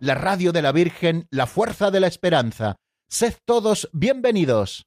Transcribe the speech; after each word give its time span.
la 0.00 0.14
radio 0.14 0.50
de 0.52 0.62
la 0.62 0.72
Virgen, 0.72 1.26
la 1.30 1.46
fuerza 1.46 1.90
de 1.90 2.00
la 2.00 2.06
esperanza. 2.06 2.76
Sed 3.08 3.34
todos 3.44 3.88
bienvenidos. 3.92 4.86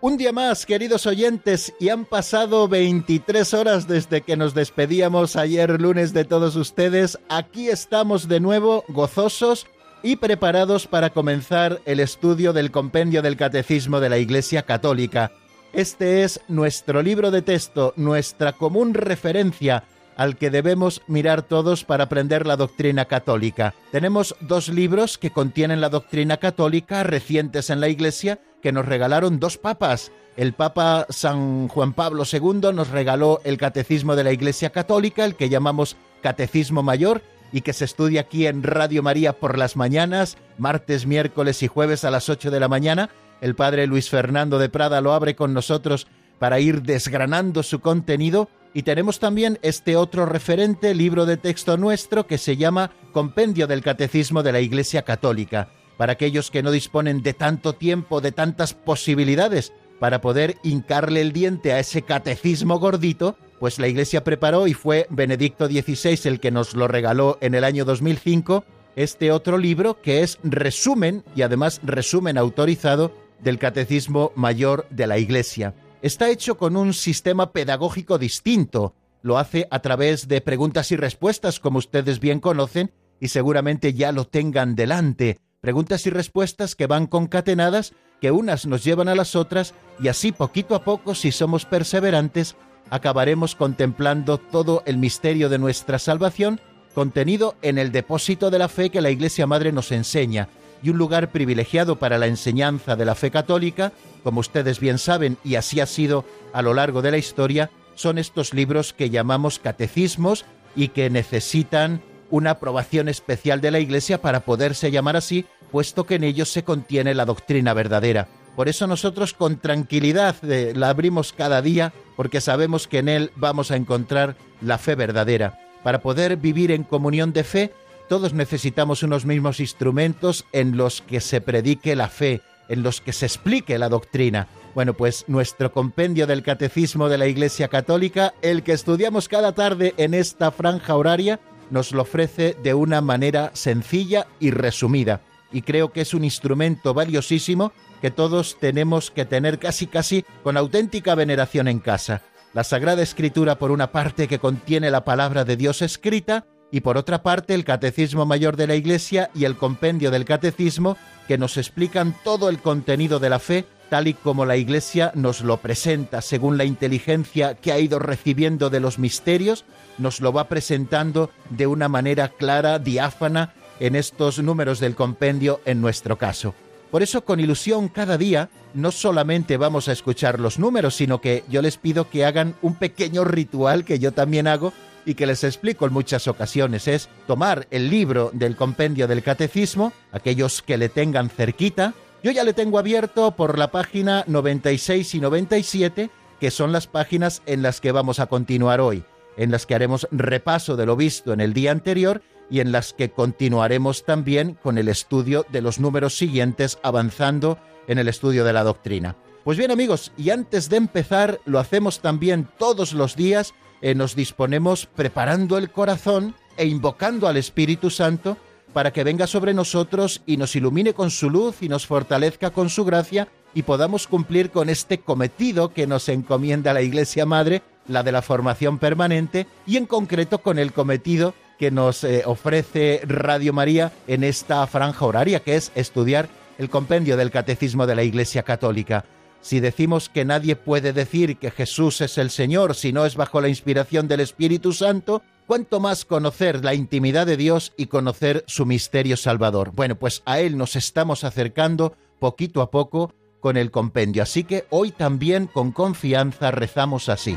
Un 0.00 0.18
día 0.18 0.32
más, 0.32 0.66
queridos 0.66 1.06
oyentes, 1.06 1.72
y 1.80 1.88
han 1.88 2.04
pasado 2.04 2.68
23 2.68 3.54
horas 3.54 3.88
desde 3.88 4.20
que 4.20 4.36
nos 4.36 4.52
despedíamos 4.52 5.36
ayer 5.36 5.80
lunes 5.80 6.12
de 6.12 6.24
todos 6.24 6.56
ustedes. 6.56 7.18
Aquí 7.30 7.68
estamos 7.68 8.28
de 8.28 8.40
nuevo, 8.40 8.84
gozosos 8.88 9.66
y 10.04 10.16
preparados 10.16 10.86
para 10.86 11.10
comenzar 11.10 11.80
el 11.86 11.98
estudio 11.98 12.52
del 12.52 12.70
compendio 12.70 13.22
del 13.22 13.38
Catecismo 13.38 14.00
de 14.00 14.10
la 14.10 14.18
Iglesia 14.18 14.62
Católica. 14.62 15.32
Este 15.72 16.22
es 16.22 16.42
nuestro 16.46 17.02
libro 17.02 17.30
de 17.30 17.40
texto, 17.40 17.94
nuestra 17.96 18.52
común 18.52 18.92
referencia 18.92 19.84
al 20.16 20.36
que 20.36 20.50
debemos 20.50 21.00
mirar 21.08 21.40
todos 21.42 21.84
para 21.84 22.04
aprender 22.04 22.46
la 22.46 22.56
doctrina 22.56 23.06
católica. 23.06 23.74
Tenemos 23.92 24.36
dos 24.40 24.68
libros 24.68 25.16
que 25.16 25.30
contienen 25.30 25.80
la 25.80 25.88
doctrina 25.88 26.36
católica 26.36 27.02
recientes 27.02 27.70
en 27.70 27.80
la 27.80 27.88
Iglesia 27.88 28.38
que 28.62 28.72
nos 28.72 28.84
regalaron 28.84 29.40
dos 29.40 29.56
papas. 29.56 30.12
El 30.36 30.52
Papa 30.52 31.06
San 31.08 31.68
Juan 31.68 31.94
Pablo 31.94 32.24
II 32.30 32.72
nos 32.74 32.90
regaló 32.90 33.40
el 33.44 33.56
Catecismo 33.56 34.16
de 34.16 34.24
la 34.24 34.32
Iglesia 34.32 34.68
Católica, 34.68 35.24
el 35.24 35.34
que 35.34 35.48
llamamos 35.48 35.96
Catecismo 36.22 36.82
Mayor, 36.82 37.22
y 37.54 37.60
que 37.60 37.72
se 37.72 37.84
estudia 37.84 38.22
aquí 38.22 38.48
en 38.48 38.64
Radio 38.64 39.00
María 39.00 39.32
por 39.32 39.56
las 39.56 39.76
mañanas, 39.76 40.36
martes, 40.58 41.06
miércoles 41.06 41.62
y 41.62 41.68
jueves 41.68 42.04
a 42.04 42.10
las 42.10 42.28
8 42.28 42.50
de 42.50 42.58
la 42.58 42.66
mañana. 42.66 43.10
El 43.40 43.54
Padre 43.54 43.86
Luis 43.86 44.10
Fernando 44.10 44.58
de 44.58 44.68
Prada 44.68 45.00
lo 45.00 45.12
abre 45.12 45.36
con 45.36 45.54
nosotros 45.54 46.08
para 46.40 46.58
ir 46.58 46.82
desgranando 46.82 47.62
su 47.62 47.78
contenido. 47.78 48.48
Y 48.74 48.82
tenemos 48.82 49.20
también 49.20 49.60
este 49.62 49.94
otro 49.94 50.26
referente, 50.26 50.94
libro 50.94 51.26
de 51.26 51.36
texto 51.36 51.76
nuestro, 51.76 52.26
que 52.26 52.38
se 52.38 52.56
llama 52.56 52.90
Compendio 53.12 53.68
del 53.68 53.82
Catecismo 53.82 54.42
de 54.42 54.50
la 54.50 54.60
Iglesia 54.60 55.02
Católica 55.02 55.68
para 55.96 56.14
aquellos 56.14 56.50
que 56.50 56.64
no 56.64 56.72
disponen 56.72 57.22
de 57.22 57.34
tanto 57.34 57.74
tiempo, 57.74 58.20
de 58.20 58.32
tantas 58.32 58.74
posibilidades 58.74 59.72
para 60.00 60.20
poder 60.20 60.56
hincarle 60.64 61.20
el 61.20 61.32
diente 61.32 61.72
a 61.72 61.78
ese 61.78 62.02
catecismo 62.02 62.80
gordito, 62.80 63.36
pues 63.64 63.78
la 63.78 63.88
Iglesia 63.88 64.22
preparó 64.24 64.66
y 64.66 64.74
fue 64.74 65.06
Benedicto 65.08 65.68
XVI 65.68 66.20
el 66.24 66.38
que 66.38 66.50
nos 66.50 66.74
lo 66.74 66.86
regaló 66.86 67.38
en 67.40 67.54
el 67.54 67.64
año 67.64 67.86
2005, 67.86 68.62
este 68.94 69.32
otro 69.32 69.56
libro 69.56 70.02
que 70.02 70.20
es 70.20 70.38
resumen 70.42 71.24
y 71.34 71.40
además 71.40 71.80
resumen 71.82 72.36
autorizado 72.36 73.16
del 73.40 73.58
Catecismo 73.58 74.32
Mayor 74.34 74.86
de 74.90 75.06
la 75.06 75.16
Iglesia. 75.16 75.72
Está 76.02 76.28
hecho 76.28 76.58
con 76.58 76.76
un 76.76 76.92
sistema 76.92 77.52
pedagógico 77.52 78.18
distinto, 78.18 78.96
lo 79.22 79.38
hace 79.38 79.66
a 79.70 79.78
través 79.80 80.28
de 80.28 80.42
preguntas 80.42 80.92
y 80.92 80.96
respuestas 80.96 81.58
como 81.58 81.78
ustedes 81.78 82.20
bien 82.20 82.40
conocen 82.40 82.92
y 83.18 83.28
seguramente 83.28 83.94
ya 83.94 84.12
lo 84.12 84.26
tengan 84.26 84.74
delante, 84.74 85.38
preguntas 85.62 86.06
y 86.06 86.10
respuestas 86.10 86.74
que 86.74 86.86
van 86.86 87.06
concatenadas, 87.06 87.94
que 88.20 88.30
unas 88.30 88.66
nos 88.66 88.84
llevan 88.84 89.08
a 89.08 89.14
las 89.14 89.34
otras, 89.34 89.72
y 89.98 90.08
así 90.08 90.32
poquito 90.32 90.74
a 90.74 90.84
poco, 90.84 91.14
si 91.14 91.32
somos 91.32 91.64
perseverantes, 91.64 92.56
acabaremos 92.90 93.54
contemplando 93.54 94.38
todo 94.38 94.82
el 94.86 94.98
misterio 94.98 95.48
de 95.48 95.58
nuestra 95.58 95.98
salvación 95.98 96.60
contenido 96.94 97.56
en 97.60 97.76
el 97.76 97.92
depósito 97.92 98.50
de 98.50 98.58
la 98.58 98.68
fe 98.68 98.90
que 98.90 99.00
la 99.00 99.10
Iglesia 99.10 99.46
Madre 99.46 99.72
nos 99.72 99.92
enseña, 99.92 100.48
y 100.82 100.90
un 100.90 100.98
lugar 100.98 101.32
privilegiado 101.32 101.98
para 101.98 102.18
la 102.18 102.26
enseñanza 102.26 102.94
de 102.94 103.04
la 103.04 103.14
fe 103.14 103.30
católica, 103.30 103.92
como 104.22 104.40
ustedes 104.40 104.80
bien 104.80 104.98
saben, 104.98 105.36
y 105.42 105.56
así 105.56 105.80
ha 105.80 105.86
sido 105.86 106.24
a 106.52 106.62
lo 106.62 106.74
largo 106.74 107.02
de 107.02 107.10
la 107.10 107.18
historia, 107.18 107.70
son 107.94 108.18
estos 108.18 108.54
libros 108.54 108.92
que 108.92 109.10
llamamos 109.10 109.58
catecismos 109.58 110.44
y 110.76 110.88
que 110.88 111.10
necesitan 111.10 112.02
una 112.30 112.50
aprobación 112.50 113.08
especial 113.08 113.60
de 113.60 113.70
la 113.70 113.80
Iglesia 113.80 114.20
para 114.20 114.40
poderse 114.40 114.90
llamar 114.90 115.16
así, 115.16 115.46
puesto 115.70 116.04
que 116.04 116.16
en 116.16 116.24
ellos 116.24 116.50
se 116.50 116.64
contiene 116.64 117.14
la 117.14 117.24
doctrina 117.24 117.74
verdadera. 117.74 118.28
Por 118.56 118.68
eso 118.68 118.86
nosotros 118.86 119.34
con 119.34 119.58
tranquilidad 119.58 120.36
eh, 120.44 120.72
la 120.76 120.88
abrimos 120.90 121.32
cada 121.32 121.60
día, 121.60 121.92
porque 122.16 122.40
sabemos 122.40 122.86
que 122.86 122.98
en 122.98 123.08
él 123.08 123.32
vamos 123.36 123.70
a 123.70 123.76
encontrar 123.76 124.36
la 124.60 124.78
fe 124.78 124.94
verdadera. 124.94 125.58
Para 125.82 126.00
poder 126.00 126.36
vivir 126.36 126.70
en 126.70 126.84
comunión 126.84 127.32
de 127.32 127.44
fe, 127.44 127.72
todos 128.08 128.32
necesitamos 128.32 129.02
unos 129.02 129.24
mismos 129.24 129.60
instrumentos 129.60 130.44
en 130.52 130.76
los 130.76 131.02
que 131.02 131.20
se 131.20 131.40
predique 131.40 131.96
la 131.96 132.08
fe, 132.08 132.42
en 132.68 132.82
los 132.82 133.00
que 133.00 133.12
se 133.12 133.26
explique 133.26 133.78
la 133.78 133.88
doctrina. 133.88 134.46
Bueno, 134.74 134.94
pues 134.94 135.24
nuestro 135.26 135.72
compendio 135.72 136.26
del 136.26 136.42
Catecismo 136.42 137.08
de 137.08 137.18
la 137.18 137.26
Iglesia 137.26 137.68
Católica, 137.68 138.34
el 138.42 138.62
que 138.62 138.72
estudiamos 138.72 139.28
cada 139.28 139.52
tarde 139.52 139.94
en 139.96 140.14
esta 140.14 140.50
franja 140.50 140.96
horaria, 140.96 141.40
nos 141.70 141.92
lo 141.92 142.02
ofrece 142.02 142.56
de 142.62 142.74
una 142.74 143.00
manera 143.00 143.50
sencilla 143.54 144.26
y 144.38 144.50
resumida. 144.50 145.22
Y 145.52 145.62
creo 145.62 145.92
que 145.92 146.00
es 146.00 146.14
un 146.14 146.24
instrumento 146.24 146.94
valiosísimo 146.94 147.72
que 148.04 148.10
todos 148.10 148.58
tenemos 148.60 149.10
que 149.10 149.24
tener 149.24 149.58
casi 149.58 149.86
casi 149.86 150.26
con 150.42 150.58
auténtica 150.58 151.14
veneración 151.14 151.68
en 151.68 151.78
casa. 151.78 152.20
La 152.52 152.62
Sagrada 152.62 153.00
Escritura 153.00 153.56
por 153.56 153.70
una 153.70 153.92
parte 153.92 154.28
que 154.28 154.38
contiene 154.38 154.90
la 154.90 155.06
palabra 155.06 155.46
de 155.46 155.56
Dios 155.56 155.80
escrita 155.80 156.44
y 156.70 156.82
por 156.82 156.98
otra 156.98 157.22
parte 157.22 157.54
el 157.54 157.64
Catecismo 157.64 158.26
Mayor 158.26 158.58
de 158.58 158.66
la 158.66 158.74
Iglesia 158.74 159.30
y 159.34 159.46
el 159.46 159.56
Compendio 159.56 160.10
del 160.10 160.26
Catecismo 160.26 160.98
que 161.26 161.38
nos 161.38 161.56
explican 161.56 162.14
todo 162.22 162.50
el 162.50 162.58
contenido 162.58 163.20
de 163.20 163.30
la 163.30 163.38
fe 163.38 163.64
tal 163.88 164.06
y 164.06 164.12
como 164.12 164.44
la 164.44 164.58
Iglesia 164.58 165.10
nos 165.14 165.40
lo 165.40 165.56
presenta 165.56 166.20
según 166.20 166.58
la 166.58 166.66
inteligencia 166.66 167.54
que 167.54 167.72
ha 167.72 167.78
ido 167.78 167.98
recibiendo 167.98 168.68
de 168.68 168.80
los 168.80 168.98
misterios 168.98 169.64
nos 169.96 170.20
lo 170.20 170.30
va 170.30 170.48
presentando 170.48 171.30
de 171.48 171.66
una 171.66 171.88
manera 171.88 172.28
clara, 172.28 172.78
diáfana, 172.78 173.54
en 173.80 173.96
estos 173.96 174.40
números 174.40 174.78
del 174.78 174.94
compendio 174.94 175.62
en 175.64 175.80
nuestro 175.80 176.18
caso. 176.18 176.54
Por 176.94 177.02
eso 177.02 177.24
con 177.24 177.40
ilusión 177.40 177.88
cada 177.88 178.16
día 178.16 178.50
no 178.72 178.92
solamente 178.92 179.56
vamos 179.56 179.88
a 179.88 179.92
escuchar 179.92 180.38
los 180.38 180.60
números, 180.60 180.94
sino 180.94 181.20
que 181.20 181.42
yo 181.48 181.60
les 181.60 181.76
pido 181.76 182.08
que 182.08 182.24
hagan 182.24 182.54
un 182.62 182.76
pequeño 182.76 183.24
ritual 183.24 183.84
que 183.84 183.98
yo 183.98 184.12
también 184.12 184.46
hago 184.46 184.72
y 185.04 185.14
que 185.14 185.26
les 185.26 185.42
explico 185.42 185.86
en 185.86 185.92
muchas 185.92 186.28
ocasiones. 186.28 186.86
Es 186.86 187.08
tomar 187.26 187.66
el 187.72 187.90
libro 187.90 188.30
del 188.32 188.54
compendio 188.54 189.08
del 189.08 189.24
catecismo, 189.24 189.92
aquellos 190.12 190.62
que 190.62 190.78
le 190.78 190.88
tengan 190.88 191.30
cerquita. 191.30 191.94
Yo 192.22 192.30
ya 192.30 192.44
le 192.44 192.52
tengo 192.52 192.78
abierto 192.78 193.32
por 193.32 193.58
la 193.58 193.72
página 193.72 194.22
96 194.28 195.16
y 195.16 195.20
97, 195.20 196.10
que 196.38 196.50
son 196.52 196.70
las 196.70 196.86
páginas 196.86 197.42
en 197.46 197.62
las 197.62 197.80
que 197.80 197.90
vamos 197.90 198.20
a 198.20 198.26
continuar 198.26 198.80
hoy 198.80 199.02
en 199.36 199.50
las 199.50 199.66
que 199.66 199.74
haremos 199.74 200.06
repaso 200.10 200.76
de 200.76 200.86
lo 200.86 200.96
visto 200.96 201.32
en 201.32 201.40
el 201.40 201.54
día 201.54 201.72
anterior 201.72 202.22
y 202.50 202.60
en 202.60 202.72
las 202.72 202.92
que 202.92 203.10
continuaremos 203.10 204.04
también 204.04 204.54
con 204.54 204.78
el 204.78 204.88
estudio 204.88 205.46
de 205.50 205.60
los 205.60 205.78
números 205.78 206.16
siguientes 206.16 206.78
avanzando 206.82 207.58
en 207.86 207.98
el 207.98 208.08
estudio 208.08 208.44
de 208.44 208.52
la 208.52 208.64
doctrina. 208.64 209.16
Pues 209.44 209.58
bien 209.58 209.70
amigos, 209.70 210.12
y 210.16 210.30
antes 210.30 210.68
de 210.70 210.78
empezar, 210.78 211.40
lo 211.44 211.58
hacemos 211.58 212.00
también 212.00 212.48
todos 212.58 212.94
los 212.94 213.14
días, 213.14 213.52
eh, 213.82 213.94
nos 213.94 214.16
disponemos 214.16 214.86
preparando 214.86 215.58
el 215.58 215.70
corazón 215.70 216.34
e 216.56 216.66
invocando 216.66 217.28
al 217.28 217.36
Espíritu 217.36 217.90
Santo 217.90 218.38
para 218.72 218.92
que 218.92 219.04
venga 219.04 219.26
sobre 219.26 219.54
nosotros 219.54 220.22
y 220.26 220.36
nos 220.36 220.56
ilumine 220.56 220.94
con 220.94 221.10
su 221.10 221.30
luz 221.30 221.62
y 221.62 221.68
nos 221.68 221.86
fortalezca 221.86 222.50
con 222.50 222.70
su 222.70 222.84
gracia 222.84 223.28
y 223.54 223.62
podamos 223.62 224.06
cumplir 224.06 224.50
con 224.50 224.68
este 224.68 224.98
cometido 224.98 225.72
que 225.72 225.86
nos 225.86 226.08
encomienda 226.08 226.72
la 226.72 226.82
Iglesia 226.82 227.26
Madre 227.26 227.62
la 227.86 228.02
de 228.02 228.12
la 228.12 228.22
formación 228.22 228.78
permanente 228.78 229.46
y 229.66 229.76
en 229.76 229.86
concreto 229.86 230.38
con 230.38 230.58
el 230.58 230.72
cometido 230.72 231.34
que 231.58 231.70
nos 231.70 232.04
eh, 232.04 232.22
ofrece 232.26 233.00
Radio 233.04 233.52
María 233.52 233.92
en 234.06 234.24
esta 234.24 234.66
franja 234.66 235.04
horaria, 235.04 235.40
que 235.40 235.56
es 235.56 235.72
estudiar 235.74 236.28
el 236.58 236.70
compendio 236.70 237.16
del 237.16 237.30
Catecismo 237.30 237.86
de 237.86 237.94
la 237.94 238.02
Iglesia 238.02 238.42
Católica. 238.42 239.04
Si 239.40 239.60
decimos 239.60 240.08
que 240.08 240.24
nadie 240.24 240.56
puede 240.56 240.92
decir 240.92 241.36
que 241.36 241.50
Jesús 241.50 242.00
es 242.00 242.16
el 242.16 242.30
Señor 242.30 242.74
si 242.74 242.92
no 242.92 243.04
es 243.04 243.14
bajo 243.14 243.40
la 243.40 243.48
inspiración 243.48 244.08
del 244.08 244.20
Espíritu 244.20 244.72
Santo, 244.72 245.22
cuánto 245.46 245.80
más 245.80 246.04
conocer 246.04 246.64
la 246.64 246.74
intimidad 246.74 247.26
de 247.26 247.36
Dios 247.36 247.72
y 247.76 247.86
conocer 247.86 248.44
su 248.46 248.64
misterio 248.64 249.16
salvador. 249.16 249.72
Bueno, 249.74 249.96
pues 249.96 250.22
a 250.24 250.40
Él 250.40 250.56
nos 250.56 250.76
estamos 250.76 251.24
acercando 251.24 251.94
poquito 252.18 252.62
a 252.62 252.70
poco 252.70 253.12
con 253.40 253.58
el 253.58 253.70
compendio. 253.70 254.22
Así 254.22 254.44
que 254.44 254.64
hoy 254.70 254.90
también 254.90 255.46
con 255.46 255.72
confianza 255.72 256.50
rezamos 256.50 257.10
así. 257.10 257.36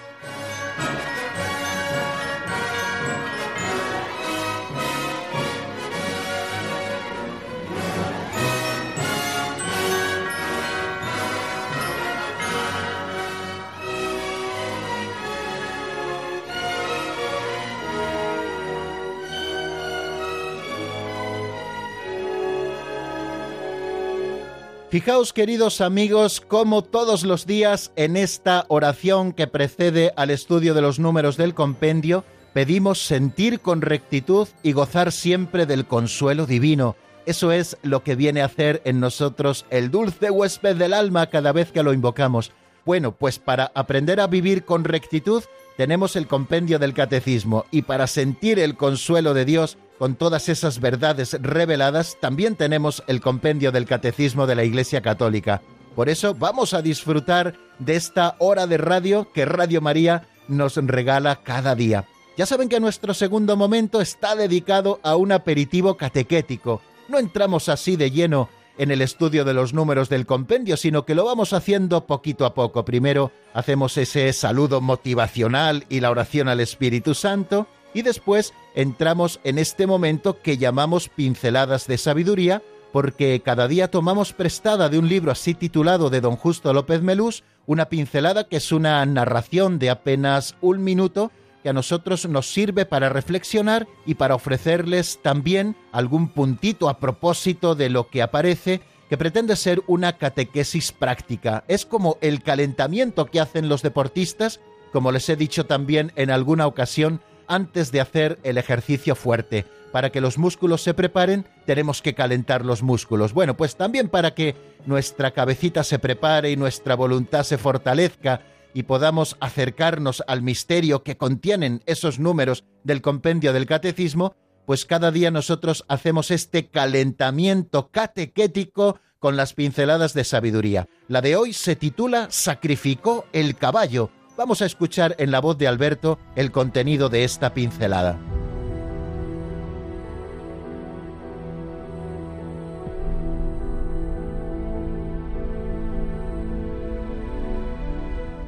Fijaos 24.91 25.31
queridos 25.31 25.79
amigos, 25.79 26.41
como 26.41 26.83
todos 26.83 27.23
los 27.23 27.45
días 27.45 27.93
en 27.95 28.17
esta 28.17 28.65
oración 28.67 29.31
que 29.31 29.47
precede 29.47 30.11
al 30.17 30.31
estudio 30.31 30.73
de 30.73 30.81
los 30.81 30.99
números 30.99 31.37
del 31.37 31.53
compendio, 31.53 32.25
pedimos 32.51 32.99
sentir 32.99 33.61
con 33.61 33.81
rectitud 33.81 34.49
y 34.63 34.73
gozar 34.73 35.13
siempre 35.13 35.65
del 35.65 35.85
consuelo 35.85 36.45
divino. 36.45 36.97
Eso 37.25 37.53
es 37.53 37.77
lo 37.83 38.03
que 38.03 38.15
viene 38.15 38.41
a 38.41 38.47
hacer 38.47 38.81
en 38.83 38.99
nosotros 38.99 39.65
el 39.69 39.91
dulce 39.91 40.29
huésped 40.29 40.75
del 40.75 40.93
alma 40.93 41.27
cada 41.27 41.53
vez 41.53 41.71
que 41.71 41.83
lo 41.83 41.93
invocamos. 41.93 42.51
Bueno, 42.85 43.13
pues 43.13 43.39
para 43.39 43.71
aprender 43.73 44.19
a 44.19 44.27
vivir 44.27 44.65
con 44.65 44.83
rectitud 44.83 45.41
tenemos 45.77 46.17
el 46.17 46.27
compendio 46.27 46.79
del 46.79 46.93
catecismo 46.93 47.65
y 47.71 47.83
para 47.83 48.07
sentir 48.07 48.59
el 48.59 48.75
consuelo 48.75 49.33
de 49.33 49.45
Dios 49.45 49.77
con 50.01 50.15
todas 50.15 50.49
esas 50.49 50.79
verdades 50.79 51.37
reveladas, 51.39 52.17
también 52.19 52.55
tenemos 52.55 53.03
el 53.05 53.21
compendio 53.21 53.71
del 53.71 53.85
Catecismo 53.85 54.47
de 54.47 54.55
la 54.55 54.63
Iglesia 54.63 55.01
Católica. 55.01 55.61
Por 55.95 56.09
eso 56.09 56.33
vamos 56.33 56.73
a 56.73 56.81
disfrutar 56.81 57.53
de 57.77 57.97
esta 57.97 58.35
hora 58.39 58.65
de 58.65 58.79
radio 58.79 59.31
que 59.31 59.45
Radio 59.45 59.79
María 59.79 60.23
nos 60.47 60.75
regala 60.77 61.43
cada 61.43 61.75
día. 61.75 62.05
Ya 62.35 62.47
saben 62.47 62.67
que 62.67 62.79
nuestro 62.79 63.13
segundo 63.13 63.55
momento 63.55 64.01
está 64.01 64.35
dedicado 64.35 64.99
a 65.03 65.15
un 65.15 65.31
aperitivo 65.31 65.97
catequético. 65.97 66.81
No 67.07 67.19
entramos 67.19 67.69
así 67.69 67.95
de 67.95 68.09
lleno 68.09 68.49
en 68.79 68.89
el 68.89 69.03
estudio 69.03 69.45
de 69.45 69.53
los 69.53 69.75
números 69.75 70.09
del 70.09 70.25
compendio, 70.25 70.77
sino 70.77 71.05
que 71.05 71.13
lo 71.13 71.25
vamos 71.25 71.53
haciendo 71.53 72.07
poquito 72.07 72.47
a 72.47 72.55
poco. 72.55 72.85
Primero 72.85 73.31
hacemos 73.53 73.95
ese 73.97 74.33
saludo 74.33 74.81
motivacional 74.81 75.85
y 75.89 75.99
la 75.99 76.09
oración 76.09 76.47
al 76.47 76.59
Espíritu 76.59 77.13
Santo, 77.13 77.67
y 77.93 78.01
después 78.01 78.53
entramos 78.75 79.39
en 79.43 79.57
este 79.57 79.87
momento 79.87 80.41
que 80.41 80.57
llamamos 80.57 81.09
pinceladas 81.09 81.87
de 81.87 81.97
sabiduría, 81.97 82.61
porque 82.91 83.41
cada 83.43 83.67
día 83.67 83.89
tomamos 83.89 84.33
prestada 84.33 84.89
de 84.89 84.99
un 84.99 85.07
libro 85.07 85.31
así 85.31 85.53
titulado 85.53 86.09
de 86.09 86.21
don 86.21 86.35
Justo 86.35 86.73
López 86.73 87.01
Melús, 87.01 87.43
una 87.65 87.85
pincelada 87.85 88.45
que 88.45 88.57
es 88.57 88.71
una 88.71 89.05
narración 89.05 89.79
de 89.79 89.89
apenas 89.89 90.55
un 90.61 90.83
minuto 90.83 91.31
que 91.63 91.69
a 91.69 91.73
nosotros 91.73 92.27
nos 92.27 92.51
sirve 92.51 92.85
para 92.85 93.09
reflexionar 93.09 93.87
y 94.05 94.15
para 94.15 94.35
ofrecerles 94.35 95.19
también 95.21 95.75
algún 95.91 96.29
puntito 96.29 96.89
a 96.89 96.99
propósito 96.99 97.75
de 97.75 97.89
lo 97.89 98.09
que 98.09 98.21
aparece 98.21 98.81
que 99.09 99.17
pretende 99.17 99.55
ser 99.55 99.83
una 99.87 100.17
catequesis 100.17 100.91
práctica. 100.91 101.63
Es 101.67 101.85
como 101.85 102.17
el 102.21 102.41
calentamiento 102.41 103.25
que 103.25 103.41
hacen 103.41 103.69
los 103.69 103.81
deportistas, 103.81 104.59
como 104.91 105.11
les 105.11 105.27
he 105.29 105.35
dicho 105.35 105.65
también 105.65 106.13
en 106.15 106.31
alguna 106.31 106.65
ocasión, 106.65 107.21
antes 107.51 107.91
de 107.91 107.99
hacer 107.99 108.39
el 108.43 108.57
ejercicio 108.57 109.13
fuerte. 109.13 109.65
Para 109.91 110.09
que 110.09 110.21
los 110.21 110.37
músculos 110.37 110.81
se 110.81 110.93
preparen, 110.93 111.45
tenemos 111.65 112.01
que 112.01 112.15
calentar 112.15 112.65
los 112.65 112.81
músculos. 112.81 113.33
Bueno, 113.33 113.57
pues 113.57 113.75
también 113.75 114.07
para 114.07 114.33
que 114.33 114.55
nuestra 114.85 115.31
cabecita 115.31 115.83
se 115.83 115.99
prepare 115.99 116.49
y 116.49 116.55
nuestra 116.55 116.95
voluntad 116.95 117.43
se 117.43 117.57
fortalezca 117.57 118.41
y 118.73 118.83
podamos 118.83 119.35
acercarnos 119.41 120.23
al 120.27 120.41
misterio 120.41 121.03
que 121.03 121.17
contienen 121.17 121.83
esos 121.85 122.19
números 122.19 122.63
del 122.85 123.01
compendio 123.01 123.51
del 123.51 123.65
catecismo, 123.65 124.33
pues 124.65 124.85
cada 124.85 125.11
día 125.11 125.29
nosotros 125.29 125.83
hacemos 125.89 126.31
este 126.31 126.69
calentamiento 126.69 127.89
catequético 127.91 128.97
con 129.19 129.35
las 129.35 129.53
pinceladas 129.53 130.13
de 130.13 130.23
sabiduría. 130.23 130.87
La 131.09 131.19
de 131.19 131.35
hoy 131.35 131.51
se 131.51 131.75
titula 131.75 132.27
Sacrificó 132.31 133.25
el 133.33 133.57
caballo 133.57 134.09
Vamos 134.41 134.63
a 134.63 134.65
escuchar 134.65 135.15
en 135.19 135.29
la 135.29 135.39
voz 135.39 135.55
de 135.59 135.67
Alberto 135.67 136.17
el 136.35 136.51
contenido 136.51 137.09
de 137.09 137.23
esta 137.23 137.53
pincelada. 137.53 138.17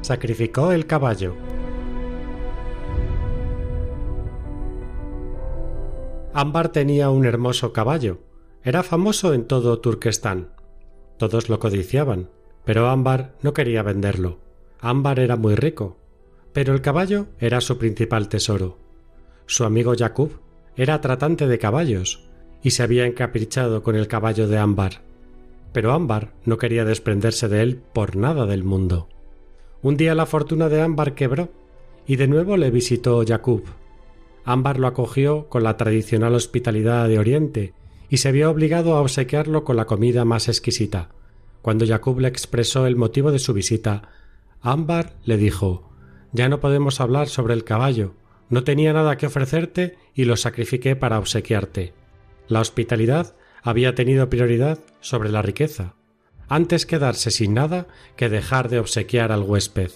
Sacrificó 0.00 0.72
el 0.72 0.88
caballo. 0.88 1.36
Ámbar 6.32 6.70
tenía 6.70 7.10
un 7.10 7.24
hermoso 7.24 7.72
caballo. 7.72 8.18
Era 8.64 8.82
famoso 8.82 9.32
en 9.32 9.46
todo 9.46 9.78
Turquestán. 9.78 10.56
Todos 11.18 11.48
lo 11.48 11.60
codiciaban, 11.60 12.30
pero 12.64 12.88
Ámbar 12.88 13.36
no 13.42 13.54
quería 13.54 13.84
venderlo. 13.84 14.43
Ámbar 14.80 15.18
era 15.18 15.36
muy 15.36 15.54
rico, 15.54 15.96
pero 16.52 16.72
el 16.72 16.80
caballo 16.80 17.26
era 17.38 17.60
su 17.60 17.78
principal 17.78 18.28
tesoro. 18.28 18.78
Su 19.46 19.64
amigo 19.64 19.94
Jacob 19.96 20.30
era 20.76 21.00
tratante 21.00 21.46
de 21.46 21.58
caballos 21.58 22.28
y 22.62 22.70
se 22.70 22.82
había 22.82 23.06
encaprichado 23.06 23.82
con 23.82 23.96
el 23.96 24.08
caballo 24.08 24.48
de 24.48 24.58
Ámbar. 24.58 25.02
Pero 25.72 25.92
Ámbar 25.92 26.32
no 26.44 26.56
quería 26.56 26.84
desprenderse 26.84 27.48
de 27.48 27.62
él 27.62 27.82
por 27.92 28.16
nada 28.16 28.46
del 28.46 28.64
mundo. 28.64 29.08
Un 29.82 29.96
día 29.96 30.14
la 30.14 30.26
fortuna 30.26 30.68
de 30.68 30.80
Ámbar 30.80 31.14
quebró 31.14 31.50
y 32.06 32.16
de 32.16 32.26
nuevo 32.26 32.56
le 32.56 32.70
visitó 32.70 33.22
Jacob. 33.26 33.62
Ámbar 34.44 34.78
lo 34.78 34.86
acogió 34.86 35.48
con 35.48 35.62
la 35.62 35.76
tradicional 35.76 36.34
hospitalidad 36.34 37.08
de 37.08 37.18
Oriente 37.18 37.74
y 38.08 38.18
se 38.18 38.32
vio 38.32 38.50
obligado 38.50 38.94
a 38.94 39.00
obsequiarlo 39.00 39.64
con 39.64 39.76
la 39.76 39.86
comida 39.86 40.24
más 40.24 40.48
exquisita. 40.48 41.10
Cuando 41.62 41.86
Jacob 41.86 42.20
le 42.20 42.28
expresó 42.28 42.86
el 42.86 42.96
motivo 42.96 43.32
de 43.32 43.38
su 43.38 43.52
visita, 43.52 44.08
Ámbar 44.64 45.12
le 45.24 45.36
dijo 45.36 45.92
Ya 46.32 46.48
no 46.48 46.58
podemos 46.58 47.00
hablar 47.02 47.28
sobre 47.28 47.52
el 47.52 47.64
caballo. 47.64 48.14
No 48.48 48.64
tenía 48.64 48.94
nada 48.94 49.18
que 49.18 49.26
ofrecerte 49.26 49.98
y 50.14 50.24
lo 50.24 50.38
sacrifiqué 50.38 50.96
para 50.96 51.18
obsequiarte. 51.18 51.92
La 52.48 52.60
hospitalidad 52.60 53.36
había 53.62 53.94
tenido 53.94 54.30
prioridad 54.30 54.78
sobre 55.00 55.28
la 55.28 55.42
riqueza, 55.42 55.96
antes 56.48 56.86
quedarse 56.86 57.30
sin 57.30 57.52
nada 57.52 57.88
que 58.16 58.30
dejar 58.30 58.70
de 58.70 58.78
obsequiar 58.78 59.32
al 59.32 59.42
huésped. 59.42 59.90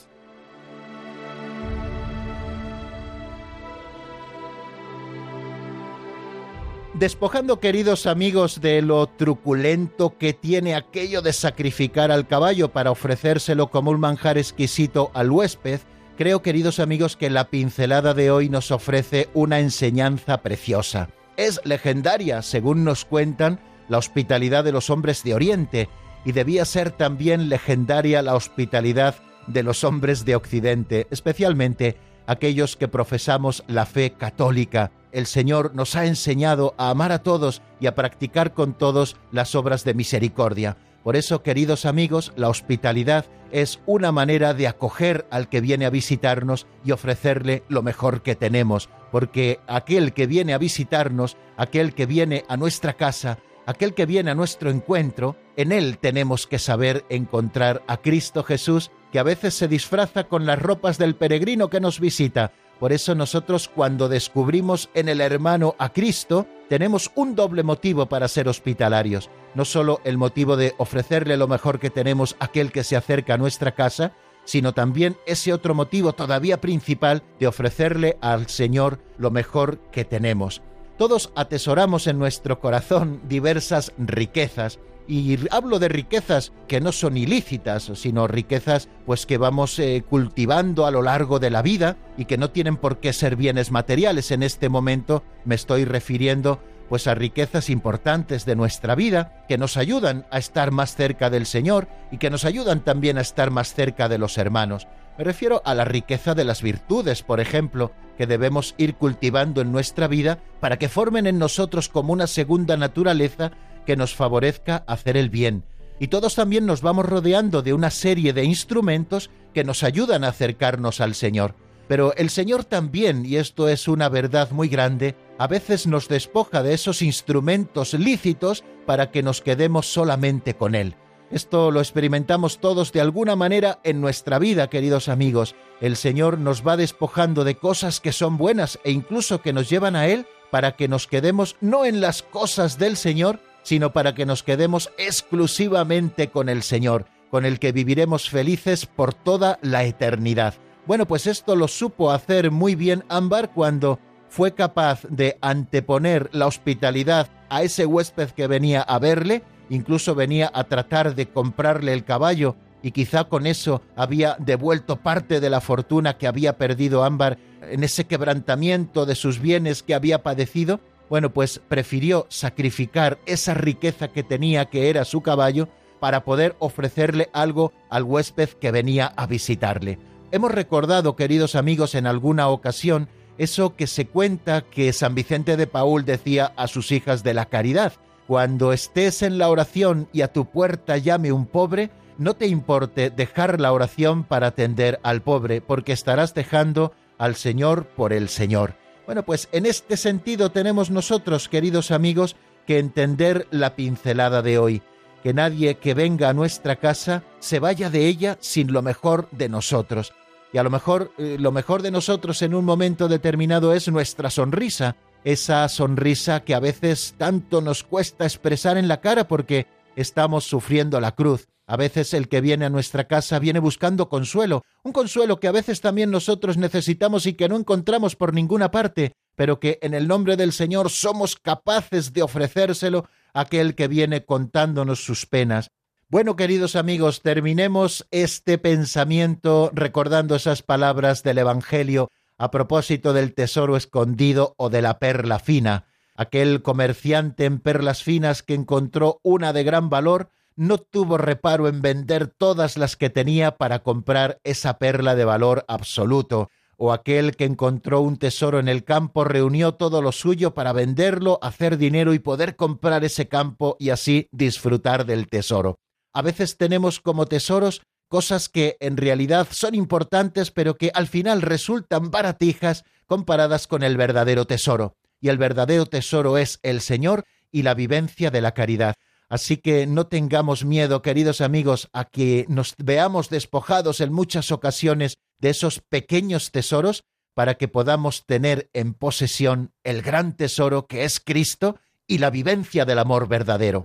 Despojando, 6.99 7.61
queridos 7.61 8.07
amigos, 8.07 8.61
de 8.61 8.83
lo 8.83 9.07
truculento 9.07 10.19
que 10.19 10.33
tiene 10.33 10.75
aquello 10.75 11.23
de 11.23 11.33
sacrificar 11.33 12.11
al 12.11 12.27
caballo 12.27 12.73
para 12.73 12.91
ofrecérselo 12.91 13.71
como 13.71 13.93
un 13.93 14.01
manjar 14.01 14.37
exquisito 14.37 15.13
al 15.15 15.31
huésped, 15.31 15.79
creo, 16.17 16.43
queridos 16.43 16.81
amigos, 16.81 17.17
que 17.17 17.31
la 17.31 17.51
pincelada 17.51 18.15
de 18.15 18.33
hoy 18.33 18.49
nos 18.49 18.73
ofrece 18.73 19.29
una 19.33 19.61
enseñanza 19.61 20.43
preciosa. 20.43 21.11
Es 21.37 21.61
legendaria, 21.63 22.43
según 22.43 22.83
nos 22.83 23.05
cuentan, 23.05 23.61
la 23.89 23.99
hospitalidad 23.99 24.65
de 24.65 24.73
los 24.73 24.91
hombres 24.91 25.23
de 25.23 25.35
Oriente, 25.35 25.89
y 26.25 26.33
debía 26.33 26.65
ser 26.65 26.91
también 26.91 27.49
legendaria 27.49 28.23
la 28.23 28.35
hospitalidad 28.35 29.15
de 29.47 29.63
los 29.63 29.85
hombres 29.85 30.25
de 30.25 30.35
Occidente, 30.35 31.07
especialmente 31.13 31.97
aquellos 32.27 32.77
que 32.77 32.89
profesamos 32.89 33.63
la 33.69 33.87
fe 33.87 34.15
católica. 34.15 34.91
El 35.13 35.27
Señor 35.27 35.75
nos 35.75 35.97
ha 35.97 36.07
enseñado 36.07 36.75
a 36.77 36.91
amar 36.91 37.13
a 37.13 37.23
todos 37.23 37.63
y 37.81 37.87
a 37.87 37.95
practicar 37.95 38.53
con 38.53 38.75
todos 38.75 39.17
las 39.33 39.55
obras 39.55 39.85
de 39.85 39.95
misericordia. 39.95 40.77
Por 41.03 41.17
eso, 41.17 41.43
queridos 41.43 41.87
amigos, 41.87 42.33
la 42.37 42.49
hospitalidad 42.49 43.25
es 43.51 43.81
una 43.87 44.13
manera 44.13 44.53
de 44.53 44.69
acoger 44.69 45.27
al 45.31 45.49
que 45.49 45.61
viene 45.61 45.87
a 45.87 45.91
visitarnos 45.91 46.67
y 46.85 46.93
ofrecerle 46.93 47.63
lo 47.69 47.83
mejor 47.83 48.23
que 48.23 48.37
tenemos, 48.37 48.91
porque 49.11 49.61
aquel 49.67 50.13
que 50.13 50.27
viene 50.27 50.53
a 50.53 50.59
visitarnos, 50.59 51.37
aquel 51.57 51.95
que 51.95 52.05
viene 52.05 52.45
a 52.49 52.57
nuestra 52.57 52.93
casa, 52.93 53.39
aquel 53.65 53.95
que 53.95 54.07
viene 54.07 54.31
a 54.31 54.35
nuestro 54.35 54.71
encuentro, 54.71 55.37
en 55.57 55.73
él 55.73 55.99
tenemos 55.99 56.47
que 56.47 56.59
saber 56.59 57.05
encontrar 57.09 57.83
a 57.87 57.99
Cristo 57.99 58.43
Jesús, 58.43 58.91
que 59.13 59.19
a 59.19 59.23
veces 59.23 59.55
se 59.55 59.69
disfraza 59.69 60.25
con 60.25 60.47
las 60.47 60.61
ropas 60.61 60.99
del 60.99 61.15
peregrino 61.15 61.71
que 61.71 61.81
nos 61.81 62.01
visita. 62.01 62.53
Por 62.79 62.93
eso 62.93 63.15
nosotros 63.15 63.69
cuando 63.69 64.09
descubrimos 64.09 64.89
en 64.95 65.09
el 65.09 65.21
hermano 65.21 65.75
a 65.79 65.93
Cristo, 65.93 66.47
tenemos 66.69 67.11
un 67.15 67.35
doble 67.35 67.63
motivo 67.63 68.07
para 68.07 68.29
ser 68.29 68.49
hospitalarios. 68.49 69.31
No 69.55 69.65
solo 69.65 70.01
el 70.05 70.17
motivo 70.17 70.57
de 70.57 70.75
ofrecerle 70.79 71.37
lo 71.37 71.49
mejor 71.49 71.81
que 71.81 71.91
tenemos 71.91 72.37
a 72.39 72.47
aquel 72.47 72.71
que 72.71 72.85
se 72.85 72.97
acerca 72.97 73.35
a 73.35 73.39
nuestra 73.39 73.75
casa, 73.75 74.13
sino 74.45 74.73
también 74.73 75.17
ese 75.27 75.53
otro 75.53 75.75
motivo 75.75 76.13
todavía 76.13 76.61
principal 76.61 77.23
de 77.39 77.49
ofrecerle 77.49 78.17
al 78.21 78.47
Señor 78.49 78.99
lo 79.19 79.31
mejor 79.31 79.79
que 79.91 80.05
tenemos. 80.05 80.63
Todos 80.97 81.33
atesoramos 81.37 82.07
en 82.07 82.19
nuestro 82.19 82.59
corazón 82.59 83.21
diversas 83.29 83.93
riquezas, 83.99 84.79
y 85.09 85.39
hablo 85.51 85.79
de 85.79 85.89
riquezas 85.89 86.53
que 86.69 86.81
no 86.81 86.93
son 86.93 87.17
ilícitas, 87.17 87.91
sino 87.95 88.29
riquezas 88.29 88.89
pues 89.07 89.25
que 89.25 89.39
vamos 89.39 89.79
eh, 89.79 90.05
cultivando 90.09 90.87
a 90.87 90.91
lo 90.91 91.03
largo 91.03 91.39
de 91.39 91.51
la 91.51 91.63
vida 91.63 91.97
y 92.19 92.27
que 92.27 92.37
no 92.37 92.51
tienen 92.51 92.77
por 92.77 92.99
qué 92.99 93.15
ser 93.15 93.35
bienes 93.35 93.73
materiales. 93.73 94.31
En 94.31 94.43
este 94.43 94.69
momento 94.69 95.25
me 95.47 95.55
estoy 95.55 95.87
refiriendo 95.87 96.61
pues 96.91 97.07
a 97.07 97.15
riquezas 97.15 97.71
importantes 97.71 98.45
de 98.45 98.57
nuestra 98.57 98.95
vida 98.95 99.45
que 99.49 99.59
nos 99.59 99.77
ayudan 99.77 100.27
a 100.31 100.39
estar 100.39 100.71
más 100.71 100.95
cerca 100.95 101.31
del 101.31 101.47
Señor 101.47 101.89
y 102.11 102.19
que 102.19 102.31
nos 102.31 102.45
ayudan 102.45 102.81
también 102.81 103.19
a 103.19 103.23
estar 103.23 103.51
más 103.51 103.75
cerca 103.75 104.09
de 104.09 104.19
los 104.19 104.39
hermanos. 104.39 104.87
Me 105.19 105.25
refiero 105.25 105.63
a 105.65 105.75
la 105.75 105.85
riqueza 105.85 106.35
de 106.35 106.45
las 106.45 106.63
virtudes, 106.63 107.23
por 107.23 107.41
ejemplo, 107.41 107.93
que 108.17 108.27
debemos 108.27 108.75
ir 108.79 108.95
cultivando 108.95 109.61
en 109.61 109.73
nuestra 109.73 110.07
vida 110.07 110.39
para 110.61 110.79
que 110.79 110.89
formen 110.89 111.27
en 111.27 111.39
nosotros 111.39 111.89
como 111.89 112.13
una 112.13 112.27
segunda 112.27 112.77
naturaleza 112.77 113.51
que 113.89 113.97
nos 113.97 114.15
favorezca 114.15 114.85
hacer 114.87 115.17
el 115.17 115.31
bien. 115.31 115.65
Y 115.99 116.09
todos 116.09 116.35
también 116.35 116.67
nos 116.67 116.83
vamos 116.83 117.07
rodeando 117.07 117.63
de 117.63 117.73
una 117.73 117.91
serie 117.91 118.35
de 118.35 118.45
instrumentos 118.45 119.31
que 119.55 119.65
nos 119.65 119.83
ayudan 119.83 120.25
a 120.25 120.29
acercarnos 120.29 121.01
al 121.01 121.15
Señor. 121.15 121.55
Pero 121.89 122.15
el 122.17 122.29
Señor 122.29 122.65
también, 122.65 123.25
y 123.25 123.37
esto 123.37 123.67
es 123.67 123.89
una 123.89 124.11
verdad 124.11 124.51
muy 124.51 124.69
grande, 124.69 125.17
a 125.39 125.47
veces 125.47 125.87
nos 125.87 126.07
despoja 126.07 126.63
de 126.63 126.75
esos 126.75 127.01
instrumentos 127.01 127.95
lícitos 127.95 128.63
para 128.85 129.11
que 129.11 129.23
nos 129.23 129.41
quedemos 129.41 129.87
solamente 129.87 130.53
con 130.53 130.75
Él. 130.75 130.95
Esto 131.31 131.71
lo 131.71 131.81
experimentamos 131.81 132.59
todos 132.59 132.93
de 132.93 133.01
alguna 133.01 133.37
manera 133.37 133.81
en 133.85 134.03
nuestra 134.03 134.39
vida, 134.39 134.69
queridos 134.69 135.09
amigos. 135.09 135.55
El 135.81 135.97
Señor 135.97 136.37
nos 136.37 136.63
va 136.67 136.77
despojando 136.77 137.43
de 137.43 137.57
cosas 137.57 138.01
que 138.01 138.13
son 138.13 138.37
buenas 138.37 138.79
e 138.85 138.91
incluso 138.91 139.41
que 139.41 139.55
nos 139.55 139.71
llevan 139.71 139.97
a 139.97 140.09
Él 140.09 140.27
para 140.51 140.73
que 140.73 140.89
nos 140.89 141.07
quedemos 141.07 141.57
no 141.63 141.87
en 141.87 142.03
las 142.03 142.23
cosas 142.23 142.77
del 142.77 142.99
Señor, 142.99 143.41
sino 143.69 143.93
para 143.93 144.15
que 144.15 144.25
nos 144.25 144.43
quedemos 144.43 144.91
exclusivamente 144.97 146.31
con 146.31 146.49
el 146.49 146.63
Señor, 146.63 147.05
con 147.31 147.45
el 147.45 147.59
que 147.59 147.71
viviremos 147.71 148.31
felices 148.31 148.87
por 148.87 149.13
toda 149.13 149.59
la 149.61 149.85
eternidad. 149.85 150.55
Bueno, 150.87 151.05
pues 151.05 151.27
esto 151.27 151.55
lo 151.55 151.69
supo 151.69 152.11
hacer 152.11 152.51
muy 152.51 152.75
bien 152.75 153.05
Ámbar 153.11 153.53
cuando 153.53 153.99
fue 154.31 154.55
capaz 154.55 155.03
de 155.11 155.37
anteponer 155.43 156.31
la 156.33 156.47
hospitalidad 156.47 157.29
a 157.51 157.63
ese 157.63 157.85
huésped 157.85 158.31
que 158.31 158.47
venía 158.47 158.81
a 158.81 158.99
verle, 158.99 159.43
incluso 159.69 160.15
venía 160.15 160.51
a 160.55 160.65
tratar 160.65 161.15
de 161.15 161.27
comprarle 161.29 161.93
el 161.93 162.07
caballo 162.07 162.57
y 162.83 162.93
quizá 162.93 163.25
con 163.25 163.47
eso 163.47 163.83
había 163.97 164.37
devuelto 164.39 164.97
parte 164.97 165.41
de 165.41 165.51
la 165.51 165.61
fortuna 165.61 166.17
que 166.17 166.27
había 166.27 166.57
perdido 166.57 167.05
Ámbar 167.05 167.37
en 167.61 167.85
ese 167.85 168.07
quebrantamiento 168.07 169.05
de 169.05 169.15
sus 169.15 169.41
bienes 169.41 169.83
que 169.83 169.93
había 169.93 170.23
padecido, 170.23 170.81
bueno, 171.09 171.33
pues 171.33 171.61
prefirió 171.69 172.27
sacrificar 172.29 173.19
esa 173.27 173.55
riqueza 173.55 174.09
que 174.09 174.23
tenía, 174.23 174.67
que 174.67 174.91
era 174.91 175.05
su 175.05 175.23
caballo, 175.23 175.69
para 176.01 176.25
poder 176.25 176.55
ofrecerle 176.59 177.29
algo 177.33 177.73
al 177.91 178.05
huésped 178.05 178.51
que 178.51 178.71
venía 178.71 179.07
a 179.17 179.27
visitarle. 179.27 179.99
Hemos 180.31 180.53
recordado, 180.53 181.17
queridos 181.17 181.55
amigos, 181.55 181.95
en 181.95 182.07
alguna 182.07 182.49
ocasión 182.49 183.09
eso 183.39 183.77
que 183.77 183.87
se 183.87 184.07
cuenta 184.07 184.63
que 184.63 184.93
San 184.93 185.15
Vicente 185.15 185.57
de 185.57 185.67
Paul 185.67 186.05
decía 186.05 186.53
a 186.57 186.67
sus 186.67 186.93
hijas 186.93 187.23
de 187.23 187.35
la 187.35 187.47
caridad, 187.47 187.93
cuando 188.27 188.73
estés 188.73 189.23
en 189.23 189.39
la 189.39 189.49
oración 189.49 190.09
y 190.13 190.21
a 190.21 190.33
tu 190.33 190.45
puerta 190.51 190.99
llame 190.99 191.33
un 191.33 191.47
pobre, 191.47 191.91
no 192.19 192.35
te 192.35 192.49
importe 192.49 193.11
dejar 193.11 193.61
la 193.61 193.73
oración 193.73 194.25
para 194.25 194.49
atender 194.49 195.01
al 195.03 195.23
pobre, 195.23 195.61
porque 195.61 195.93
estarás 195.93 196.35
dejando 196.35 196.93
al 197.17 197.37
Señor 197.37 197.87
por 197.87 198.13
el 198.13 198.29
Señor. 198.29 198.75
Bueno, 199.09 199.23
pues 199.23 199.49
en 199.53 199.65
este 199.65 199.97
sentido 199.97 200.51
tenemos 200.51 200.91
nosotros, 200.91 201.49
queridos 201.49 201.93
amigos, 201.93 202.37
que 202.67 202.79
entender 202.79 203.49
la 203.51 203.75
pincelada 203.75 204.43
de 204.43 204.59
hoy, 204.59 204.83
que 205.23 205.33
nadie 205.33 205.77
que 205.77 205.95
venga 205.95 206.29
a 206.29 206.35
nuestra 206.35 206.77
casa 206.77 207.23
se 207.39 207.59
vaya 207.59 207.89
de 207.89 208.07
ella 208.07 208.37
sin 208.43 208.71
lo 208.71 208.83
mejor 208.83 209.31
de 209.31 209.49
nosotros. 209.49 210.13
Y 210.53 210.59
a 210.59 210.63
lo 210.63 210.69
mejor 210.69 211.11
eh, 211.17 211.39
lo 211.41 211.53
mejor 211.53 211.81
de 211.81 211.91
nosotros 211.91 212.43
en 212.43 212.55
un 212.55 212.67
momento 212.67 213.09
determinado 213.09 213.73
es 213.73 213.89
nuestra 213.89 214.29
sonrisa, 214.29 214.97
esa 215.25 215.67
sonrisa 215.71 216.41
que 216.41 216.55
a 216.55 216.61
veces 216.61 217.15
tanto 217.17 217.63
nos 217.63 217.85
cuesta 217.85 218.25
expresar 218.25 218.77
en 218.77 218.89
la 218.89 219.01
cara 219.01 219.27
porque 219.27 219.67
estamos 219.97 220.45
sufriendo 220.45 221.01
la 221.01 221.13
cruz. 221.13 221.49
A 221.71 221.77
veces 221.77 222.15
el 222.15 222.29
que 222.29 222.41
viene 222.41 222.65
a 222.65 222.71
nuestra 222.71 223.07
casa 223.07 223.39
viene 223.39 223.59
buscando 223.59 224.09
consuelo, 224.09 224.65
un 224.83 224.93
consuelo 224.93 225.39
que 225.39 225.49
a 225.49 225.53
veces 225.53 225.83
también 225.83 226.11
nosotros 226.11 226.57
necesitamos 226.57 227.27
y 227.27 227.35
que 227.35 227.47
no 227.47 227.57
encontramos 227.57 228.17
por 228.17 228.33
ninguna 228.33 228.71
parte, 228.71 229.13
pero 229.37 229.61
que 229.61 229.79
en 229.83 229.93
el 229.93 230.09
nombre 230.09 230.39
del 230.39 230.55
Señor 230.55 230.89
somos 230.89 231.37
capaces 231.37 232.15
de 232.15 232.23
ofrecérselo 232.23 233.07
a 233.35 233.43
aquel 233.43 233.75
que 233.75 233.87
viene 233.87 234.25
contándonos 234.25 235.05
sus 235.05 235.27
penas. 235.27 235.71
Bueno, 236.09 236.37
queridos 236.37 236.75
amigos, 236.75 237.21
terminemos 237.21 238.09
este 238.11 238.57
pensamiento 238.57 239.71
recordando 239.75 240.37
esas 240.37 240.63
palabras 240.63 241.23
del 241.23 241.37
Evangelio 241.37 242.11
a 242.39 242.51
propósito 242.51 243.13
del 243.13 243.35
tesoro 243.35 243.77
escondido 243.77 244.55
o 244.57 244.71
de 244.71 244.81
la 244.81 244.99
perla 244.99 245.39
fina. 245.39 245.85
Aquel 246.15 246.63
comerciante 246.63 247.45
en 247.45 247.59
perlas 247.59 248.03
finas 248.03 248.43
que 248.43 248.55
encontró 248.55 249.21
una 249.23 249.53
de 249.53 249.65
gran 249.65 249.91
valor 249.91 250.31
no 250.59 250.79
tuvo 250.79 251.19
reparo 251.19 251.69
en 251.69 251.81
vender 251.81 252.27
todas 252.27 252.77
las 252.77 252.97
que 252.97 253.11
tenía 253.11 253.57
para 253.57 253.85
comprar 253.85 254.41
esa 254.43 254.79
perla 254.79 255.15
de 255.15 255.25
valor 255.25 255.65
absoluto, 255.69 256.51
o 256.77 256.93
aquel 256.93 257.37
que 257.37 257.45
encontró 257.45 258.01
un 258.01 258.17
tesoro 258.17 258.59
en 258.59 258.69
el 258.69 258.83
campo 258.83 259.23
reunió 259.23 259.75
todo 259.75 260.03
lo 260.03 260.11
suyo 260.11 260.55
para 260.55 260.73
venderlo, 260.73 261.39
hacer 261.43 261.79
dinero 261.79 262.13
y 262.13 262.19
poder 262.19 262.57
comprar 262.57 263.05
ese 263.05 263.29
campo 263.29 263.77
y 263.79 263.91
así 263.91 264.29
disfrutar 264.33 265.07
del 265.07 265.29
tesoro. 265.29 265.79
A 266.13 266.23
veces 266.23 266.57
tenemos 266.57 266.99
como 266.99 267.27
tesoros 267.27 267.83
cosas 268.09 268.49
que 268.49 268.77
en 268.81 268.97
realidad 268.97 269.47
son 269.51 269.77
importantes 269.77 270.51
pero 270.51 270.77
que 270.77 270.91
al 270.93 271.07
final 271.07 271.43
resultan 271.43 272.11
baratijas 272.11 272.85
comparadas 273.07 273.69
con 273.69 273.85
el 273.85 273.97
verdadero 273.97 274.45
tesoro. 274.45 274.97
Y 275.21 275.29
el 275.29 275.39
verdadero 275.39 275.87
tesoro 275.87 276.37
es 276.37 276.59
el 276.63 276.81
Señor 276.81 277.25
y 277.53 277.63
la 277.63 277.75
vivencia 277.75 278.31
de 278.31 278.41
la 278.41 278.53
caridad. 278.53 278.97
Así 279.29 279.59
que 279.59 279.87
no 279.87 280.07
tengamos 280.07 280.65
miedo, 280.65 281.03
queridos 281.03 281.41
amigos, 281.41 281.89
a 281.93 282.07
que 282.07 282.47
nos 282.49 282.75
veamos 282.79 283.29
despojados 283.29 284.01
en 284.01 284.13
muchas 284.13 284.51
ocasiones 284.53 285.19
de 285.39 285.51
esos 285.51 285.81
pequeños 285.81 286.51
tesoros 286.51 287.05
para 287.35 287.55
que 287.55 287.69
podamos 287.69 288.25
tener 288.27 288.71
en 288.73 288.95
posesión 288.95 289.73
el 289.85 290.03
gran 290.03 290.37
tesoro 290.37 290.87
que 290.87 291.05
es 291.05 291.21
Cristo 291.21 291.79
y 292.07 292.19
la 292.19 292.31
vivencia 292.31 292.85
del 292.85 292.99
amor 292.99 293.29
verdadero. 293.29 293.85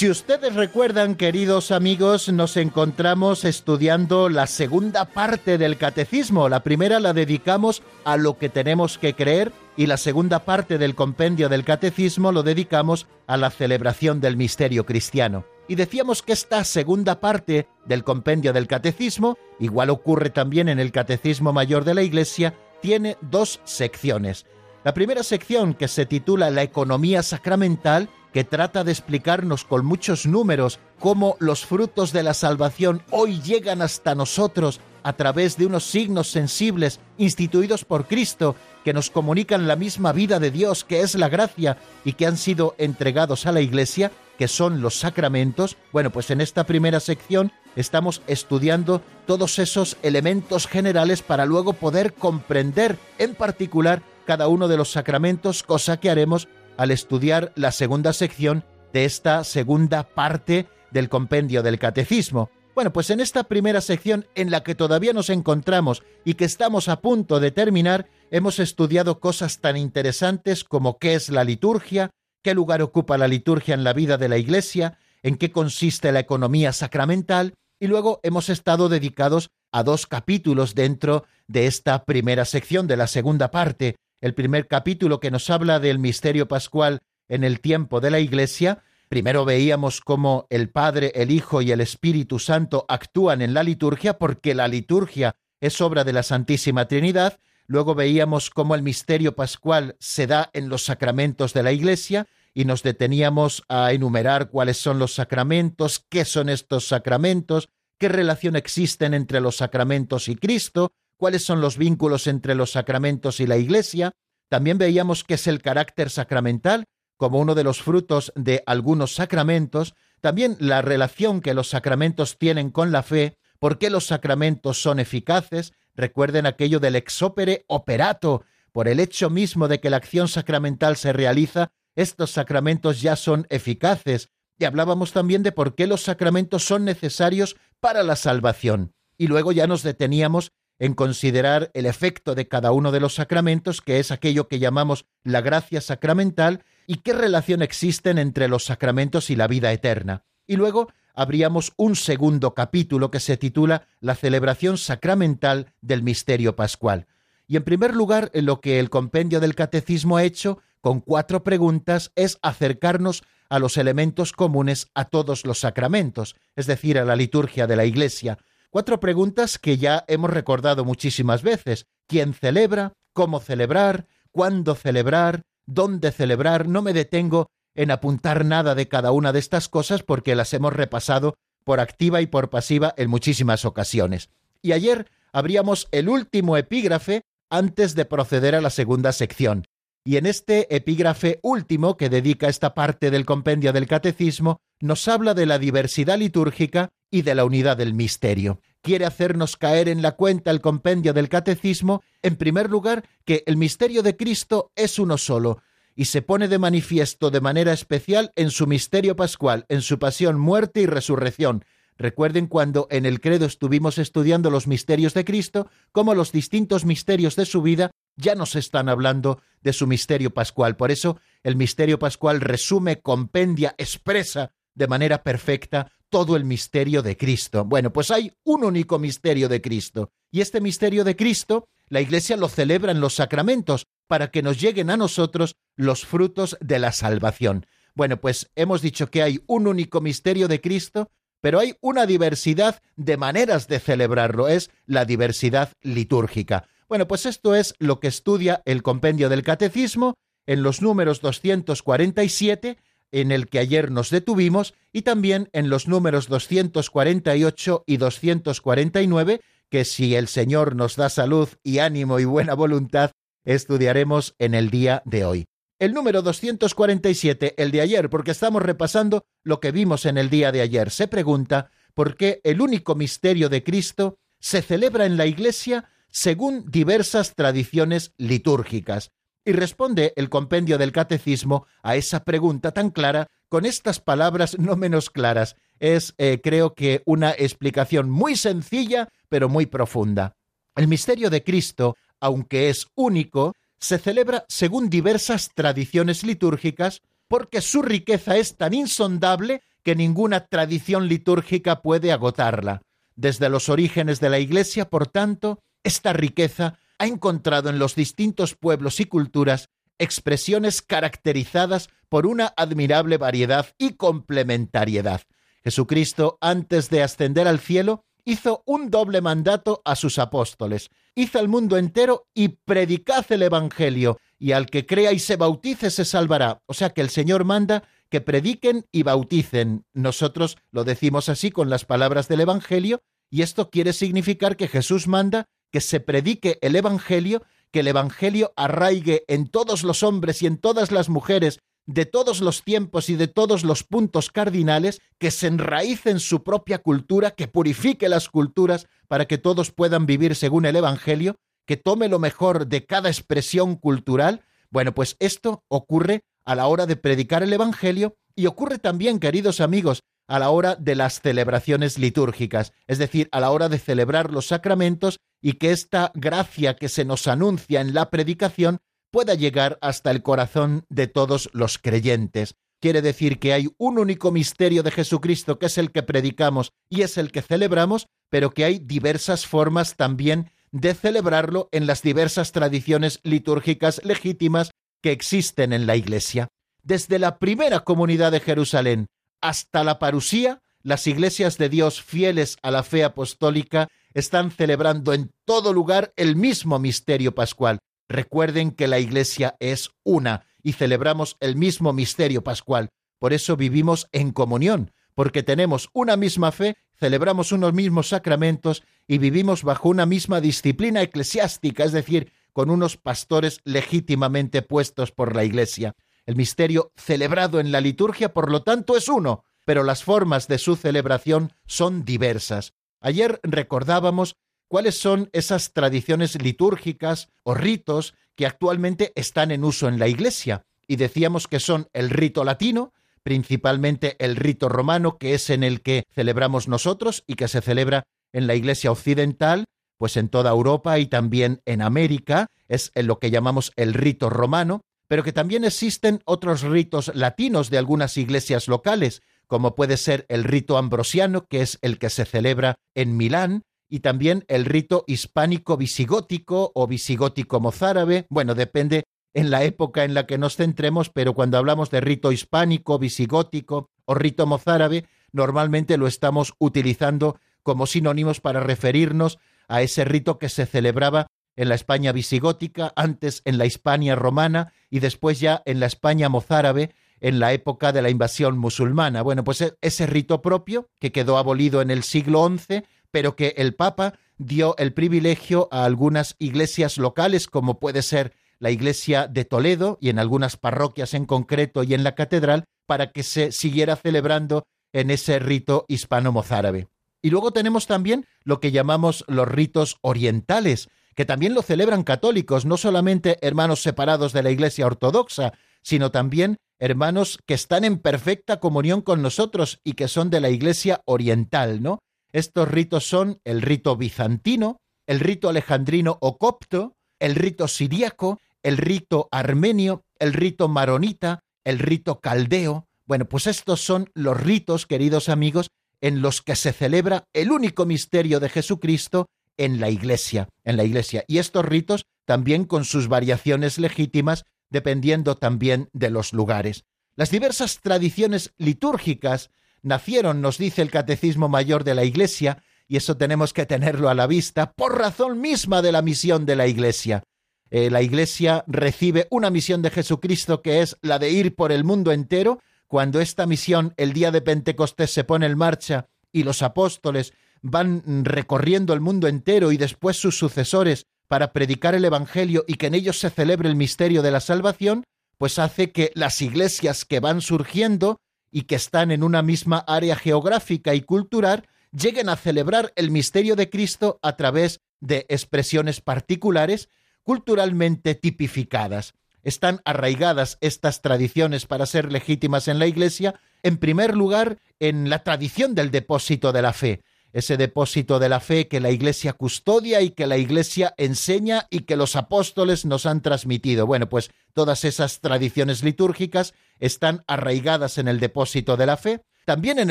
Si 0.00 0.08
ustedes 0.08 0.54
recuerdan, 0.54 1.14
queridos 1.14 1.70
amigos, 1.70 2.32
nos 2.32 2.56
encontramos 2.56 3.44
estudiando 3.44 4.30
la 4.30 4.46
segunda 4.46 5.04
parte 5.04 5.58
del 5.58 5.76
catecismo. 5.76 6.48
La 6.48 6.62
primera 6.62 7.00
la 7.00 7.12
dedicamos 7.12 7.82
a 8.04 8.16
lo 8.16 8.38
que 8.38 8.48
tenemos 8.48 8.96
que 8.96 9.12
creer 9.12 9.52
y 9.76 9.84
la 9.84 9.98
segunda 9.98 10.38
parte 10.38 10.78
del 10.78 10.94
compendio 10.94 11.50
del 11.50 11.66
catecismo 11.66 12.32
lo 12.32 12.42
dedicamos 12.42 13.08
a 13.26 13.36
la 13.36 13.50
celebración 13.50 14.22
del 14.22 14.38
misterio 14.38 14.86
cristiano. 14.86 15.44
Y 15.68 15.74
decíamos 15.74 16.22
que 16.22 16.32
esta 16.32 16.64
segunda 16.64 17.20
parte 17.20 17.68
del 17.84 18.02
compendio 18.02 18.54
del 18.54 18.68
catecismo, 18.68 19.36
igual 19.58 19.90
ocurre 19.90 20.30
también 20.30 20.70
en 20.70 20.80
el 20.80 20.92
catecismo 20.92 21.52
mayor 21.52 21.84
de 21.84 21.92
la 21.92 22.02
Iglesia, 22.02 22.54
tiene 22.80 23.18
dos 23.20 23.60
secciones. 23.64 24.46
La 24.82 24.94
primera 24.94 25.22
sección, 25.22 25.74
que 25.74 25.88
se 25.88 26.06
titula 26.06 26.48
La 26.48 26.62
economía 26.62 27.22
sacramental, 27.22 28.08
que 28.32 28.44
trata 28.44 28.84
de 28.84 28.92
explicarnos 28.92 29.64
con 29.64 29.84
muchos 29.84 30.26
números 30.26 30.78
cómo 30.98 31.36
los 31.40 31.66
frutos 31.66 32.12
de 32.12 32.22
la 32.22 32.34
salvación 32.34 33.02
hoy 33.10 33.40
llegan 33.40 33.82
hasta 33.82 34.14
nosotros 34.14 34.80
a 35.02 35.14
través 35.14 35.56
de 35.56 35.66
unos 35.66 35.84
signos 35.84 36.30
sensibles 36.30 37.00
instituidos 37.16 37.84
por 37.84 38.06
Cristo 38.06 38.54
que 38.84 38.92
nos 38.92 39.10
comunican 39.10 39.66
la 39.66 39.76
misma 39.76 40.12
vida 40.12 40.38
de 40.38 40.50
Dios 40.50 40.84
que 40.84 41.00
es 41.00 41.14
la 41.14 41.28
gracia 41.28 41.78
y 42.04 42.12
que 42.12 42.26
han 42.26 42.36
sido 42.36 42.74
entregados 42.78 43.46
a 43.46 43.52
la 43.52 43.60
Iglesia, 43.60 44.12
que 44.38 44.48
son 44.48 44.80
los 44.80 44.98
sacramentos, 44.98 45.76
bueno, 45.92 46.10
pues 46.10 46.30
en 46.30 46.40
esta 46.40 46.64
primera 46.64 47.00
sección 47.00 47.52
estamos 47.76 48.22
estudiando 48.26 49.02
todos 49.26 49.58
esos 49.58 49.96
elementos 50.02 50.66
generales 50.66 51.22
para 51.22 51.46
luego 51.46 51.74
poder 51.74 52.14
comprender 52.14 52.98
en 53.18 53.34
particular 53.34 54.02
cada 54.26 54.48
uno 54.48 54.68
de 54.68 54.76
los 54.76 54.92
sacramentos, 54.92 55.62
cosa 55.62 55.98
que 55.98 56.10
haremos 56.10 56.48
al 56.80 56.92
estudiar 56.92 57.52
la 57.56 57.72
segunda 57.72 58.14
sección 58.14 58.64
de 58.94 59.04
esta 59.04 59.44
segunda 59.44 60.02
parte 60.02 60.66
del 60.90 61.10
compendio 61.10 61.62
del 61.62 61.78
catecismo. 61.78 62.48
Bueno, 62.74 62.90
pues 62.90 63.10
en 63.10 63.20
esta 63.20 63.44
primera 63.44 63.82
sección 63.82 64.24
en 64.34 64.50
la 64.50 64.62
que 64.62 64.74
todavía 64.74 65.12
nos 65.12 65.28
encontramos 65.28 66.02
y 66.24 66.34
que 66.34 66.46
estamos 66.46 66.88
a 66.88 67.02
punto 67.02 67.38
de 67.38 67.50
terminar, 67.50 68.08
hemos 68.30 68.58
estudiado 68.58 69.20
cosas 69.20 69.60
tan 69.60 69.76
interesantes 69.76 70.64
como 70.64 70.96
qué 70.96 71.12
es 71.12 71.28
la 71.28 71.44
liturgia, 71.44 72.12
qué 72.42 72.54
lugar 72.54 72.80
ocupa 72.80 73.18
la 73.18 73.28
liturgia 73.28 73.74
en 73.74 73.84
la 73.84 73.92
vida 73.92 74.16
de 74.16 74.30
la 74.30 74.38
Iglesia, 74.38 74.96
en 75.22 75.36
qué 75.36 75.52
consiste 75.52 76.12
la 76.12 76.20
economía 76.20 76.72
sacramental, 76.72 77.52
y 77.78 77.88
luego 77.88 78.20
hemos 78.22 78.48
estado 78.48 78.88
dedicados 78.88 79.50
a 79.70 79.82
dos 79.82 80.06
capítulos 80.06 80.74
dentro 80.74 81.26
de 81.46 81.66
esta 81.66 82.06
primera 82.06 82.46
sección 82.46 82.86
de 82.86 82.96
la 82.96 83.06
segunda 83.06 83.50
parte, 83.50 83.96
el 84.20 84.34
primer 84.34 84.68
capítulo 84.68 85.20
que 85.20 85.30
nos 85.30 85.50
habla 85.50 85.80
del 85.80 85.98
misterio 85.98 86.48
pascual 86.48 87.00
en 87.28 87.44
el 87.44 87.60
tiempo 87.60 88.00
de 88.00 88.10
la 88.10 88.20
Iglesia, 88.20 88.82
primero 89.08 89.44
veíamos 89.44 90.00
cómo 90.00 90.46
el 90.50 90.70
Padre, 90.70 91.12
el 91.14 91.30
Hijo 91.30 91.62
y 91.62 91.72
el 91.72 91.80
Espíritu 91.80 92.38
Santo 92.38 92.84
actúan 92.88 93.42
en 93.42 93.54
la 93.54 93.62
liturgia 93.62 94.18
porque 94.18 94.54
la 94.54 94.68
liturgia 94.68 95.36
es 95.60 95.80
obra 95.80 96.04
de 96.04 96.12
la 96.12 96.22
Santísima 96.22 96.86
Trinidad, 96.86 97.38
luego 97.66 97.94
veíamos 97.94 98.50
cómo 98.50 98.74
el 98.74 98.82
misterio 98.82 99.34
pascual 99.34 99.96
se 100.00 100.26
da 100.26 100.50
en 100.52 100.68
los 100.68 100.84
sacramentos 100.84 101.52
de 101.52 101.62
la 101.62 101.72
Iglesia, 101.72 102.26
y 102.54 102.64
nos 102.64 102.82
deteníamos 102.82 103.62
a 103.68 103.92
enumerar 103.92 104.50
cuáles 104.50 104.76
son 104.76 104.98
los 104.98 105.14
sacramentos, 105.14 106.04
qué 106.08 106.24
son 106.24 106.48
estos 106.48 106.86
sacramentos, 106.88 107.68
qué 107.98 108.08
relación 108.08 108.56
existen 108.56 109.14
entre 109.14 109.40
los 109.40 109.56
sacramentos 109.56 110.28
y 110.28 110.36
Cristo, 110.36 110.92
cuáles 111.20 111.44
son 111.44 111.60
los 111.60 111.76
vínculos 111.76 112.26
entre 112.26 112.54
los 112.54 112.72
sacramentos 112.72 113.40
y 113.40 113.46
la 113.46 113.58
Iglesia. 113.58 114.12
También 114.48 114.78
veíamos 114.78 115.22
qué 115.22 115.34
es 115.34 115.46
el 115.46 115.60
carácter 115.60 116.08
sacramental 116.08 116.86
como 117.18 117.38
uno 117.38 117.54
de 117.54 117.64
los 117.64 117.82
frutos 117.82 118.32
de 118.34 118.62
algunos 118.64 119.14
sacramentos, 119.14 119.94
también 120.22 120.56
la 120.58 120.80
relación 120.80 121.42
que 121.42 121.52
los 121.52 121.68
sacramentos 121.68 122.38
tienen 122.38 122.70
con 122.70 122.92
la 122.92 123.02
fe, 123.02 123.36
por 123.58 123.76
qué 123.76 123.90
los 123.90 124.06
sacramentos 124.06 124.80
son 124.80 124.98
eficaces, 124.98 125.74
recuerden 125.94 126.46
aquello 126.46 126.80
del 126.80 126.96
ex 126.96 127.20
opere 127.20 127.66
operato, 127.66 128.42
por 128.72 128.88
el 128.88 129.00
hecho 129.00 129.28
mismo 129.28 129.68
de 129.68 129.80
que 129.80 129.90
la 129.90 129.98
acción 129.98 130.28
sacramental 130.28 130.96
se 130.96 131.12
realiza, 131.12 131.72
estos 131.94 132.30
sacramentos 132.30 133.02
ya 133.02 133.16
son 133.16 133.46
eficaces, 133.50 134.30
y 134.58 134.64
hablábamos 134.64 135.12
también 135.12 135.42
de 135.42 135.52
por 135.52 135.74
qué 135.74 135.86
los 135.86 136.00
sacramentos 136.00 136.64
son 136.64 136.86
necesarios 136.86 137.56
para 137.80 138.02
la 138.02 138.16
salvación. 138.16 138.94
Y 139.18 139.26
luego 139.26 139.52
ya 139.52 139.66
nos 139.66 139.82
deteníamos 139.82 140.52
en 140.80 140.94
considerar 140.94 141.70
el 141.74 141.86
efecto 141.86 142.34
de 142.34 142.48
cada 142.48 142.72
uno 142.72 142.90
de 142.90 142.98
los 142.98 143.14
sacramentos, 143.14 143.82
que 143.82 144.00
es 144.00 144.10
aquello 144.10 144.48
que 144.48 144.58
llamamos 144.58 145.06
la 145.22 145.42
gracia 145.42 145.80
sacramental, 145.80 146.64
y 146.86 146.96
qué 146.96 147.12
relación 147.12 147.62
existen 147.62 148.18
entre 148.18 148.48
los 148.48 148.64
sacramentos 148.64 149.30
y 149.30 149.36
la 149.36 149.46
vida 149.46 149.70
eterna. 149.72 150.24
Y 150.46 150.56
luego 150.56 150.88
habríamos 151.14 151.72
un 151.76 151.94
segundo 151.94 152.54
capítulo 152.54 153.10
que 153.10 153.20
se 153.20 153.36
titula 153.36 153.86
La 154.00 154.14
celebración 154.14 154.78
sacramental 154.78 155.72
del 155.82 156.02
misterio 156.02 156.56
pascual. 156.56 157.06
Y 157.46 157.56
en 157.56 157.62
primer 157.62 157.94
lugar, 157.94 158.30
lo 158.32 158.60
que 158.60 158.80
el 158.80 158.90
compendio 158.90 159.38
del 159.38 159.54
catecismo 159.54 160.16
ha 160.16 160.24
hecho 160.24 160.58
con 160.80 161.00
cuatro 161.00 161.44
preguntas 161.44 162.10
es 162.16 162.38
acercarnos 162.42 163.22
a 163.50 163.58
los 163.58 163.76
elementos 163.76 164.32
comunes 164.32 164.88
a 164.94 165.04
todos 165.04 165.44
los 165.44 165.60
sacramentos, 165.60 166.36
es 166.56 166.66
decir, 166.66 166.98
a 166.98 167.04
la 167.04 167.16
liturgia 167.16 167.66
de 167.66 167.76
la 167.76 167.84
Iglesia, 167.84 168.38
Cuatro 168.72 169.00
preguntas 169.00 169.58
que 169.58 169.78
ya 169.78 170.04
hemos 170.06 170.30
recordado 170.30 170.84
muchísimas 170.84 171.42
veces. 171.42 171.86
¿Quién 172.06 172.34
celebra? 172.34 172.92
¿Cómo 173.12 173.40
celebrar? 173.40 174.06
¿Cuándo 174.30 174.76
celebrar? 174.76 175.42
¿Dónde 175.66 176.12
celebrar? 176.12 176.68
No 176.68 176.80
me 176.80 176.92
detengo 176.92 177.48
en 177.74 177.90
apuntar 177.90 178.44
nada 178.44 178.76
de 178.76 178.86
cada 178.86 179.10
una 179.10 179.32
de 179.32 179.40
estas 179.40 179.68
cosas 179.68 180.04
porque 180.04 180.36
las 180.36 180.54
hemos 180.54 180.72
repasado 180.72 181.34
por 181.64 181.80
activa 181.80 182.20
y 182.20 182.28
por 182.28 182.48
pasiva 182.48 182.94
en 182.96 183.10
muchísimas 183.10 183.64
ocasiones. 183.64 184.30
Y 184.62 184.70
ayer 184.70 185.10
abríamos 185.32 185.88
el 185.90 186.08
último 186.08 186.56
epígrafe 186.56 187.22
antes 187.50 187.96
de 187.96 188.04
proceder 188.04 188.54
a 188.54 188.60
la 188.60 188.70
segunda 188.70 189.10
sección. 189.10 189.64
Y 190.04 190.16
en 190.16 190.26
este 190.26 190.74
epígrafe 190.76 191.40
último 191.42 191.96
que 191.96 192.08
dedica 192.08 192.48
esta 192.48 192.72
parte 192.72 193.10
del 193.10 193.26
compendio 193.26 193.72
del 193.72 193.88
catecismo, 193.88 194.58
nos 194.78 195.08
habla 195.08 195.34
de 195.34 195.46
la 195.46 195.58
diversidad 195.58 196.18
litúrgica 196.18 196.90
y 197.10 197.22
de 197.22 197.34
la 197.34 197.44
unidad 197.44 197.76
del 197.76 197.94
misterio. 197.94 198.60
Quiere 198.82 199.04
hacernos 199.04 199.56
caer 199.56 199.88
en 199.88 200.02
la 200.02 200.12
cuenta 200.12 200.50
el 200.50 200.60
compendio 200.60 201.12
del 201.12 201.28
catecismo, 201.28 202.02
en 202.22 202.36
primer 202.36 202.70
lugar, 202.70 203.08
que 203.24 203.42
el 203.46 203.56
misterio 203.56 204.02
de 204.02 204.16
Cristo 204.16 204.72
es 204.74 204.98
uno 204.98 205.18
solo, 205.18 205.62
y 205.94 206.06
se 206.06 206.22
pone 206.22 206.48
de 206.48 206.58
manifiesto 206.58 207.30
de 207.30 207.40
manera 207.40 207.72
especial 207.72 208.32
en 208.36 208.50
su 208.50 208.66
misterio 208.66 209.16
pascual, 209.16 209.66
en 209.68 209.82
su 209.82 209.98
pasión, 209.98 210.38
muerte 210.38 210.80
y 210.80 210.86
resurrección. 210.86 211.64
Recuerden 211.98 212.46
cuando 212.46 212.86
en 212.90 213.04
el 213.04 213.20
credo 213.20 213.44
estuvimos 213.44 213.98
estudiando 213.98 214.50
los 214.50 214.66
misterios 214.66 215.12
de 215.12 215.26
Cristo, 215.26 215.68
cómo 215.92 216.14
los 216.14 216.32
distintos 216.32 216.86
misterios 216.86 217.36
de 217.36 217.44
su 217.44 217.60
vida 217.60 217.90
ya 218.16 218.34
nos 218.34 218.56
están 218.56 218.88
hablando 218.88 219.42
de 219.60 219.74
su 219.74 219.86
misterio 219.86 220.30
pascual. 220.32 220.76
Por 220.76 220.90
eso 220.90 221.18
el 221.42 221.56
misterio 221.56 221.98
pascual 221.98 222.40
resume, 222.40 223.00
compendia, 223.02 223.74
expresa 223.76 224.52
de 224.74 224.86
manera 224.86 225.22
perfecta 225.22 225.92
todo 226.10 226.36
el 226.36 226.44
misterio 226.44 227.02
de 227.02 227.16
Cristo. 227.16 227.64
Bueno, 227.64 227.92
pues 227.92 228.10
hay 228.10 228.32
un 228.44 228.64
único 228.64 228.98
misterio 228.98 229.48
de 229.48 229.62
Cristo. 229.62 230.10
Y 230.30 230.40
este 230.40 230.60
misterio 230.60 231.04
de 231.04 231.16
Cristo, 231.16 231.68
la 231.88 232.00
Iglesia 232.00 232.36
lo 232.36 232.48
celebra 232.48 232.92
en 232.92 233.00
los 233.00 233.14
sacramentos 233.14 233.86
para 234.06 234.30
que 234.30 234.42
nos 234.42 234.60
lleguen 234.60 234.90
a 234.90 234.96
nosotros 234.96 235.56
los 235.76 236.04
frutos 236.04 236.56
de 236.60 236.78
la 236.78 236.92
salvación. 236.92 237.66
Bueno, 237.94 238.20
pues 238.20 238.50
hemos 238.56 238.82
dicho 238.82 239.10
que 239.10 239.22
hay 239.22 239.40
un 239.46 239.66
único 239.66 240.00
misterio 240.00 240.48
de 240.48 240.60
Cristo, 240.60 241.10
pero 241.40 241.58
hay 241.58 241.76
una 241.80 242.06
diversidad 242.06 242.82
de 242.96 243.16
maneras 243.16 243.68
de 243.68 243.80
celebrarlo, 243.80 244.48
es 244.48 244.70
la 244.86 245.04
diversidad 245.04 245.72
litúrgica. 245.80 246.68
Bueno, 246.88 247.06
pues 247.06 247.24
esto 247.24 247.54
es 247.54 247.74
lo 247.78 248.00
que 248.00 248.08
estudia 248.08 248.62
el 248.64 248.82
compendio 248.82 249.28
del 249.28 249.42
catecismo 249.42 250.14
en 250.46 250.62
los 250.62 250.82
números 250.82 251.20
247 251.20 252.78
en 253.12 253.32
el 253.32 253.48
que 253.48 253.58
ayer 253.58 253.90
nos 253.90 254.10
detuvimos, 254.10 254.74
y 254.92 255.02
también 255.02 255.48
en 255.52 255.70
los 255.70 255.88
números 255.88 256.28
248 256.28 257.84
y 257.86 257.96
249, 257.96 259.40
que 259.68 259.84
si 259.84 260.14
el 260.14 260.28
Señor 260.28 260.76
nos 260.76 260.96
da 260.96 261.08
salud 261.08 261.48
y 261.62 261.78
ánimo 261.78 262.18
y 262.18 262.24
buena 262.24 262.54
voluntad, 262.54 263.12
estudiaremos 263.44 264.34
en 264.38 264.54
el 264.54 264.70
día 264.70 265.02
de 265.04 265.24
hoy. 265.24 265.46
El 265.78 265.94
número 265.94 266.20
247, 266.20 267.54
el 267.56 267.70
de 267.70 267.80
ayer, 267.80 268.10
porque 268.10 268.32
estamos 268.32 268.62
repasando 268.62 269.24
lo 269.42 269.60
que 269.60 269.72
vimos 269.72 270.04
en 270.04 270.18
el 270.18 270.28
día 270.28 270.52
de 270.52 270.60
ayer, 270.60 270.90
se 270.90 271.08
pregunta 271.08 271.70
por 271.94 272.16
qué 272.16 272.40
el 272.44 272.60
único 272.60 272.94
misterio 272.94 273.48
de 273.48 273.62
Cristo 273.64 274.18
se 274.40 274.60
celebra 274.60 275.06
en 275.06 275.16
la 275.16 275.26
Iglesia 275.26 275.88
según 276.08 276.70
diversas 276.70 277.34
tradiciones 277.34 278.12
litúrgicas. 278.18 279.12
Y 279.44 279.52
responde 279.52 280.12
el 280.16 280.28
compendio 280.28 280.76
del 280.76 280.92
catecismo 280.92 281.66
a 281.82 281.96
esa 281.96 282.24
pregunta 282.24 282.72
tan 282.72 282.90
clara 282.90 283.28
con 283.48 283.64
estas 283.64 284.00
palabras 284.00 284.58
no 284.58 284.76
menos 284.76 285.10
claras. 285.10 285.56
Es, 285.78 286.14
eh, 286.18 286.40
creo 286.42 286.74
que, 286.74 287.02
una 287.06 287.30
explicación 287.30 288.10
muy 288.10 288.36
sencilla, 288.36 289.08
pero 289.28 289.48
muy 289.48 289.66
profunda. 289.66 290.36
El 290.76 290.88
misterio 290.88 291.30
de 291.30 291.42
Cristo, 291.42 291.96
aunque 292.20 292.68
es 292.68 292.86
único, 292.94 293.54
se 293.78 293.98
celebra 293.98 294.44
según 294.48 294.90
diversas 294.90 295.50
tradiciones 295.54 296.22
litúrgicas 296.22 297.00
porque 297.28 297.60
su 297.60 297.82
riqueza 297.82 298.36
es 298.36 298.56
tan 298.56 298.74
insondable 298.74 299.62
que 299.82 299.94
ninguna 299.94 300.46
tradición 300.46 301.08
litúrgica 301.08 301.80
puede 301.80 302.12
agotarla. 302.12 302.82
Desde 303.16 303.48
los 303.48 303.68
orígenes 303.68 304.20
de 304.20 304.28
la 304.28 304.38
Iglesia, 304.38 304.90
por 304.90 305.06
tanto, 305.06 305.62
esta 305.82 306.12
riqueza 306.12 306.78
ha 307.00 307.06
encontrado 307.06 307.70
en 307.70 307.78
los 307.78 307.94
distintos 307.94 308.54
pueblos 308.54 309.00
y 309.00 309.06
culturas 309.06 309.70
expresiones 309.98 310.82
caracterizadas 310.82 311.88
por 312.10 312.26
una 312.26 312.52
admirable 312.56 313.16
variedad 313.16 313.66
y 313.78 313.94
complementariedad. 313.94 315.22
Jesucristo, 315.64 316.36
antes 316.42 316.90
de 316.90 317.02
ascender 317.02 317.48
al 317.48 317.58
cielo, 317.58 318.04
hizo 318.24 318.62
un 318.66 318.90
doble 318.90 319.22
mandato 319.22 319.80
a 319.86 319.96
sus 319.96 320.18
apóstoles. 320.18 320.90
Hizo 321.14 321.38
al 321.38 321.48
mundo 321.48 321.78
entero 321.78 322.28
y 322.34 322.48
predicad 322.48 323.24
el 323.30 323.42
Evangelio, 323.42 324.18
y 324.38 324.52
al 324.52 324.66
que 324.66 324.84
crea 324.84 325.12
y 325.12 325.18
se 325.20 325.36
bautice 325.36 325.90
se 325.90 326.04
salvará. 326.04 326.62
O 326.66 326.74
sea 326.74 326.90
que 326.90 327.00
el 327.00 327.08
Señor 327.08 327.44
manda 327.44 327.82
que 328.10 328.20
prediquen 328.20 328.84
y 328.92 329.04
bauticen. 329.04 329.86
Nosotros 329.94 330.58
lo 330.70 330.84
decimos 330.84 331.30
así 331.30 331.50
con 331.50 331.70
las 331.70 331.86
palabras 331.86 332.28
del 332.28 332.40
Evangelio, 332.40 333.00
y 333.30 333.40
esto 333.40 333.70
quiere 333.70 333.94
significar 333.94 334.56
que 334.56 334.68
Jesús 334.68 335.08
manda 335.08 335.46
que 335.70 335.80
se 335.80 336.00
predique 336.00 336.58
el 336.62 336.76
Evangelio, 336.76 337.42
que 337.70 337.80
el 337.80 337.88
Evangelio 337.88 338.52
arraigue 338.56 339.24
en 339.28 339.46
todos 339.46 339.84
los 339.84 340.02
hombres 340.02 340.42
y 340.42 340.46
en 340.46 340.58
todas 340.58 340.90
las 340.90 341.08
mujeres 341.08 341.60
de 341.86 342.06
todos 342.06 342.40
los 342.40 342.62
tiempos 342.62 343.10
y 343.10 343.16
de 343.16 343.26
todos 343.26 343.64
los 343.64 343.82
puntos 343.82 344.30
cardinales, 344.30 345.00
que 345.18 345.30
se 345.30 345.48
enraíce 345.48 346.10
en 346.10 346.20
su 346.20 346.44
propia 346.44 346.78
cultura, 346.78 347.32
que 347.32 347.48
purifique 347.48 348.08
las 348.08 348.28
culturas 348.28 348.86
para 349.08 349.26
que 349.26 349.38
todos 349.38 349.72
puedan 349.72 350.06
vivir 350.06 350.36
según 350.36 350.66
el 350.66 350.76
Evangelio, 350.76 351.36
que 351.66 351.76
tome 351.76 352.08
lo 352.08 352.18
mejor 352.18 352.68
de 352.68 352.86
cada 352.86 353.08
expresión 353.08 353.76
cultural. 353.76 354.44
Bueno, 354.70 354.94
pues 354.94 355.16
esto 355.18 355.64
ocurre 355.68 356.24
a 356.44 356.54
la 356.54 356.66
hora 356.66 356.86
de 356.86 356.96
predicar 356.96 357.42
el 357.42 357.52
Evangelio 357.52 358.16
y 358.36 358.46
ocurre 358.46 358.78
también, 358.78 359.18
queridos 359.18 359.60
amigos, 359.60 360.02
a 360.30 360.38
la 360.38 360.50
hora 360.50 360.76
de 360.76 360.94
las 360.94 361.20
celebraciones 361.20 361.98
litúrgicas, 361.98 362.72
es 362.86 362.98
decir, 362.98 363.28
a 363.32 363.40
la 363.40 363.50
hora 363.50 363.68
de 363.68 363.80
celebrar 363.80 364.30
los 364.30 364.46
sacramentos 364.46 365.18
y 365.42 365.54
que 365.54 365.72
esta 365.72 366.12
gracia 366.14 366.76
que 366.76 366.88
se 366.88 367.04
nos 367.04 367.26
anuncia 367.26 367.80
en 367.80 367.94
la 367.94 368.10
predicación 368.10 368.78
pueda 369.10 369.34
llegar 369.34 369.76
hasta 369.82 370.12
el 370.12 370.22
corazón 370.22 370.86
de 370.88 371.08
todos 371.08 371.50
los 371.52 371.78
creyentes. 371.78 372.54
Quiere 372.80 373.02
decir 373.02 373.40
que 373.40 373.52
hay 373.52 373.70
un 373.76 373.98
único 373.98 374.30
misterio 374.30 374.84
de 374.84 374.92
Jesucristo 374.92 375.58
que 375.58 375.66
es 375.66 375.78
el 375.78 375.90
que 375.90 376.04
predicamos 376.04 376.70
y 376.88 377.02
es 377.02 377.18
el 377.18 377.32
que 377.32 377.42
celebramos, 377.42 378.06
pero 378.30 378.52
que 378.52 378.64
hay 378.64 378.78
diversas 378.78 379.46
formas 379.46 379.96
también 379.96 380.52
de 380.70 380.94
celebrarlo 380.94 381.68
en 381.72 381.88
las 381.88 382.02
diversas 382.02 382.52
tradiciones 382.52 383.18
litúrgicas 383.24 384.00
legítimas 384.04 384.70
que 385.02 385.10
existen 385.10 385.72
en 385.72 385.88
la 385.88 385.96
Iglesia. 385.96 386.46
Desde 386.84 387.18
la 387.18 387.38
primera 387.38 387.80
comunidad 387.80 388.30
de 388.30 388.38
Jerusalén 388.38 389.08
hasta 389.40 389.84
la 389.84 389.98
parusía, 389.98 390.62
las 390.82 391.06
iglesias 391.06 391.58
de 391.58 391.68
Dios 391.68 392.02
fieles 392.02 392.56
a 392.62 392.70
la 392.70 392.82
fe 392.82 393.04
apostólica 393.04 393.88
están 394.14 394.50
celebrando 394.50 395.12
en 395.12 395.30
todo 395.44 395.72
lugar 395.72 396.12
el 396.16 396.36
mismo 396.36 396.78
misterio 396.78 397.34
pascual, 397.34 397.78
Recuerden 398.10 398.72
que 398.72 398.88
la 398.88 398.98
Iglesia 398.98 399.54
es 399.60 399.90
una 400.02 400.44
y 400.64 400.72
celebramos 400.72 401.36
el 401.38 401.54
mismo 401.54 401.92
misterio 401.92 402.42
pascual. 402.42 402.88
Por 403.20 403.32
eso 403.32 403.56
vivimos 403.56 404.08
en 404.10 404.32
comunión, 404.32 404.90
porque 405.14 405.44
tenemos 405.44 405.88
una 405.92 406.16
misma 406.16 406.50
fe, 406.50 406.76
celebramos 406.98 407.52
unos 407.52 407.72
mismos 407.72 408.08
sacramentos 408.08 408.82
y 409.06 409.18
vivimos 409.18 409.62
bajo 409.62 409.88
una 409.88 410.06
misma 410.06 410.40
disciplina 410.40 411.02
eclesiástica, 411.02 411.84
es 411.84 411.92
decir, 411.92 412.32
con 412.52 412.68
unos 412.68 412.96
pastores 412.96 413.60
legítimamente 413.62 414.62
puestos 414.62 415.12
por 415.12 415.36
la 415.36 415.44
Iglesia. 415.44 415.94
El 416.30 416.36
misterio 416.36 416.92
celebrado 416.94 417.58
en 417.58 417.72
la 417.72 417.80
liturgia, 417.80 418.32
por 418.32 418.52
lo 418.52 418.62
tanto, 418.62 418.96
es 418.96 419.08
uno, 419.08 419.42
pero 419.64 419.82
las 419.82 420.04
formas 420.04 420.46
de 420.46 420.58
su 420.58 420.76
celebración 420.76 421.52
son 421.66 422.04
diversas. 422.04 422.72
Ayer 423.00 423.40
recordábamos 423.42 424.36
cuáles 424.68 424.96
son 424.96 425.28
esas 425.32 425.72
tradiciones 425.72 426.40
litúrgicas 426.40 427.30
o 427.42 427.54
ritos 427.54 428.14
que 428.36 428.46
actualmente 428.46 429.10
están 429.16 429.50
en 429.50 429.64
uso 429.64 429.88
en 429.88 429.98
la 429.98 430.06
Iglesia. 430.06 430.62
Y 430.86 430.94
decíamos 430.94 431.48
que 431.48 431.58
son 431.58 431.88
el 431.92 432.10
rito 432.10 432.44
latino, 432.44 432.92
principalmente 433.24 434.14
el 434.20 434.36
rito 434.36 434.68
romano, 434.68 435.18
que 435.18 435.34
es 435.34 435.50
en 435.50 435.64
el 435.64 435.82
que 435.82 436.04
celebramos 436.14 436.68
nosotros 436.68 437.24
y 437.26 437.34
que 437.34 437.48
se 437.48 437.60
celebra 437.60 438.04
en 438.32 438.46
la 438.46 438.54
Iglesia 438.54 438.92
occidental, 438.92 439.64
pues 439.98 440.16
en 440.16 440.28
toda 440.28 440.52
Europa 440.52 440.96
y 441.00 441.06
también 441.06 441.60
en 441.64 441.82
América, 441.82 442.46
es 442.68 442.92
en 442.94 443.08
lo 443.08 443.18
que 443.18 443.32
llamamos 443.32 443.72
el 443.74 443.94
rito 443.94 444.30
romano, 444.30 444.82
pero 445.10 445.24
que 445.24 445.32
también 445.32 445.64
existen 445.64 446.22
otros 446.24 446.62
ritos 446.62 447.10
latinos 447.16 447.68
de 447.68 447.78
algunas 447.78 448.16
iglesias 448.16 448.68
locales, 448.68 449.22
como 449.48 449.74
puede 449.74 449.96
ser 449.96 450.24
el 450.28 450.44
rito 450.44 450.78
ambrosiano, 450.78 451.46
que 451.46 451.62
es 451.62 451.80
el 451.82 451.98
que 451.98 452.10
se 452.10 452.24
celebra 452.24 452.76
en 452.94 453.16
Milán, 453.16 453.64
y 453.88 454.00
también 454.00 454.44
el 454.46 454.66
rito 454.66 455.02
hispánico 455.08 455.76
visigótico 455.76 456.70
o 456.76 456.86
visigótico 456.86 457.58
mozárabe. 457.58 458.26
Bueno, 458.28 458.54
depende 458.54 459.02
en 459.34 459.50
la 459.50 459.64
época 459.64 460.04
en 460.04 460.14
la 460.14 460.26
que 460.26 460.38
nos 460.38 460.54
centremos, 460.54 461.10
pero 461.10 461.34
cuando 461.34 461.58
hablamos 461.58 461.90
de 461.90 462.00
rito 462.00 462.30
hispánico, 462.30 463.00
visigótico 463.00 463.90
o 464.04 464.14
rito 464.14 464.46
mozárabe, 464.46 465.06
normalmente 465.32 465.98
lo 465.98 466.06
estamos 466.06 466.54
utilizando 466.60 467.40
como 467.64 467.86
sinónimos 467.88 468.40
para 468.40 468.60
referirnos 468.60 469.40
a 469.66 469.82
ese 469.82 470.04
rito 470.04 470.38
que 470.38 470.48
se 470.48 470.66
celebraba 470.66 471.26
en 471.60 471.68
la 471.68 471.74
España 471.74 472.12
visigótica, 472.12 472.90
antes 472.96 473.42
en 473.44 473.58
la 473.58 473.66
Hispania 473.66 474.16
romana 474.16 474.72
y 474.88 475.00
después 475.00 475.40
ya 475.40 475.62
en 475.66 475.78
la 475.78 475.84
España 475.84 476.30
mozárabe 476.30 476.94
en 477.20 477.38
la 477.38 477.52
época 477.52 477.92
de 477.92 478.00
la 478.00 478.08
invasión 478.08 478.56
musulmana. 478.56 479.20
Bueno, 479.20 479.44
pues 479.44 479.60
e-, 479.60 479.74
ese 479.82 480.06
rito 480.06 480.40
propio, 480.40 480.88
que 480.98 481.12
quedó 481.12 481.36
abolido 481.36 481.82
en 481.82 481.90
el 481.90 482.02
siglo 482.02 482.48
XI, 482.48 482.84
pero 483.10 483.36
que 483.36 483.52
el 483.58 483.74
Papa 483.74 484.14
dio 484.38 484.74
el 484.78 484.94
privilegio 484.94 485.68
a 485.70 485.84
algunas 485.84 486.34
iglesias 486.38 486.96
locales, 486.96 487.46
como 487.46 487.78
puede 487.78 488.00
ser 488.00 488.32
la 488.58 488.70
iglesia 488.70 489.26
de 489.26 489.44
Toledo 489.44 489.98
y 490.00 490.08
en 490.08 490.18
algunas 490.18 490.56
parroquias 490.56 491.12
en 491.12 491.26
concreto 491.26 491.82
y 491.82 491.92
en 491.92 492.04
la 492.04 492.14
catedral, 492.14 492.64
para 492.86 493.12
que 493.12 493.22
se 493.22 493.52
siguiera 493.52 493.96
celebrando 493.96 494.64
en 494.94 495.10
ese 495.10 495.38
rito 495.38 495.84
hispano-mozárabe. 495.88 496.88
Y 497.20 497.28
luego 497.28 497.52
tenemos 497.52 497.86
también 497.86 498.24
lo 498.44 498.60
que 498.60 498.72
llamamos 498.72 499.26
los 499.28 499.46
ritos 499.46 499.98
orientales, 500.00 500.88
que 501.20 501.26
también 501.26 501.52
lo 501.52 501.60
celebran 501.60 502.02
católicos, 502.02 502.64
no 502.64 502.78
solamente 502.78 503.36
hermanos 503.46 503.82
separados 503.82 504.32
de 504.32 504.42
la 504.42 504.50
Iglesia 504.50 504.86
ortodoxa, 504.86 505.52
sino 505.82 506.10
también 506.10 506.56
hermanos 506.78 507.38
que 507.44 507.52
están 507.52 507.84
en 507.84 507.98
perfecta 507.98 508.58
comunión 508.58 509.02
con 509.02 509.20
nosotros 509.20 509.80
y 509.84 509.92
que 509.92 510.08
son 510.08 510.30
de 510.30 510.40
la 510.40 510.48
Iglesia 510.48 511.02
oriental, 511.04 511.82
¿no? 511.82 511.98
Estos 512.32 512.68
ritos 512.68 513.06
son 513.06 513.38
el 513.44 513.60
rito 513.60 513.98
bizantino, 513.98 514.78
el 515.06 515.20
rito 515.20 515.50
alejandrino 515.50 516.16
o 516.22 516.38
copto, 516.38 516.94
el 517.18 517.34
rito 517.34 517.68
siríaco, 517.68 518.40
el 518.62 518.78
rito 518.78 519.28
armenio, 519.30 520.04
el 520.18 520.32
rito 520.32 520.68
maronita, 520.68 521.40
el 521.64 521.80
rito 521.80 522.20
caldeo. 522.20 522.86
Bueno, 523.04 523.26
pues 523.26 523.46
estos 523.46 523.82
son 523.82 524.08
los 524.14 524.40
ritos, 524.40 524.86
queridos 524.86 525.28
amigos, 525.28 525.68
en 526.00 526.22
los 526.22 526.40
que 526.40 526.56
se 526.56 526.72
celebra 526.72 527.24
el 527.34 527.52
único 527.52 527.84
misterio 527.84 528.40
de 528.40 528.48
Jesucristo 528.48 529.26
en 529.56 529.80
la 529.80 529.90
Iglesia, 529.90 530.48
en 530.64 530.76
la 530.76 530.84
Iglesia. 530.84 531.24
Y 531.26 531.38
estos 531.38 531.64
ritos 531.64 532.06
también 532.24 532.64
con 532.64 532.84
sus 532.84 533.08
variaciones 533.08 533.78
legítimas, 533.78 534.44
dependiendo 534.68 535.36
también 535.36 535.88
de 535.92 536.10
los 536.10 536.32
lugares. 536.32 536.84
Las 537.16 537.30
diversas 537.30 537.80
tradiciones 537.80 538.54
litúrgicas 538.56 539.50
nacieron, 539.82 540.40
nos 540.40 540.58
dice 540.58 540.82
el 540.82 540.90
Catecismo 540.90 541.48
Mayor 541.48 541.84
de 541.84 541.94
la 541.94 542.04
Iglesia, 542.04 542.62
y 542.86 542.96
eso 542.96 543.16
tenemos 543.16 543.52
que 543.52 543.66
tenerlo 543.66 544.08
a 544.08 544.14
la 544.14 544.26
vista, 544.26 544.72
por 544.72 544.98
razón 544.98 545.40
misma 545.40 545.82
de 545.82 545.92
la 545.92 546.02
misión 546.02 546.46
de 546.46 546.56
la 546.56 546.66
Iglesia. 546.66 547.22
Eh, 547.70 547.88
la 547.90 548.02
Iglesia 548.02 548.64
recibe 548.66 549.28
una 549.30 549.50
misión 549.50 549.80
de 549.80 549.90
Jesucristo 549.90 550.60
que 550.60 550.82
es 550.82 550.96
la 551.02 551.18
de 551.18 551.30
ir 551.30 551.54
por 551.54 551.70
el 551.70 551.84
mundo 551.84 552.10
entero. 552.10 552.60
Cuando 552.88 553.20
esta 553.20 553.46
misión 553.46 553.94
el 553.96 554.12
día 554.12 554.32
de 554.32 554.42
Pentecostés 554.42 555.12
se 555.12 555.22
pone 555.22 555.46
en 555.46 555.56
marcha 555.56 556.08
y 556.32 556.42
los 556.42 556.62
apóstoles 556.62 557.32
van 557.62 558.24
recorriendo 558.24 558.92
el 558.92 559.00
mundo 559.00 559.28
entero 559.28 559.72
y 559.72 559.76
después 559.76 560.16
sus 560.16 560.38
sucesores 560.38 561.06
para 561.28 561.52
predicar 561.52 561.94
el 561.94 562.04
Evangelio 562.04 562.64
y 562.66 562.74
que 562.74 562.86
en 562.86 562.94
ellos 562.94 563.18
se 563.18 563.30
celebre 563.30 563.68
el 563.68 563.76
misterio 563.76 564.22
de 564.22 564.30
la 564.30 564.40
salvación, 564.40 565.04
pues 565.38 565.58
hace 565.58 565.92
que 565.92 566.10
las 566.14 566.42
iglesias 566.42 567.04
que 567.04 567.20
van 567.20 567.40
surgiendo 567.40 568.18
y 568.50 568.62
que 568.62 568.74
están 568.74 569.10
en 569.10 569.22
una 569.22 569.42
misma 569.42 569.78
área 569.86 570.16
geográfica 570.16 570.94
y 570.94 571.02
cultural 571.02 571.68
lleguen 571.92 572.28
a 572.28 572.36
celebrar 572.36 572.92
el 572.96 573.10
misterio 573.10 573.56
de 573.56 573.70
Cristo 573.70 574.18
a 574.22 574.36
través 574.36 574.80
de 575.00 575.26
expresiones 575.28 576.00
particulares 576.00 576.88
culturalmente 577.22 578.14
tipificadas. 578.14 579.14
Están 579.42 579.80
arraigadas 579.84 580.58
estas 580.60 581.00
tradiciones 581.00 581.66
para 581.66 581.86
ser 581.86 582.12
legítimas 582.12 582.68
en 582.68 582.78
la 582.78 582.86
Iglesia, 582.86 583.40
en 583.62 583.78
primer 583.78 584.16
lugar, 584.16 584.58
en 584.78 585.08
la 585.08 585.22
tradición 585.22 585.74
del 585.74 585.90
depósito 585.90 586.52
de 586.52 586.62
la 586.62 586.72
fe, 586.72 587.00
ese 587.32 587.56
depósito 587.56 588.18
de 588.18 588.28
la 588.28 588.40
fe 588.40 588.68
que 588.68 588.80
la 588.80 588.90
Iglesia 588.90 589.32
custodia 589.32 590.00
y 590.00 590.10
que 590.10 590.26
la 590.26 590.36
Iglesia 590.36 590.94
enseña 590.96 591.66
y 591.70 591.80
que 591.80 591.96
los 591.96 592.16
apóstoles 592.16 592.84
nos 592.84 593.06
han 593.06 593.22
transmitido. 593.22 593.86
Bueno, 593.86 594.08
pues 594.08 594.30
todas 594.52 594.84
esas 594.84 595.20
tradiciones 595.20 595.82
litúrgicas 595.82 596.54
están 596.78 597.24
arraigadas 597.26 597.98
en 597.98 598.08
el 598.08 598.20
depósito 598.20 598.76
de 598.76 598.86
la 598.86 598.96
fe, 598.96 599.22
también 599.44 599.78
en 599.78 599.90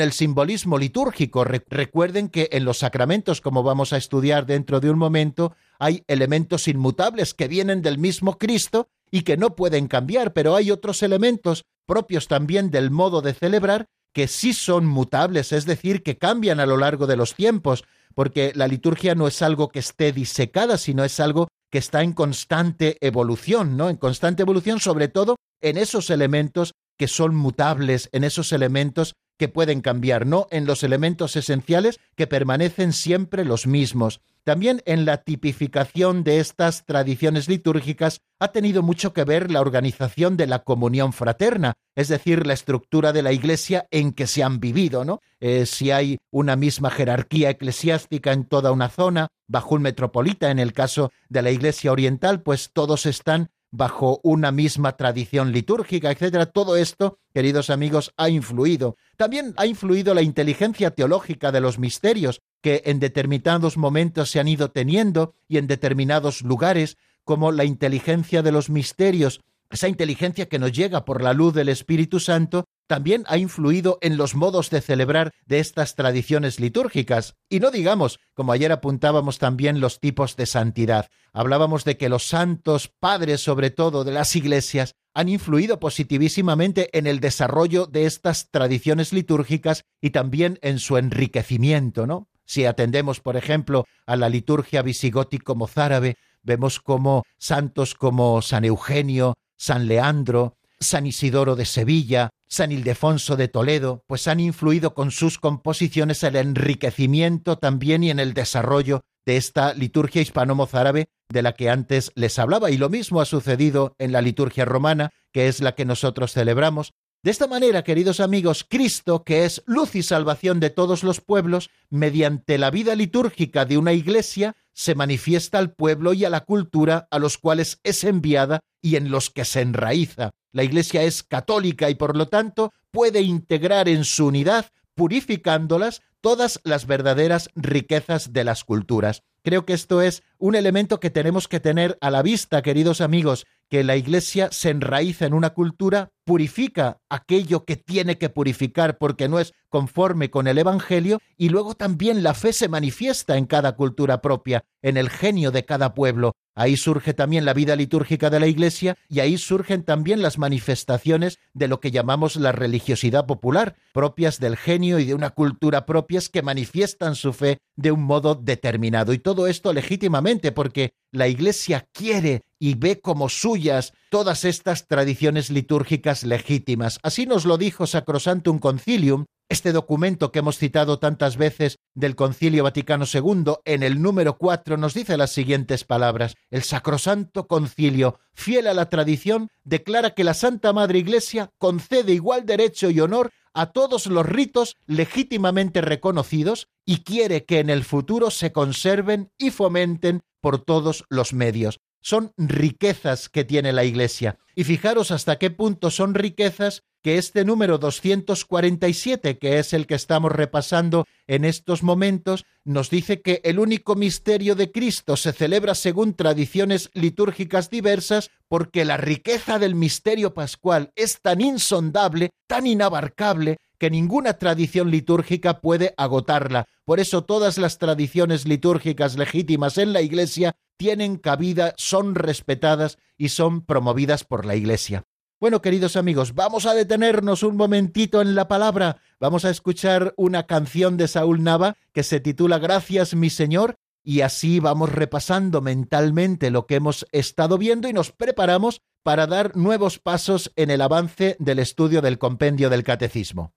el 0.00 0.12
simbolismo 0.12 0.78
litúrgico. 0.78 1.44
recuerden 1.44 2.28
que 2.28 2.48
en 2.52 2.64
los 2.64 2.78
sacramentos, 2.78 3.40
como 3.40 3.62
vamos 3.62 3.92
a 3.92 3.96
estudiar 3.96 4.46
dentro 4.46 4.80
de 4.80 4.90
un 4.90 4.98
momento, 4.98 5.54
hay 5.78 6.04
elementos 6.08 6.68
inmutables 6.68 7.34
que 7.34 7.48
vienen 7.48 7.82
del 7.82 7.98
mismo 7.98 8.38
Cristo 8.38 8.88
y 9.10 9.22
que 9.22 9.36
no 9.36 9.56
pueden 9.56 9.88
cambiar, 9.88 10.32
pero 10.32 10.54
hay 10.54 10.70
otros 10.70 11.02
elementos 11.02 11.64
propios 11.86 12.28
también 12.28 12.70
del 12.70 12.90
modo 12.90 13.20
de 13.20 13.34
celebrar 13.34 13.88
que 14.12 14.28
sí 14.28 14.52
son 14.52 14.86
mutables, 14.86 15.52
es 15.52 15.66
decir, 15.66 16.02
que 16.02 16.18
cambian 16.18 16.60
a 16.60 16.66
lo 16.66 16.76
largo 16.76 17.06
de 17.06 17.16
los 17.16 17.34
tiempos, 17.34 17.84
porque 18.14 18.52
la 18.54 18.66
liturgia 18.66 19.14
no 19.14 19.28
es 19.28 19.40
algo 19.42 19.68
que 19.68 19.78
esté 19.78 20.12
disecada, 20.12 20.78
sino 20.78 21.04
es 21.04 21.20
algo 21.20 21.48
que 21.70 21.78
está 21.78 22.02
en 22.02 22.12
constante 22.12 22.96
evolución, 23.00 23.76
¿no? 23.76 23.88
En 23.88 23.96
constante 23.96 24.42
evolución, 24.42 24.80
sobre 24.80 25.08
todo 25.08 25.36
en 25.60 25.78
esos 25.78 26.10
elementos 26.10 26.74
que 26.98 27.06
son 27.06 27.34
mutables, 27.34 28.08
en 28.12 28.24
esos 28.24 28.52
elementos 28.52 29.14
que 29.38 29.48
pueden 29.48 29.80
cambiar, 29.80 30.26
no 30.26 30.48
en 30.50 30.66
los 30.66 30.82
elementos 30.82 31.36
esenciales 31.36 31.98
que 32.16 32.26
permanecen 32.26 32.92
siempre 32.92 33.44
los 33.44 33.66
mismos. 33.66 34.20
También 34.44 34.82
en 34.86 35.04
la 35.04 35.18
tipificación 35.18 36.24
de 36.24 36.40
estas 36.40 36.84
tradiciones 36.86 37.48
litúrgicas 37.48 38.20
ha 38.38 38.48
tenido 38.48 38.82
mucho 38.82 39.12
que 39.12 39.24
ver 39.24 39.50
la 39.50 39.60
organización 39.60 40.36
de 40.36 40.46
la 40.46 40.60
comunión 40.60 41.12
fraterna, 41.12 41.74
es 41.94 42.08
decir, 42.08 42.46
la 42.46 42.54
estructura 42.54 43.12
de 43.12 43.22
la 43.22 43.32
Iglesia 43.32 43.86
en 43.90 44.12
que 44.12 44.26
se 44.26 44.42
han 44.42 44.58
vivido, 44.58 45.04
¿no? 45.04 45.20
Eh, 45.40 45.66
si 45.66 45.90
hay 45.90 46.18
una 46.30 46.56
misma 46.56 46.90
jerarquía 46.90 47.50
eclesiástica 47.50 48.32
en 48.32 48.44
toda 48.44 48.72
una 48.72 48.88
zona, 48.88 49.28
bajo 49.46 49.74
un 49.74 49.82
metropolita, 49.82 50.50
en 50.50 50.58
el 50.58 50.72
caso 50.72 51.12
de 51.28 51.42
la 51.42 51.50
Iglesia 51.50 51.92
Oriental, 51.92 52.42
pues 52.42 52.70
todos 52.72 53.04
están 53.06 53.50
bajo 53.70 54.20
una 54.22 54.50
misma 54.50 54.96
tradición 54.96 55.52
litúrgica, 55.52 56.10
etcétera. 56.10 56.46
Todo 56.46 56.76
esto, 56.76 57.18
queridos 57.32 57.70
amigos, 57.70 58.12
ha 58.16 58.28
influido. 58.28 58.96
También 59.16 59.54
ha 59.56 59.66
influido 59.66 60.14
la 60.14 60.22
inteligencia 60.22 60.90
teológica 60.90 61.52
de 61.52 61.60
los 61.60 61.78
misterios, 61.78 62.42
que 62.60 62.82
en 62.86 63.00
determinados 63.00 63.76
momentos 63.76 64.30
se 64.30 64.40
han 64.40 64.48
ido 64.48 64.70
teniendo 64.70 65.34
y 65.48 65.58
en 65.58 65.66
determinados 65.66 66.42
lugares, 66.42 66.96
como 67.24 67.52
la 67.52 67.64
inteligencia 67.64 68.42
de 68.42 68.52
los 68.52 68.70
misterios, 68.70 69.40
esa 69.70 69.88
inteligencia 69.88 70.48
que 70.48 70.58
nos 70.58 70.72
llega 70.72 71.04
por 71.04 71.22
la 71.22 71.32
luz 71.32 71.54
del 71.54 71.68
Espíritu 71.68 72.18
Santo, 72.18 72.64
también 72.90 73.22
ha 73.28 73.38
influido 73.38 73.98
en 74.00 74.16
los 74.16 74.34
modos 74.34 74.68
de 74.68 74.80
celebrar 74.80 75.30
de 75.46 75.60
estas 75.60 75.94
tradiciones 75.94 76.58
litúrgicas. 76.58 77.36
Y 77.48 77.60
no 77.60 77.70
digamos, 77.70 78.18
como 78.34 78.50
ayer 78.50 78.72
apuntábamos 78.72 79.38
también, 79.38 79.78
los 79.78 80.00
tipos 80.00 80.34
de 80.34 80.46
santidad. 80.46 81.08
Hablábamos 81.32 81.84
de 81.84 81.96
que 81.96 82.08
los 82.08 82.26
santos, 82.26 82.88
padres 82.88 83.42
sobre 83.42 83.70
todo 83.70 84.02
de 84.02 84.10
las 84.10 84.34
iglesias, 84.34 84.96
han 85.14 85.28
influido 85.28 85.78
positivísimamente 85.78 86.90
en 86.98 87.06
el 87.06 87.20
desarrollo 87.20 87.86
de 87.86 88.06
estas 88.06 88.50
tradiciones 88.50 89.12
litúrgicas 89.12 89.84
y 90.00 90.10
también 90.10 90.58
en 90.60 90.80
su 90.80 90.96
enriquecimiento, 90.96 92.08
¿no? 92.08 92.28
Si 92.44 92.64
atendemos, 92.64 93.20
por 93.20 93.36
ejemplo, 93.36 93.86
a 94.04 94.16
la 94.16 94.28
liturgia 94.28 94.82
visigótico-mozárabe, 94.82 96.16
vemos 96.42 96.80
como 96.80 97.22
santos 97.38 97.94
como 97.94 98.42
San 98.42 98.64
Eugenio, 98.64 99.36
San 99.56 99.86
Leandro, 99.86 100.56
San 100.80 101.06
Isidoro 101.06 101.56
de 101.56 101.66
Sevilla, 101.66 102.30
San 102.48 102.72
Ildefonso 102.72 103.36
de 103.36 103.48
Toledo, 103.48 104.02
pues 104.06 104.26
han 104.26 104.40
influido 104.40 104.94
con 104.94 105.10
sus 105.10 105.38
composiciones 105.38 106.22
en 106.22 106.36
el 106.36 106.48
enriquecimiento 106.48 107.58
también 107.58 108.02
y 108.02 108.10
en 108.10 108.18
el 108.18 108.34
desarrollo 108.34 109.02
de 109.26 109.36
esta 109.36 109.74
liturgia 109.74 110.22
hispano-mozárabe 110.22 111.08
de 111.28 111.42
la 111.42 111.52
que 111.52 111.68
antes 111.68 112.10
les 112.14 112.38
hablaba. 112.38 112.70
Y 112.70 112.78
lo 112.78 112.88
mismo 112.88 113.20
ha 113.20 113.26
sucedido 113.26 113.94
en 113.98 114.12
la 114.12 114.22
liturgia 114.22 114.64
romana, 114.64 115.10
que 115.32 115.48
es 115.48 115.60
la 115.60 115.74
que 115.74 115.84
nosotros 115.84 116.32
celebramos, 116.32 116.92
de 117.22 117.30
esta 117.30 117.46
manera, 117.46 117.84
queridos 117.84 118.18
amigos, 118.18 118.64
Cristo, 118.66 119.24
que 119.24 119.44
es 119.44 119.62
luz 119.66 119.94
y 119.94 120.02
salvación 120.02 120.58
de 120.58 120.70
todos 120.70 121.04
los 121.04 121.20
pueblos, 121.20 121.68
mediante 121.90 122.56
la 122.56 122.70
vida 122.70 122.94
litúrgica 122.94 123.66
de 123.66 123.76
una 123.76 123.92
iglesia, 123.92 124.56
se 124.80 124.94
manifiesta 124.94 125.58
al 125.58 125.74
pueblo 125.74 126.14
y 126.14 126.24
a 126.24 126.30
la 126.30 126.40
cultura 126.40 127.06
a 127.10 127.18
los 127.18 127.36
cuales 127.36 127.80
es 127.84 128.02
enviada 128.02 128.60
y 128.80 128.96
en 128.96 129.10
los 129.10 129.28
que 129.28 129.44
se 129.44 129.60
enraiza. 129.60 130.30
La 130.52 130.64
iglesia 130.64 131.02
es 131.02 131.22
católica 131.22 131.90
y 131.90 131.96
por 131.96 132.16
lo 132.16 132.28
tanto 132.28 132.72
puede 132.90 133.20
integrar 133.20 133.90
en 133.90 134.04
su 134.04 134.28
unidad, 134.28 134.70
purificándolas, 134.94 136.00
todas 136.22 136.60
las 136.64 136.86
verdaderas 136.86 137.50
riquezas 137.54 138.32
de 138.32 138.42
las 138.42 138.64
culturas. 138.64 139.22
Creo 139.42 139.66
que 139.66 139.74
esto 139.74 140.00
es 140.00 140.22
un 140.38 140.54
elemento 140.54 140.98
que 140.98 141.10
tenemos 141.10 141.46
que 141.46 141.60
tener 141.60 141.98
a 142.00 142.10
la 142.10 142.22
vista, 142.22 142.62
queridos 142.62 143.02
amigos, 143.02 143.44
que 143.70 143.84
la 143.84 143.96
Iglesia 143.96 144.48
se 144.50 144.70
enraiza 144.70 145.26
en 145.26 145.32
una 145.32 145.50
cultura, 145.50 146.10
purifica 146.24 146.98
aquello 147.08 147.64
que 147.64 147.76
tiene 147.76 148.18
que 148.18 148.28
purificar 148.28 148.98
porque 148.98 149.28
no 149.28 149.38
es 149.38 149.54
conforme 149.68 150.30
con 150.30 150.48
el 150.48 150.58
Evangelio, 150.58 151.20
y 151.36 151.48
luego 151.48 151.74
también 151.74 152.24
la 152.24 152.34
fe 152.34 152.52
se 152.52 152.68
manifiesta 152.68 153.36
en 153.36 153.46
cada 153.46 153.76
cultura 153.76 154.20
propia, 154.20 154.64
en 154.82 154.96
el 154.96 155.08
genio 155.08 155.52
de 155.52 155.64
cada 155.64 155.94
pueblo. 155.94 156.32
Ahí 156.56 156.76
surge 156.76 157.14
también 157.14 157.44
la 157.44 157.54
vida 157.54 157.76
litúrgica 157.76 158.28
de 158.28 158.40
la 158.40 158.48
Iglesia 158.48 158.98
y 159.08 159.20
ahí 159.20 159.38
surgen 159.38 159.84
también 159.84 160.20
las 160.20 160.36
manifestaciones 160.36 161.38
de 161.54 161.68
lo 161.68 161.80
que 161.80 161.92
llamamos 161.92 162.36
la 162.36 162.50
religiosidad 162.50 163.24
popular, 163.26 163.76
propias 163.94 164.40
del 164.40 164.56
genio 164.56 164.98
y 164.98 165.04
de 165.04 165.14
una 165.14 165.30
cultura 165.30 165.86
propias 165.86 166.28
que 166.28 166.42
manifiestan 166.42 167.14
su 167.14 167.32
fe 167.32 167.58
de 167.76 167.92
un 167.92 168.02
modo 168.02 168.34
determinado. 168.34 169.12
Y 169.12 169.18
todo 169.18 169.46
esto 169.46 169.72
legítimamente 169.72 170.50
porque 170.50 170.92
la 171.12 171.28
Iglesia 171.28 171.86
quiere 171.92 172.42
y 172.58 172.74
ve 172.74 173.00
como 173.00 173.28
suyas 173.28 173.92
todas 174.10 174.44
estas 174.44 174.86
tradiciones 174.86 175.50
litúrgicas 175.50 176.24
legítimas. 176.24 176.98
Así 177.02 177.26
nos 177.26 177.44
lo 177.44 177.56
dijo 177.56 177.86
Sacrosantum 177.86 178.58
Concilium, 178.58 179.24
este 179.48 179.72
documento 179.72 180.30
que 180.30 180.38
hemos 180.38 180.58
citado 180.58 181.00
tantas 181.00 181.36
veces 181.36 181.78
del 181.94 182.14
Concilio 182.14 182.62
Vaticano 182.62 183.04
II, 183.12 183.54
en 183.64 183.82
el 183.82 184.00
número 184.00 184.38
4 184.38 184.76
nos 184.76 184.94
dice 184.94 185.16
las 185.16 185.32
siguientes 185.32 185.82
palabras. 185.82 186.36
El 186.50 186.62
Sacrosanto 186.62 187.48
Concilio, 187.48 188.20
fiel 188.32 188.68
a 188.68 188.74
la 188.74 188.88
tradición, 188.88 189.48
declara 189.64 190.10
que 190.10 190.22
la 190.22 190.34
Santa 190.34 190.72
Madre 190.72 191.00
Iglesia 191.00 191.50
concede 191.58 192.12
igual 192.12 192.46
derecho 192.46 192.90
y 192.90 193.00
honor 193.00 193.32
a 193.54 193.72
todos 193.72 194.06
los 194.06 194.26
ritos 194.26 194.76
legítimamente 194.86 195.80
reconocidos 195.80 196.68
y 196.84 197.02
quiere 197.02 197.44
que 197.44 197.60
en 197.60 197.70
el 197.70 197.84
futuro 197.84 198.30
se 198.30 198.52
conserven 198.52 199.32
y 199.38 199.50
fomenten 199.50 200.22
por 200.40 200.64
todos 200.64 201.04
los 201.08 201.32
medios. 201.32 201.80
Son 202.02 202.32
riquezas 202.36 203.28
que 203.28 203.44
tiene 203.44 203.72
la 203.72 203.84
Iglesia. 203.84 204.38
Y 204.54 204.64
fijaros 204.64 205.10
hasta 205.10 205.38
qué 205.38 205.50
punto 205.50 205.90
son 205.90 206.14
riquezas 206.14 206.82
que 207.02 207.18
este 207.18 207.44
número 207.44 207.78
247, 207.78 209.38
que 209.38 209.58
es 209.58 209.72
el 209.72 209.86
que 209.86 209.94
estamos 209.94 210.32
repasando 210.32 211.06
en 211.26 211.44
estos 211.44 211.82
momentos, 211.82 212.44
nos 212.64 212.90
dice 212.90 213.22
que 213.22 213.40
el 213.44 213.58
único 213.58 213.94
misterio 213.94 214.54
de 214.54 214.70
Cristo 214.70 215.16
se 215.16 215.32
celebra 215.32 215.74
según 215.74 216.14
tradiciones 216.14 216.90
litúrgicas 216.92 217.70
diversas 217.70 218.30
porque 218.48 218.84
la 218.84 218.96
riqueza 218.96 219.58
del 219.58 219.74
misterio 219.74 220.34
pascual 220.34 220.92
es 220.96 221.20
tan 221.20 221.40
insondable, 221.40 222.30
tan 222.46 222.66
inabarcable, 222.66 223.58
que 223.78 223.90
ninguna 223.90 224.34
tradición 224.34 224.90
litúrgica 224.90 225.60
puede 225.60 225.94
agotarla. 225.96 226.66
Por 226.84 227.00
eso 227.00 227.24
todas 227.24 227.56
las 227.56 227.78
tradiciones 227.78 228.46
litúrgicas 228.46 229.16
legítimas 229.16 229.78
en 229.78 229.94
la 229.94 230.02
Iglesia 230.02 230.54
tienen 230.76 231.16
cabida, 231.16 231.72
son 231.78 232.14
respetadas 232.14 232.98
y 233.16 233.30
son 233.30 233.64
promovidas 233.64 234.24
por 234.24 234.44
la 234.44 234.54
Iglesia. 234.54 235.04
Bueno, 235.40 235.62
queridos 235.62 235.96
amigos, 235.96 236.34
vamos 236.34 236.66
a 236.66 236.74
detenernos 236.74 237.42
un 237.42 237.56
momentito 237.56 238.20
en 238.20 238.34
la 238.34 238.46
palabra. 238.46 238.98
Vamos 239.18 239.46
a 239.46 239.50
escuchar 239.50 240.12
una 240.18 240.46
canción 240.46 240.98
de 240.98 241.08
Saúl 241.08 241.42
Nava 241.42 241.78
que 241.94 242.02
se 242.02 242.20
titula 242.20 242.58
Gracias, 242.58 243.14
mi 243.14 243.30
Señor, 243.30 243.76
y 244.04 244.20
así 244.20 244.60
vamos 244.60 244.92
repasando 244.92 245.62
mentalmente 245.62 246.50
lo 246.50 246.66
que 246.66 246.74
hemos 246.74 247.06
estado 247.10 247.56
viendo 247.56 247.88
y 247.88 247.94
nos 247.94 248.12
preparamos 248.12 248.82
para 249.02 249.26
dar 249.26 249.56
nuevos 249.56 249.98
pasos 249.98 250.52
en 250.56 250.68
el 250.68 250.82
avance 250.82 251.36
del 251.38 251.58
estudio 251.58 252.02
del 252.02 252.18
compendio 252.18 252.68
del 252.68 252.84
catecismo. 252.84 253.54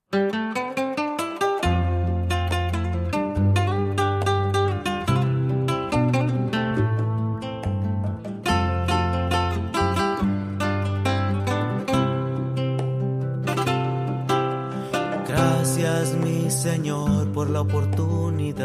La 17.53 17.61
oportunidad 17.61 18.63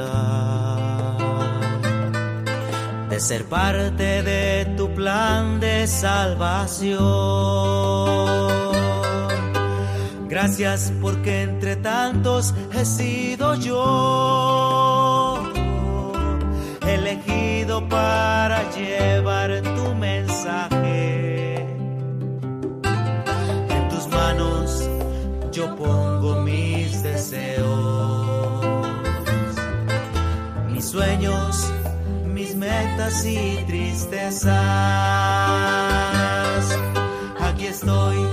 de 3.11 3.21
ser 3.21 3.45
parte 3.45 4.23
de 4.23 4.65
tu 4.79 4.89
plan 4.95 5.61
de 5.61 5.87
salvación. 5.87 6.99
Gracias 10.29 10.91
porque 11.03 11.43
entre 11.43 11.77
tantos 11.77 12.55
he 12.73 12.87
sido 12.87 13.55
yo 13.57 15.39
elegido 16.87 17.87
para 17.89 18.71
llevar 18.71 19.18
mis 30.89 30.95
sueños 30.95 31.71
metas 32.57 33.25
y 33.27 33.63
tristezas. 33.67 34.55
Aquí 37.41 37.67
estoy 37.67 38.28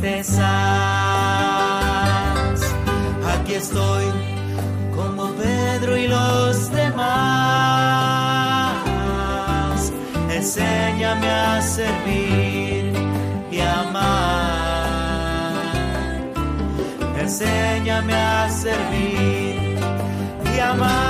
tristezas. 0.00 0.40
Aquí 3.32 3.54
estoy 3.54 4.04
como 4.94 5.30
Pedro 5.32 5.96
y 5.96 6.08
los 6.08 6.70
demás. 6.72 7.10
Enséñame 10.30 11.30
a 11.30 11.62
servir 11.62 12.92
y 13.50 13.60
amar. 13.60 14.00
Enséñame 17.20 18.14
a 18.14 18.48
servir 18.48 19.78
y 20.56 20.60
amar. 20.60 21.09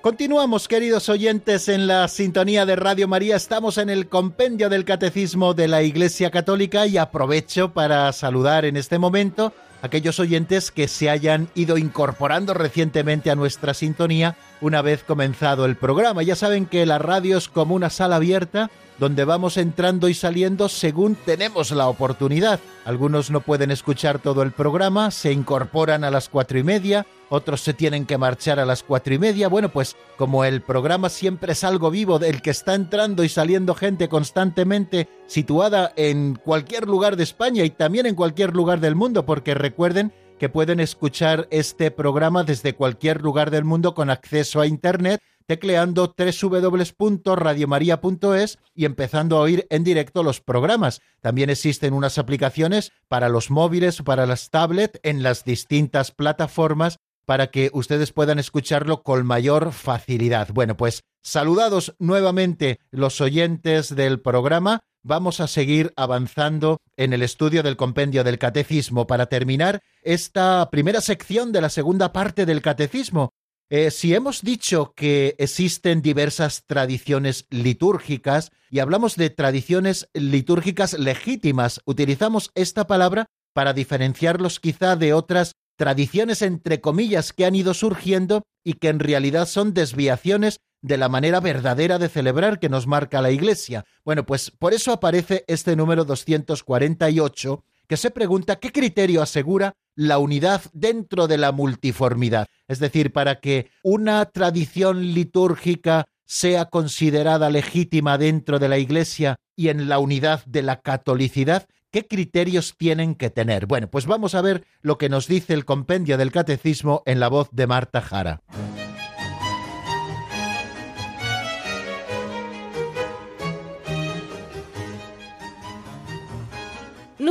Continuamos, 0.00 0.68
queridos 0.68 1.08
oyentes, 1.08 1.68
en 1.68 1.88
la 1.88 2.06
sintonía 2.06 2.64
de 2.64 2.76
Radio 2.76 3.08
María. 3.08 3.34
Estamos 3.34 3.78
en 3.78 3.90
el 3.90 4.08
compendio 4.08 4.68
del 4.68 4.84
Catecismo 4.84 5.54
de 5.54 5.66
la 5.66 5.82
Iglesia 5.82 6.30
Católica 6.30 6.86
y 6.86 6.96
aprovecho 6.96 7.72
para 7.72 8.12
saludar 8.12 8.64
en 8.64 8.76
este 8.76 9.00
momento 9.00 9.52
a 9.82 9.86
aquellos 9.86 10.20
oyentes 10.20 10.70
que 10.70 10.86
se 10.86 11.10
hayan 11.10 11.48
ido 11.56 11.78
incorporando 11.78 12.54
recientemente 12.54 13.32
a 13.32 13.34
nuestra 13.34 13.74
sintonía 13.74 14.36
una 14.60 14.82
vez 14.82 15.02
comenzado 15.02 15.64
el 15.64 15.76
programa. 15.76 16.22
Ya 16.22 16.36
saben 16.36 16.66
que 16.66 16.86
la 16.86 16.98
radio 16.98 17.36
es 17.36 17.48
como 17.48 17.74
una 17.74 17.90
sala 17.90 18.16
abierta 18.16 18.70
donde 18.98 19.24
vamos 19.24 19.56
entrando 19.56 20.08
y 20.08 20.14
saliendo 20.14 20.68
según 20.68 21.14
tenemos 21.14 21.70
la 21.70 21.88
oportunidad. 21.88 22.60
Algunos 22.84 23.30
no 23.30 23.40
pueden 23.40 23.70
escuchar 23.70 24.18
todo 24.18 24.42
el 24.42 24.52
programa, 24.52 25.10
se 25.10 25.32
incorporan 25.32 26.04
a 26.04 26.10
las 26.10 26.28
cuatro 26.28 26.58
y 26.58 26.62
media, 26.62 27.06
otros 27.28 27.60
se 27.60 27.74
tienen 27.74 28.06
que 28.06 28.18
marchar 28.18 28.58
a 28.58 28.66
las 28.66 28.82
cuatro 28.82 29.14
y 29.14 29.18
media. 29.18 29.48
Bueno, 29.48 29.68
pues 29.68 29.96
como 30.16 30.44
el 30.44 30.62
programa 30.62 31.08
siempre 31.08 31.52
es 31.52 31.64
algo 31.64 31.90
vivo, 31.90 32.18
del 32.18 32.42
que 32.42 32.50
está 32.50 32.74
entrando 32.74 33.24
y 33.24 33.28
saliendo 33.28 33.74
gente 33.74 34.08
constantemente 34.08 35.08
situada 35.26 35.92
en 35.96 36.34
cualquier 36.36 36.86
lugar 36.88 37.16
de 37.16 37.24
España 37.24 37.64
y 37.64 37.70
también 37.70 38.06
en 38.06 38.14
cualquier 38.14 38.54
lugar 38.54 38.80
del 38.80 38.94
mundo, 38.94 39.26
porque 39.26 39.54
recuerden 39.54 40.12
que 40.38 40.48
pueden 40.48 40.80
escuchar 40.80 41.48
este 41.50 41.90
programa 41.90 42.44
desde 42.44 42.74
cualquier 42.74 43.20
lugar 43.20 43.50
del 43.50 43.64
mundo 43.64 43.94
con 43.94 44.10
acceso 44.10 44.60
a 44.60 44.66
Internet 44.66 45.20
tecleando 45.48 46.14
www.radiomaria.es 46.16 48.58
y 48.74 48.84
empezando 48.84 49.38
a 49.38 49.40
oír 49.40 49.66
en 49.70 49.82
directo 49.82 50.22
los 50.22 50.42
programas. 50.42 51.00
También 51.22 51.48
existen 51.48 51.94
unas 51.94 52.18
aplicaciones 52.18 52.92
para 53.08 53.30
los 53.30 53.50
móviles, 53.50 54.02
para 54.02 54.26
las 54.26 54.50
tablets, 54.50 55.00
en 55.02 55.22
las 55.22 55.44
distintas 55.44 56.10
plataformas 56.10 56.98
para 57.24 57.46
que 57.48 57.70
ustedes 57.74 58.12
puedan 58.12 58.38
escucharlo 58.38 59.02
con 59.02 59.26
mayor 59.26 59.72
facilidad. 59.72 60.48
Bueno, 60.52 60.76
pues 60.78 61.02
saludados 61.22 61.94
nuevamente 61.98 62.80
los 62.90 63.20
oyentes 63.20 63.94
del 63.94 64.18
programa. 64.20 64.80
Vamos 65.02 65.40
a 65.40 65.46
seguir 65.46 65.92
avanzando 65.96 66.80
en 66.96 67.12
el 67.12 67.22
estudio 67.22 67.62
del 67.62 67.76
compendio 67.76 68.24
del 68.24 68.38
catecismo. 68.38 69.06
Para 69.06 69.26
terminar 69.26 69.80
esta 70.02 70.68
primera 70.70 71.00
sección 71.00 71.52
de 71.52 71.60
la 71.60 71.70
segunda 71.70 72.12
parte 72.12 72.46
del 72.46 72.62
catecismo, 72.62 73.30
eh, 73.70 73.90
si 73.90 74.14
hemos 74.14 74.42
dicho 74.42 74.94
que 74.96 75.36
existen 75.38 76.02
diversas 76.02 76.64
tradiciones 76.66 77.46
litúrgicas 77.50 78.50
y 78.70 78.80
hablamos 78.80 79.16
de 79.16 79.30
tradiciones 79.30 80.08
litúrgicas 80.14 80.98
legítimas, 80.98 81.80
utilizamos 81.84 82.50
esta 82.54 82.86
palabra 82.86 83.26
para 83.52 83.74
diferenciarlos 83.74 84.58
quizá 84.58 84.96
de 84.96 85.12
otras 85.12 85.52
tradiciones 85.76 86.42
entre 86.42 86.80
comillas 86.80 87.32
que 87.32 87.44
han 87.44 87.54
ido 87.54 87.72
surgiendo 87.72 88.42
y 88.64 88.74
que 88.74 88.88
en 88.88 88.98
realidad 88.98 89.46
son 89.46 89.74
desviaciones 89.74 90.60
de 90.80 90.96
la 90.96 91.08
manera 91.08 91.40
verdadera 91.40 91.98
de 91.98 92.08
celebrar 92.08 92.58
que 92.58 92.68
nos 92.68 92.86
marca 92.86 93.22
la 93.22 93.30
Iglesia. 93.30 93.84
Bueno, 94.04 94.24
pues 94.24 94.50
por 94.50 94.74
eso 94.74 94.92
aparece 94.92 95.44
este 95.48 95.76
número 95.76 96.04
248 96.04 97.64
que 97.88 97.96
se 97.96 98.10
pregunta 98.10 98.56
qué 98.56 98.70
criterio 98.70 99.22
asegura 99.22 99.74
la 99.96 100.18
unidad 100.18 100.62
dentro 100.72 101.26
de 101.26 101.38
la 101.38 101.52
multiformidad. 101.52 102.46
Es 102.68 102.78
decir, 102.78 103.12
para 103.12 103.40
que 103.40 103.70
una 103.82 104.24
tradición 104.26 105.14
litúrgica 105.14 106.06
sea 106.26 106.66
considerada 106.66 107.48
legítima 107.48 108.18
dentro 108.18 108.58
de 108.58 108.68
la 108.68 108.78
Iglesia 108.78 109.40
y 109.56 109.70
en 109.70 109.88
la 109.88 109.98
unidad 109.98 110.44
de 110.44 110.62
la 110.62 110.82
catolicidad, 110.82 111.66
¿qué 111.90 112.06
criterios 112.06 112.74
tienen 112.76 113.14
que 113.14 113.30
tener? 113.30 113.66
Bueno, 113.66 113.88
pues 113.88 114.04
vamos 114.04 114.34
a 114.34 114.42
ver 114.42 114.66
lo 114.82 114.98
que 114.98 115.08
nos 115.08 115.26
dice 115.26 115.54
el 115.54 115.64
compendio 115.64 116.18
del 116.18 116.30
Catecismo 116.30 117.02
en 117.06 117.18
la 117.18 117.28
voz 117.28 117.48
de 117.52 117.66
Marta 117.66 118.02
Jara. 118.02 118.42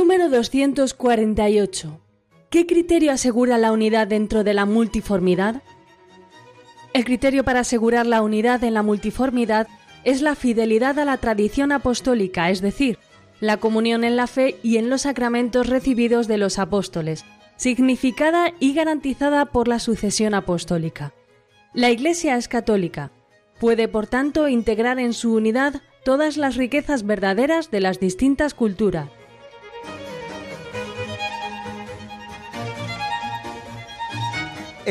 Número 0.08 0.30
248. 0.30 2.00
¿Qué 2.48 2.66
criterio 2.66 3.12
asegura 3.12 3.58
la 3.58 3.72
unidad 3.72 4.06
dentro 4.06 4.42
de 4.42 4.54
la 4.54 4.64
multiformidad? 4.64 5.62
El 6.94 7.04
criterio 7.04 7.44
para 7.44 7.60
asegurar 7.60 8.06
la 8.06 8.22
unidad 8.22 8.64
en 8.64 8.72
la 8.72 8.82
multiformidad 8.82 9.68
es 10.04 10.22
la 10.22 10.34
fidelidad 10.34 10.98
a 10.98 11.04
la 11.04 11.18
tradición 11.18 11.72
apostólica, 11.72 12.48
es 12.48 12.62
decir, 12.62 12.98
la 13.40 13.58
comunión 13.58 14.02
en 14.02 14.16
la 14.16 14.26
fe 14.26 14.56
y 14.62 14.78
en 14.78 14.88
los 14.88 15.02
sacramentos 15.02 15.66
recibidos 15.66 16.26
de 16.26 16.38
los 16.38 16.58
apóstoles, 16.58 17.26
significada 17.56 18.54
y 18.58 18.72
garantizada 18.72 19.44
por 19.44 19.68
la 19.68 19.78
sucesión 19.78 20.32
apostólica. 20.32 21.12
La 21.74 21.90
Iglesia 21.90 22.38
es 22.38 22.48
católica, 22.48 23.12
puede 23.60 23.88
por 23.88 24.06
tanto 24.06 24.48
integrar 24.48 25.00
en 25.00 25.12
su 25.12 25.34
unidad 25.34 25.82
todas 26.02 26.38
las 26.38 26.56
riquezas 26.56 27.04
verdaderas 27.04 27.70
de 27.70 27.80
las 27.80 28.00
distintas 28.00 28.54
culturas, 28.54 29.10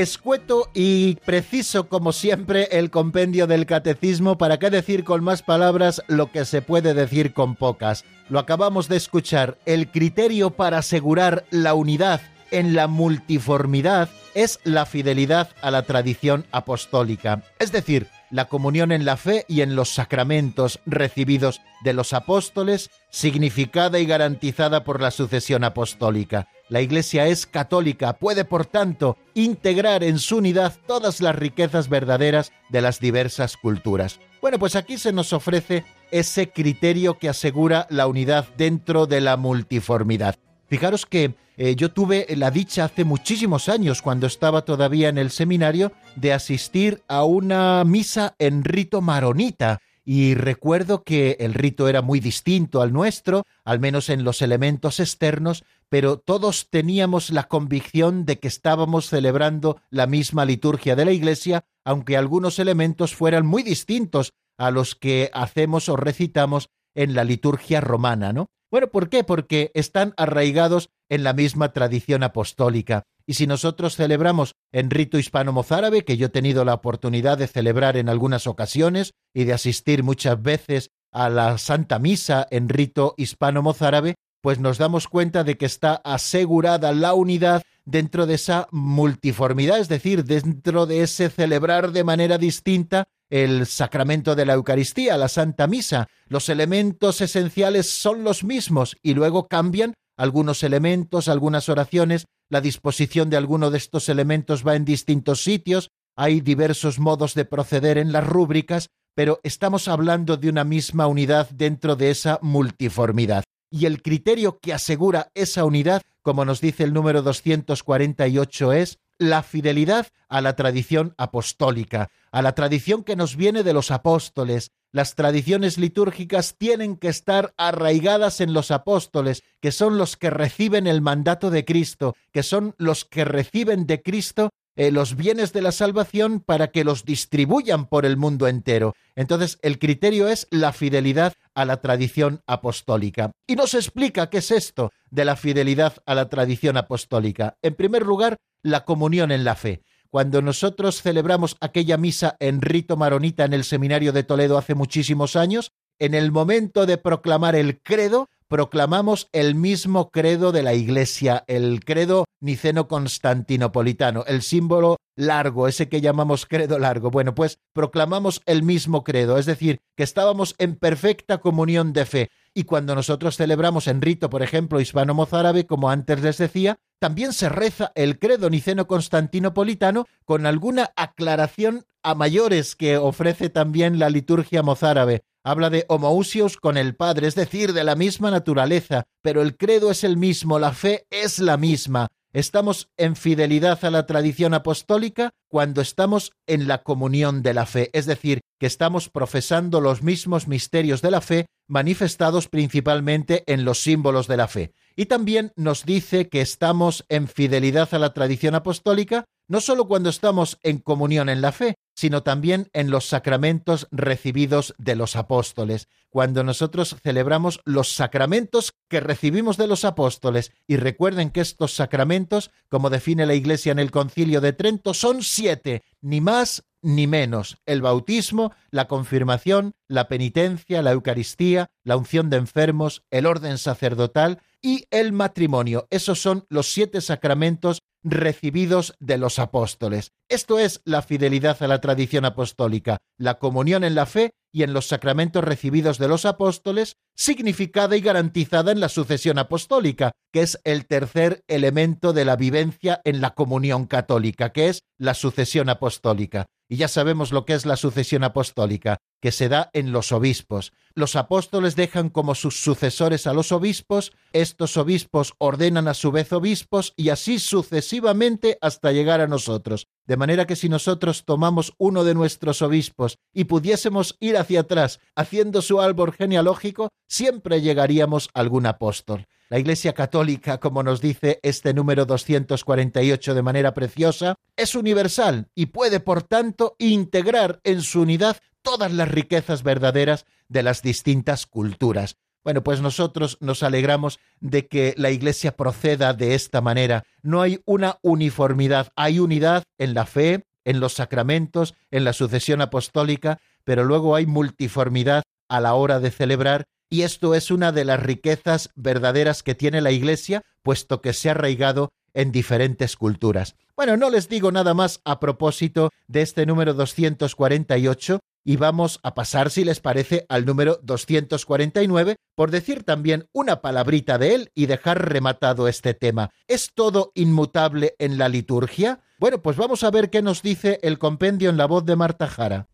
escueto 0.01 0.69
y 0.73 1.15
preciso 1.25 1.89
como 1.89 2.11
siempre 2.11 2.67
el 2.71 2.89
compendio 2.89 3.47
del 3.47 3.65
catecismo. 3.65 4.37
Para 4.37 4.59
qué 4.59 4.69
decir 4.69 5.03
con 5.03 5.23
más 5.23 5.41
palabras 5.41 6.01
lo 6.07 6.31
que 6.31 6.45
se 6.45 6.61
puede 6.61 6.93
decir 6.93 7.33
con 7.33 7.55
pocas. 7.55 8.05
Lo 8.29 8.39
acabamos 8.39 8.87
de 8.89 8.97
escuchar, 8.97 9.57
el 9.65 9.89
criterio 9.89 10.51
para 10.51 10.79
asegurar 10.79 11.45
la 11.49 11.73
unidad 11.73 12.21
en 12.51 12.75
la 12.75 12.87
multiformidad 12.87 14.09
es 14.35 14.59
la 14.63 14.85
fidelidad 14.85 15.49
a 15.61 15.71
la 15.71 15.83
tradición 15.83 16.45
apostólica, 16.51 17.41
es 17.59 17.71
decir, 17.71 18.07
la 18.29 18.45
comunión 18.45 18.91
en 18.91 19.05
la 19.05 19.17
fe 19.17 19.45
y 19.47 19.61
en 19.61 19.75
los 19.75 19.89
sacramentos 19.89 20.79
recibidos 20.85 21.61
de 21.83 21.93
los 21.93 22.13
apóstoles, 22.13 22.89
significada 23.09 23.99
y 23.99 24.05
garantizada 24.05 24.83
por 24.83 25.01
la 25.01 25.11
sucesión 25.11 25.63
apostólica. 25.63 26.47
La 26.69 26.81
Iglesia 26.81 27.27
es 27.27 27.45
católica, 27.45 28.13
puede 28.13 28.43
por 28.43 28.65
tanto 28.65 29.17
integrar 29.33 30.03
en 30.03 30.19
su 30.19 30.37
unidad 30.37 30.73
todas 30.85 31.21
las 31.21 31.35
riquezas 31.35 31.87
verdaderas 31.87 32.51
de 32.69 32.81
las 32.81 32.99
diversas 32.99 33.55
culturas. 33.55 34.19
Bueno, 34.41 34.59
pues 34.59 34.75
aquí 34.75 34.97
se 34.97 35.13
nos 35.13 35.33
ofrece 35.33 35.85
ese 36.11 36.49
criterio 36.49 37.17
que 37.17 37.29
asegura 37.29 37.87
la 37.89 38.07
unidad 38.07 38.47
dentro 38.57 39.07
de 39.07 39.21
la 39.21 39.37
multiformidad. 39.37 40.37
Fijaros 40.67 41.05
que 41.05 41.35
eh, 41.57 41.75
yo 41.75 41.91
tuve 41.91 42.27
la 42.35 42.51
dicha 42.51 42.85
hace 42.85 43.03
muchísimos 43.03 43.69
años, 43.69 44.01
cuando 44.01 44.27
estaba 44.27 44.63
todavía 44.63 45.09
en 45.09 45.17
el 45.17 45.31
seminario, 45.31 45.91
de 46.15 46.33
asistir 46.33 47.01
a 47.07 47.23
una 47.23 47.83
misa 47.83 48.35
en 48.37 48.63
rito 48.63 49.01
maronita. 49.01 49.79
Y 50.05 50.35
recuerdo 50.35 51.03
que 51.03 51.35
el 51.39 51.53
rito 51.53 51.89
era 51.89 52.01
muy 52.01 52.19
distinto 52.19 52.81
al 52.81 52.93
nuestro, 52.93 53.43
al 53.65 53.79
menos 53.79 54.09
en 54.09 54.23
los 54.23 54.41
elementos 54.41 54.99
externos, 54.99 55.65
pero 55.89 56.17
todos 56.17 56.69
teníamos 56.69 57.29
la 57.29 57.43
convicción 57.43 58.25
de 58.25 58.39
que 58.39 58.47
estábamos 58.47 59.09
celebrando 59.09 59.81
la 59.89 60.07
misma 60.07 60.45
liturgia 60.45 60.95
de 60.95 61.05
la 61.05 61.11
Iglesia, 61.11 61.65
aunque 61.83 62.17
algunos 62.17 62.59
elementos 62.59 63.15
fueran 63.15 63.45
muy 63.45 63.63
distintos 63.63 64.33
a 64.57 64.71
los 64.71 64.95
que 64.95 65.29
hacemos 65.33 65.89
o 65.89 65.95
recitamos 65.95 66.69
en 66.95 67.13
la 67.13 67.23
liturgia 67.23 67.81
romana, 67.81 68.33
¿no? 68.33 68.49
Bueno, 68.69 68.87
¿por 68.87 69.09
qué? 69.09 69.23
Porque 69.23 69.71
están 69.75 70.13
arraigados 70.17 70.89
en 71.09 71.23
la 71.23 71.33
misma 71.33 71.71
tradición 71.71 72.23
apostólica. 72.23 73.03
Y 73.25 73.33
si 73.35 73.47
nosotros 73.47 73.95
celebramos 73.95 74.55
en 74.71 74.89
rito 74.89 75.17
hispano-mozárabe, 75.17 76.03
que 76.03 76.17
yo 76.17 76.27
he 76.27 76.29
tenido 76.29 76.65
la 76.65 76.73
oportunidad 76.73 77.37
de 77.37 77.47
celebrar 77.47 77.97
en 77.97 78.09
algunas 78.09 78.47
ocasiones 78.47 79.13
y 79.33 79.45
de 79.45 79.53
asistir 79.53 80.03
muchas 80.03 80.41
veces 80.41 80.91
a 81.11 81.29
la 81.29 81.57
Santa 81.57 81.99
Misa 81.99 82.47
en 82.51 82.69
rito 82.69 83.15
hispano-mozárabe, 83.17 84.15
pues 84.41 84.59
nos 84.59 84.77
damos 84.77 85.07
cuenta 85.07 85.43
de 85.43 85.57
que 85.57 85.65
está 85.65 85.95
asegurada 86.03 86.91
la 86.91 87.13
unidad 87.13 87.63
dentro 87.85 88.25
de 88.25 88.35
esa 88.35 88.67
multiformidad, 88.71 89.79
es 89.79 89.87
decir, 89.87 90.25
dentro 90.25 90.85
de 90.85 91.01
ese 91.03 91.29
celebrar 91.29 91.91
de 91.91 92.03
manera 92.03 92.37
distinta 92.37 93.07
el 93.29 93.65
sacramento 93.65 94.35
de 94.35 94.45
la 94.45 94.53
Eucaristía, 94.53 95.17
la 95.17 95.27
Santa 95.27 95.67
Misa. 95.67 96.07
Los 96.27 96.49
elementos 96.49 97.21
esenciales 97.21 97.89
son 97.89 98.23
los 98.23 98.43
mismos 98.43 98.97
y 99.01 99.13
luego 99.13 99.47
cambian 99.47 99.93
algunos 100.17 100.63
elementos, 100.63 101.27
algunas 101.27 101.69
oraciones, 101.69 102.25
la 102.49 102.61
disposición 102.61 103.29
de 103.29 103.37
alguno 103.37 103.69
de 103.71 103.77
estos 103.77 104.09
elementos 104.09 104.65
va 104.65 104.75
en 104.75 104.85
distintos 104.85 105.43
sitios, 105.43 105.89
hay 106.15 106.41
diversos 106.41 106.97
modos 106.97 107.35
de 107.35 107.45
proceder 107.45 107.97
en 107.97 108.11
las 108.11 108.25
rúbricas, 108.25 108.89
pero 109.15 109.39
estamos 109.43 109.87
hablando 109.87 110.37
de 110.37 110.49
una 110.49 110.63
misma 110.63 111.07
unidad 111.07 111.49
dentro 111.51 111.95
de 111.95 112.09
esa 112.09 112.39
multiformidad. 112.41 113.43
Y 113.69 113.85
el 113.85 114.01
criterio 114.01 114.59
que 114.59 114.73
asegura 114.73 115.29
esa 115.35 115.65
unidad, 115.65 116.01
como 116.21 116.45
nos 116.45 116.61
dice 116.61 116.83
el 116.83 116.93
número 116.93 117.21
248, 117.21 118.73
es 118.73 118.97
la 119.19 119.43
fidelidad 119.43 120.07
a 120.29 120.41
la 120.41 120.55
tradición 120.55 121.13
apostólica, 121.17 122.09
a 122.31 122.41
la 122.41 122.53
tradición 122.53 123.03
que 123.03 123.15
nos 123.15 123.35
viene 123.35 123.63
de 123.63 123.73
los 123.73 123.91
apóstoles. 123.91 124.71
Las 124.91 125.15
tradiciones 125.15 125.77
litúrgicas 125.77 126.55
tienen 126.57 126.97
que 126.97 127.07
estar 127.07 127.53
arraigadas 127.57 128.41
en 128.41 128.53
los 128.53 128.71
apóstoles, 128.71 129.43
que 129.61 129.71
son 129.71 129.97
los 129.97 130.17
que 130.17 130.29
reciben 130.29 130.87
el 130.87 131.01
mandato 131.01 131.49
de 131.49 131.65
Cristo, 131.65 132.15
que 132.31 132.43
son 132.43 132.75
los 132.77 133.05
que 133.05 133.25
reciben 133.25 133.85
de 133.87 134.01
Cristo 134.01 134.49
eh, 134.77 134.91
los 134.91 135.15
bienes 135.15 135.51
de 135.53 135.61
la 135.61 135.71
salvación 135.71 136.39
para 136.39 136.67
que 136.67 136.83
los 136.83 137.03
distribuyan 137.03 137.87
por 137.87 138.05
el 138.05 138.15
mundo 138.15 138.47
entero. 138.47 138.93
Entonces, 139.15 139.57
el 139.63 139.79
criterio 139.79 140.27
es 140.27 140.47
la 140.51 140.71
fidelidad 140.71 141.33
a 141.55 141.65
la 141.65 141.81
tradición 141.81 142.41
apostólica. 142.45 143.31
Y 143.47 143.55
nos 143.55 143.73
explica 143.73 144.29
qué 144.29 144.37
es 144.37 144.51
esto 144.51 144.91
de 145.09 145.25
la 145.25 145.35
fidelidad 145.35 145.97
a 146.05 146.13
la 146.13 146.29
tradición 146.29 146.77
apostólica. 146.77 147.57
En 147.63 147.73
primer 147.73 148.03
lugar, 148.03 148.37
la 148.61 148.85
comunión 148.85 149.31
en 149.31 149.43
la 149.43 149.55
fe. 149.55 149.81
Cuando 150.09 150.41
nosotros 150.41 151.01
celebramos 151.01 151.57
aquella 151.59 151.97
misa 151.97 152.37
en 152.39 152.61
rito 152.61 152.95
maronita 152.95 153.45
en 153.45 153.53
el 153.53 153.63
seminario 153.63 154.13
de 154.13 154.23
Toledo 154.23 154.57
hace 154.57 154.75
muchísimos 154.75 155.35
años, 155.35 155.71
en 155.99 156.13
el 156.13 156.31
momento 156.31 156.85
de 156.85 156.97
proclamar 156.97 157.55
el 157.55 157.81
credo, 157.81 158.29
proclamamos 158.47 159.29
el 159.33 159.55
mismo 159.55 160.09
credo 160.09 160.51
de 160.51 160.63
la 160.63 160.73
Iglesia, 160.73 161.43
el 161.47 161.83
credo 161.83 162.25
niceno-constantinopolitano, 162.39 164.23
el 164.25 164.41
símbolo 164.41 164.97
largo, 165.15 165.67
ese 165.67 165.89
que 165.89 166.01
llamamos 166.01 166.45
credo 166.45 166.79
largo. 166.79 167.11
Bueno, 167.11 167.35
pues 167.35 167.59
proclamamos 167.73 168.41
el 168.45 168.63
mismo 168.63 169.03
credo, 169.03 169.37
es 169.37 169.45
decir, 169.45 169.79
que 169.95 170.03
estábamos 170.03 170.55
en 170.57 170.75
perfecta 170.75 171.39
comunión 171.39 171.93
de 171.93 172.05
fe. 172.05 172.29
Y 172.53 172.63
cuando 172.63 172.95
nosotros 172.95 173.37
celebramos 173.37 173.87
en 173.87 174.01
rito, 174.01 174.29
por 174.29 174.41
ejemplo, 174.41 174.79
hispano-mozárabe, 174.79 175.65
como 175.67 175.89
antes 175.89 176.21
les 176.21 176.37
decía, 176.37 176.77
también 176.99 177.33
se 177.33 177.49
reza 177.49 177.91
el 177.95 178.17
credo 178.17 178.49
niceno-constantinopolitano 178.49 180.05
con 180.25 180.45
alguna 180.45 180.91
aclaración 180.95 181.85
a 182.01 182.15
mayores 182.15 182.75
que 182.75 182.97
ofrece 182.97 183.49
también 183.49 183.99
la 183.99 184.09
liturgia 184.09 184.63
mozárabe. 184.63 185.23
Habla 185.47 185.69
de 185.69 185.85
homoousios 185.87 186.57
con 186.57 186.75
el 186.75 186.93
Padre, 186.93 187.25
es 187.25 187.35
decir, 187.35 187.71
de 187.71 187.85
la 187.85 187.95
misma 187.95 188.31
naturaleza, 188.31 189.05
pero 189.21 189.41
el 189.41 189.55
credo 189.55 189.91
es 189.91 190.03
el 190.03 190.17
mismo, 190.17 190.59
la 190.59 190.73
fe 190.73 191.05
es 191.09 191.39
la 191.39 191.55
misma. 191.55 192.09
Estamos 192.33 192.89
en 192.97 193.15
fidelidad 193.15 193.85
a 193.85 193.89
la 193.89 194.05
tradición 194.05 194.53
apostólica 194.53 195.29
cuando 195.47 195.79
estamos 195.79 196.33
en 196.47 196.67
la 196.67 196.83
comunión 196.83 197.43
de 197.43 197.53
la 197.53 197.65
fe, 197.65 197.89
es 197.93 198.05
decir, 198.05 198.41
que 198.59 198.65
estamos 198.65 199.07
profesando 199.07 199.79
los 199.79 200.03
mismos 200.03 200.49
misterios 200.49 201.01
de 201.01 201.11
la 201.11 201.21
fe 201.21 201.45
manifestados 201.69 202.49
principalmente 202.49 203.45
en 203.47 203.63
los 203.63 203.79
símbolos 203.81 204.27
de 204.27 204.35
la 204.35 204.49
fe. 204.49 204.73
Y 204.97 205.05
también 205.05 205.53
nos 205.55 205.85
dice 205.85 206.27
que 206.27 206.41
estamos 206.41 207.05
en 207.07 207.29
fidelidad 207.29 207.87
a 207.93 207.99
la 207.99 208.13
tradición 208.13 208.53
apostólica 208.53 209.23
no 209.47 209.61
solo 209.61 209.87
cuando 209.87 210.09
estamos 210.09 210.59
en 210.61 210.79
comunión 210.79 211.29
en 211.29 211.41
la 211.41 211.53
fe, 211.53 211.75
sino 211.97 212.21
también 212.21 212.69
en 212.73 212.91
los 212.91 213.05
sacramentos 213.05 213.87
recibidos 213.89 214.75
de 214.77 214.95
los 214.95 215.15
apóstoles. 215.15 215.87
Cuando 216.09 216.43
nosotros 216.43 216.95
celebramos 217.01 217.59
los 217.65 217.91
sacramentos 217.91 218.75
que 218.87 218.99
recibimos 218.99 219.57
de 219.57 219.65
los 219.65 219.83
apóstoles, 219.83 220.51
y 220.67 220.77
recuerden 220.77 221.31
que 221.31 221.41
estos 221.41 221.73
sacramentos, 221.73 222.51
como 222.69 222.91
define 222.91 223.25
la 223.25 223.33
Iglesia 223.33 223.71
en 223.71 223.79
el 223.79 223.89
concilio 223.89 224.41
de 224.41 224.53
Trento, 224.53 224.93
son 224.93 225.23
siete, 225.23 225.81
ni 225.99 226.21
más 226.21 226.63
ni 226.83 227.07
menos. 227.07 227.57
El 227.65 227.81
bautismo, 227.81 228.53
la 228.69 228.87
confirmación, 228.87 229.73
la 229.87 230.07
penitencia, 230.07 230.83
la 230.83 230.91
Eucaristía, 230.91 231.71
la 231.83 231.97
unción 231.97 232.29
de 232.29 232.37
enfermos, 232.37 233.03
el 233.09 233.25
orden 233.25 233.57
sacerdotal 233.57 234.39
y 234.61 234.85
el 234.91 235.11
matrimonio. 235.11 235.87
Esos 235.89 236.21
son 236.21 236.45
los 236.49 236.71
siete 236.71 237.01
sacramentos 237.01 237.79
recibidos 238.03 238.95
de 238.99 239.17
los 239.17 239.39
apóstoles. 239.39 240.11
Esto 240.29 240.59
es 240.59 240.81
la 240.85 241.01
fidelidad 241.01 241.61
a 241.61 241.67
la 241.67 241.81
tradición 241.81 242.25
apostólica, 242.25 242.97
la 243.17 243.37
comunión 243.39 243.83
en 243.83 243.95
la 243.95 244.05
fe 244.05 244.31
y 244.53 244.63
en 244.63 244.73
los 244.73 244.87
sacramentos 244.87 245.43
recibidos 245.43 245.97
de 245.97 246.07
los 246.07 246.25
apóstoles, 246.25 246.95
significada 247.15 247.97
y 247.97 248.01
garantizada 248.01 248.71
en 248.71 248.79
la 248.79 248.89
sucesión 248.89 249.39
apostólica, 249.39 250.11
que 250.31 250.41
es 250.41 250.59
el 250.63 250.85
tercer 250.87 251.41
elemento 251.47 252.13
de 252.13 252.25
la 252.25 252.35
vivencia 252.35 253.01
en 253.03 253.21
la 253.21 253.31
comunión 253.31 253.85
católica, 253.85 254.51
que 254.51 254.69
es 254.69 254.81
la 254.97 255.13
sucesión 255.13 255.69
apostólica. 255.69 256.45
Y 256.69 256.77
ya 256.77 256.87
sabemos 256.87 257.31
lo 257.31 257.45
que 257.45 257.53
es 257.53 257.65
la 257.65 257.77
sucesión 257.77 258.23
apostólica, 258.23 258.97
que 259.21 259.31
se 259.31 259.47
da 259.47 259.69
en 259.73 259.91
los 259.91 260.11
obispos. 260.11 260.73
Los 260.93 261.15
apóstoles 261.15 261.75
dejan 261.75 262.09
como 262.09 262.35
sus 262.35 262.61
sucesores 262.61 263.25
a 263.27 263.33
los 263.33 263.51
obispos, 263.51 264.11
estos 264.33 264.75
obispos 264.77 265.33
ordenan 265.37 265.87
a 265.87 265.93
su 265.93 266.11
vez 266.11 266.33
obispos 266.33 266.93
y 266.97 267.09
así 267.09 267.39
sucesivamente 267.39 268.57
hasta 268.61 268.91
llegar 268.91 269.21
a 269.21 269.27
nosotros. 269.27 269.87
De 270.07 270.15
manera 270.15 270.47
que 270.47 270.55
si 270.55 270.69
nosotros 270.69 271.25
tomamos 271.25 271.73
uno 271.77 272.05
de 272.05 272.15
nuestros 272.15 272.61
obispos 272.61 273.19
y 273.33 273.43
pudiésemos 273.43 274.15
ir 274.21 274.37
hacia 274.37 274.61
atrás 274.61 275.01
haciendo 275.15 275.61
su 275.61 275.81
árbol 275.81 276.13
genealógico, 276.13 276.89
siempre 277.07 277.61
llegaríamos 277.61 278.29
a 278.33 278.39
algún 278.39 278.65
apóstol. 278.65 279.27
La 279.49 279.59
Iglesia 279.59 279.93
Católica, 279.93 280.59
como 280.59 280.81
nos 280.81 281.01
dice 281.01 281.39
este 281.43 281.73
número 281.73 282.05
248 282.05 283.33
de 283.33 283.41
manera 283.41 283.73
preciosa, 283.73 284.35
es 284.55 284.75
universal 284.75 285.49
y 285.53 285.67
puede, 285.67 285.99
por 285.99 286.23
tanto, 286.23 286.75
integrar 286.79 287.59
en 287.65 287.81
su 287.81 288.01
unidad 288.01 288.37
todas 288.61 288.93
las 288.93 289.09
riquezas 289.09 289.63
verdaderas 289.63 290.25
de 290.47 290.63
las 290.63 290.81
distintas 290.81 291.45
culturas. 291.45 292.15
Bueno, 292.47 292.63
pues 292.63 292.79
nosotros 292.79 293.37
nos 293.41 293.61
alegramos 293.61 294.19
de 294.39 294.67
que 294.69 294.93
la 294.95 295.11
Iglesia 295.11 295.57
proceda 295.57 296.13
de 296.13 296.33
esta 296.33 296.61
manera. 296.61 297.03
No 297.21 297.41
hay 297.41 297.59
una 297.65 297.97
uniformidad, 298.01 298.93
hay 298.95 299.19
unidad 299.19 299.63
en 299.77 299.93
la 299.93 300.05
fe, 300.05 300.45
en 300.63 300.79
los 300.79 300.93
sacramentos, 300.93 301.75
en 301.91 302.05
la 302.05 302.13
sucesión 302.13 302.61
apostólica, 302.61 303.41
pero 303.65 303.83
luego 303.83 304.15
hay 304.15 304.27
multiformidad 304.27 305.23
a 305.49 305.59
la 305.59 305.73
hora 305.73 305.99
de 305.99 306.09
celebrar 306.09 306.63
y 306.89 307.01
esto 307.01 307.35
es 307.35 307.51
una 307.51 307.73
de 307.73 307.83
las 307.83 308.01
riquezas 308.01 308.69
verdaderas 308.75 309.43
que 309.43 309.53
tiene 309.53 309.81
la 309.81 309.91
Iglesia, 309.91 310.41
puesto 310.63 311.01
que 311.01 311.11
se 311.11 311.27
ha 311.27 311.33
arraigado 311.33 311.89
en 312.13 312.31
diferentes 312.31 312.95
culturas. 312.95 313.55
Bueno, 313.75 313.97
no 313.97 314.09
les 314.09 314.29
digo 314.29 314.53
nada 314.53 314.73
más 314.73 315.01
a 315.03 315.19
propósito 315.19 315.91
de 316.07 316.21
este 316.21 316.45
número 316.45 316.73
248 316.73 318.21
y 318.47 318.55
vamos 318.55 319.01
a 319.03 319.13
pasar, 319.13 319.49
si 319.49 319.65
les 319.65 319.81
parece, 319.81 320.25
al 320.29 320.45
número 320.45 320.79
249 320.81 322.15
por 322.33 322.49
decir 322.49 322.83
también 322.83 323.27
una 323.33 323.59
palabrita 323.59 324.17
de 324.17 324.35
él 324.35 324.51
y 324.55 324.67
dejar 324.67 325.09
rematado 325.11 325.67
este 325.67 325.93
tema. 325.93 326.29
¿Es 326.47 326.71
todo 326.73 327.11
inmutable 327.13 327.95
en 327.99 328.17
la 328.17 328.29
liturgia? 328.29 329.01
Bueno, 329.19 329.41
pues 329.41 329.57
vamos 329.57 329.83
a 329.83 329.91
ver 329.91 330.09
qué 330.09 330.21
nos 330.21 330.43
dice 330.43 330.79
el 330.81 330.97
compendio 330.97 331.49
en 331.49 331.57
la 331.57 331.65
voz 331.65 331.83
de 331.83 331.97
Marta 331.97 332.27
Jara. 332.27 332.69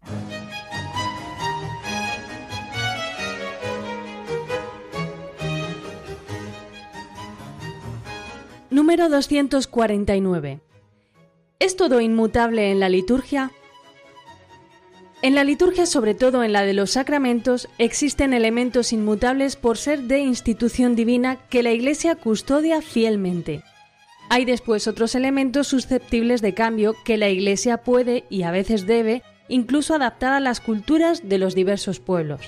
Número 8.69 9.09
249. 9.09 10.61
¿Es 11.57 11.75
todo 11.75 11.99
inmutable 11.99 12.69
en 12.69 12.79
la 12.79 12.89
liturgia? 12.89 13.51
En 15.23 15.35
la 15.35 15.45
liturgia, 15.45 15.85
sobre 15.85 16.15
todo 16.15 16.43
en 16.43 16.51
la 16.51 16.63
de 16.63 16.73
los 16.73 16.91
sacramentos, 16.91 17.69
existen 17.77 18.33
elementos 18.33 18.91
inmutables 18.91 19.55
por 19.55 19.77
ser 19.77 20.01
de 20.01 20.19
institución 20.19 20.97
divina 20.97 21.37
que 21.47 21.63
la 21.63 21.71
Iglesia 21.71 22.15
custodia 22.15 22.81
fielmente. 22.81 23.63
Hay 24.29 24.43
después 24.43 24.85
otros 24.85 25.15
elementos 25.15 25.67
susceptibles 25.67 26.41
de 26.41 26.53
cambio 26.53 26.93
que 27.05 27.15
la 27.15 27.29
Iglesia 27.29 27.77
puede 27.77 28.25
y 28.29 28.43
a 28.43 28.51
veces 28.51 28.85
debe 28.85 29.23
incluso 29.47 29.95
adaptar 29.95 30.33
a 30.33 30.41
las 30.41 30.59
culturas 30.59 31.21
de 31.23 31.37
los 31.37 31.55
diversos 31.55 32.01
pueblos. 32.01 32.41